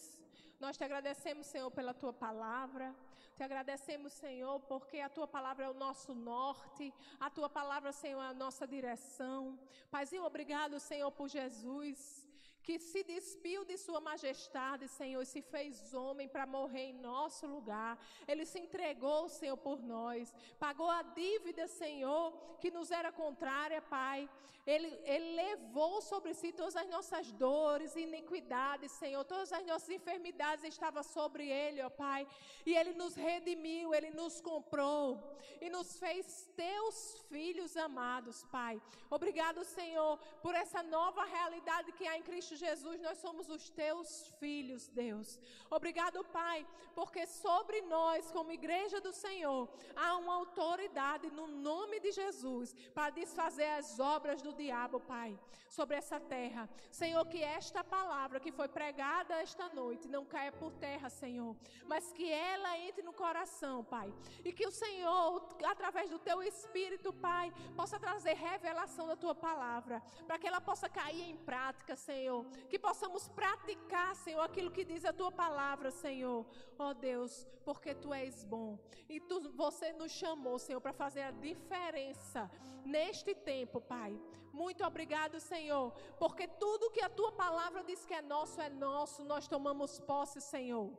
nós 0.60 0.78
te 0.78 0.84
agradecemos, 0.84 1.48
Senhor, 1.48 1.72
pela 1.72 1.96
tua 1.96 2.14
palavra. 2.14 2.88
Te 3.36 3.44
agradecemos, 3.48 4.14
Senhor, 4.14 4.60
porque 4.72 5.00
a 5.00 5.10
tua 5.10 5.28
palavra 5.38 5.66
é 5.66 5.70
o 5.70 5.82
nosso 5.86 6.14
norte, 6.14 6.94
a 7.20 7.32
tua 7.32 7.50
palavra, 7.50 7.92
Senhor, 7.92 8.22
é 8.22 8.28
a 8.28 8.40
nossa 8.46 8.68
direção. 8.68 9.60
Paizinho, 9.90 10.26
obrigado, 10.26 10.80
Senhor, 10.80 11.12
por 11.12 11.28
Jesus 11.28 12.25
que 12.66 12.80
se 12.80 13.04
despiu 13.04 13.64
de 13.64 13.78
Sua 13.78 14.02
majestade, 14.02 14.88
Senhor, 14.88 15.22
e 15.22 15.32
se 15.34 15.42
fez 15.42 15.94
homem 15.94 16.28
para 16.28 16.46
morrer 16.48 16.86
em 16.90 16.94
nosso 16.94 17.46
lugar. 17.46 17.94
Ele 18.28 18.46
se 18.46 18.60
entregou, 18.60 19.30
Senhor, 19.30 19.58
por 19.58 19.80
nós, 19.82 20.34
pagou 20.60 20.90
a 20.90 21.04
dívida, 21.04 21.68
Senhor, 21.68 22.34
que 22.60 22.72
nos 22.72 22.90
era 22.90 23.12
contrária, 23.12 23.82
Pai. 23.82 24.28
Ele, 24.66 24.88
ele 25.04 25.36
levou 25.36 26.02
sobre 26.02 26.34
si 26.34 26.52
todas 26.52 26.76
as 26.76 26.90
nossas 26.90 27.32
dores 27.32 27.96
e 27.96 28.02
iniquidades, 28.02 28.92
Senhor, 28.94 29.24
todas 29.24 29.54
as 29.54 29.64
nossas 29.64 29.90
enfermidades 29.90 30.66
estavam 30.66 31.04
sobre 31.04 31.48
Ele, 31.48 31.84
ó 31.84 31.90
Pai. 31.90 32.28
E 32.66 32.76
Ele 32.76 32.94
nos 32.94 33.14
redimiu, 33.14 33.94
Ele 33.94 34.10
nos 34.10 34.42
comprou 34.42 35.38
e 35.62 35.70
nos 35.70 36.00
fez 36.00 36.50
teus 36.56 37.20
filhos 37.30 37.78
amados, 37.78 38.44
Pai. 38.46 38.82
Obrigado, 39.10 39.64
Senhor, 39.64 40.18
por 40.42 40.56
essa 40.56 40.82
nova 40.82 41.24
realidade 41.26 41.92
que 41.92 42.08
há 42.08 42.18
em 42.18 42.24
Cristo 42.24 42.55
Cristo 42.56 42.66
Jesus, 42.66 43.02
nós 43.02 43.18
somos 43.18 43.50
os 43.50 43.70
teus 43.70 44.28
filhos, 44.40 44.88
Deus. 44.88 45.40
Obrigado, 45.70 46.24
Pai, 46.24 46.66
porque 46.94 47.28
sobre 47.28 47.82
nós, 47.82 48.32
como 48.32 48.52
igreja 48.52 49.02
do 49.02 49.12
Senhor, 49.12 49.70
há 49.96 50.16
uma 50.16 50.36
autoridade 50.36 51.30
no 51.32 51.48
nome 51.48 52.00
de 52.00 52.12
Jesus 52.12 52.74
para 52.94 53.10
desfazer 53.10 53.70
as 53.72 54.00
obras 54.00 54.42
do 54.42 54.54
diabo, 54.54 55.00
Pai, 55.02 55.38
sobre 55.70 55.98
essa 55.98 56.20
terra. 56.20 56.70
Senhor, 56.92 57.26
que 57.26 57.44
esta 57.44 57.84
palavra 57.84 58.40
que 58.40 58.52
foi 58.52 58.70
pregada 58.70 59.36
esta 59.36 59.68
noite 59.70 60.08
não 60.08 60.26
caia 60.26 60.52
por 60.52 60.72
terra, 60.74 61.10
Senhor, 61.10 61.56
mas 61.86 62.12
que 62.14 62.32
ela 62.32 62.78
entre 62.80 63.02
no 63.02 63.14
coração, 63.14 63.84
Pai, 63.84 64.14
e 64.44 64.54
que 64.54 64.66
o 64.66 64.72
Senhor, 64.72 65.46
através 65.66 66.10
do 66.10 66.20
teu 66.20 66.42
Espírito, 66.42 67.12
Pai, 67.12 67.52
possa 67.76 68.00
trazer 68.00 68.34
revelação 68.34 69.08
da 69.08 69.16
tua 69.16 69.36
palavra, 69.36 70.02
para 70.26 70.40
que 70.40 70.48
ela 70.48 70.62
possa 70.62 70.88
cair 70.88 71.30
em 71.30 71.36
prática, 71.36 71.96
Senhor 71.96 72.45
que 72.70 72.80
possamos 72.80 73.28
praticar, 73.30 74.16
Senhor, 74.16 74.42
aquilo 74.42 74.72
que 74.72 74.84
diz 74.84 75.06
a 75.06 75.14
tua 75.14 75.32
palavra, 75.32 75.92
Senhor. 75.92 76.46
Ó 76.78 76.90
oh, 76.90 76.94
Deus, 76.94 77.48
porque 77.64 77.94
tu 77.94 78.14
és 78.14 78.44
bom. 78.44 78.78
E 79.10 79.20
tu, 79.20 79.52
você 79.52 79.92
nos 79.94 80.12
chamou, 80.12 80.58
Senhor, 80.60 80.82
para 80.82 80.94
fazer 80.94 81.22
a 81.22 81.32
diferença 81.32 82.50
neste 82.86 83.34
tempo, 83.34 83.80
Pai. 83.82 84.20
Muito 84.52 84.86
obrigado, 84.86 85.38
Senhor, 85.40 85.92
porque 86.18 86.48
tudo 86.48 86.90
que 86.92 87.02
a 87.02 87.10
tua 87.10 87.32
palavra 87.34 87.84
diz 87.84 88.06
que 88.06 88.14
é 88.14 88.22
nosso 88.22 88.62
é 88.62 88.70
nosso, 88.70 89.22
nós 89.24 89.50
tomamos 89.50 90.00
posse, 90.00 90.40
Senhor. 90.40 90.94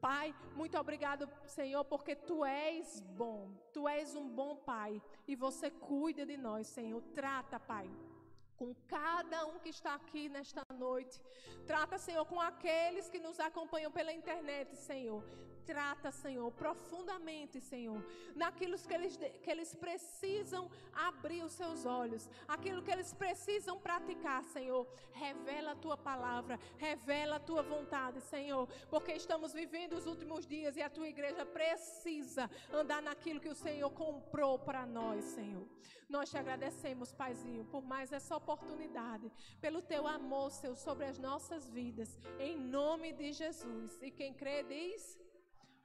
Pai, 0.00 0.34
muito 0.54 0.76
obrigado, 0.76 1.28
Senhor, 1.46 1.84
porque 1.84 2.16
tu 2.16 2.44
és 2.44 3.00
bom. 3.00 3.50
Tu 3.72 3.86
és 3.88 4.16
um 4.16 4.28
bom 4.28 4.56
Pai 4.56 5.00
e 5.26 5.36
você 5.36 5.70
cuida 5.70 6.26
de 6.26 6.36
nós, 6.36 6.66
Senhor. 6.66 7.00
Trata, 7.14 7.60
Pai 7.60 7.88
com 8.56 8.74
cada 8.88 9.46
um 9.46 9.58
que 9.58 9.68
está 9.68 9.94
aqui 9.94 10.28
nesta 10.28 10.62
noite. 10.78 11.20
Trata, 11.66 11.98
Senhor, 11.98 12.24
com 12.26 12.40
aqueles 12.40 13.08
que 13.08 13.18
nos 13.18 13.38
acompanham 13.38 13.90
pela 13.90 14.12
internet, 14.12 14.76
Senhor. 14.76 15.22
Trata, 15.66 16.12
Senhor, 16.12 16.50
profundamente, 16.52 17.60
Senhor, 17.60 18.00
naquilo 18.36 18.78
que 18.78 18.94
eles, 18.94 19.16
que 19.16 19.50
eles 19.50 19.74
precisam 19.74 20.70
abrir 20.92 21.42
os 21.42 21.52
seus 21.52 21.84
olhos, 21.84 22.30
aquilo 22.46 22.82
que 22.84 22.90
eles 22.90 23.12
precisam 23.12 23.76
praticar, 23.80 24.44
Senhor. 24.44 24.86
Revela 25.12 25.72
a 25.72 25.76
tua 25.76 25.96
palavra, 25.96 26.58
revela 26.76 27.36
a 27.36 27.40
tua 27.40 27.62
vontade, 27.62 28.20
Senhor, 28.20 28.68
porque 28.88 29.12
estamos 29.12 29.52
vivendo 29.52 29.94
os 29.94 30.06
últimos 30.06 30.46
dias 30.46 30.76
e 30.76 30.82
a 30.82 30.88
tua 30.88 31.08
igreja 31.08 31.44
precisa 31.44 32.48
andar 32.72 33.02
naquilo 33.02 33.40
que 33.40 33.48
o 33.48 33.54
Senhor 33.54 33.90
comprou 33.90 34.60
para 34.60 34.86
nós, 34.86 35.24
Senhor. 35.24 35.66
Nós 36.08 36.30
te 36.30 36.38
agradecemos, 36.38 37.12
Paizinho, 37.12 37.64
por 37.64 37.82
mais 37.82 38.12
essa 38.12 38.36
oportunidade, 38.36 39.32
pelo 39.60 39.82
teu 39.82 40.06
amor, 40.06 40.52
Senhor, 40.52 40.76
sobre 40.76 41.06
as 41.06 41.18
nossas 41.18 41.68
vidas, 41.68 42.16
em 42.38 42.56
nome 42.56 43.12
de 43.12 43.32
Jesus. 43.32 44.00
E 44.00 44.12
quem 44.12 44.32
crê 44.32 44.62
diz. 44.62 45.25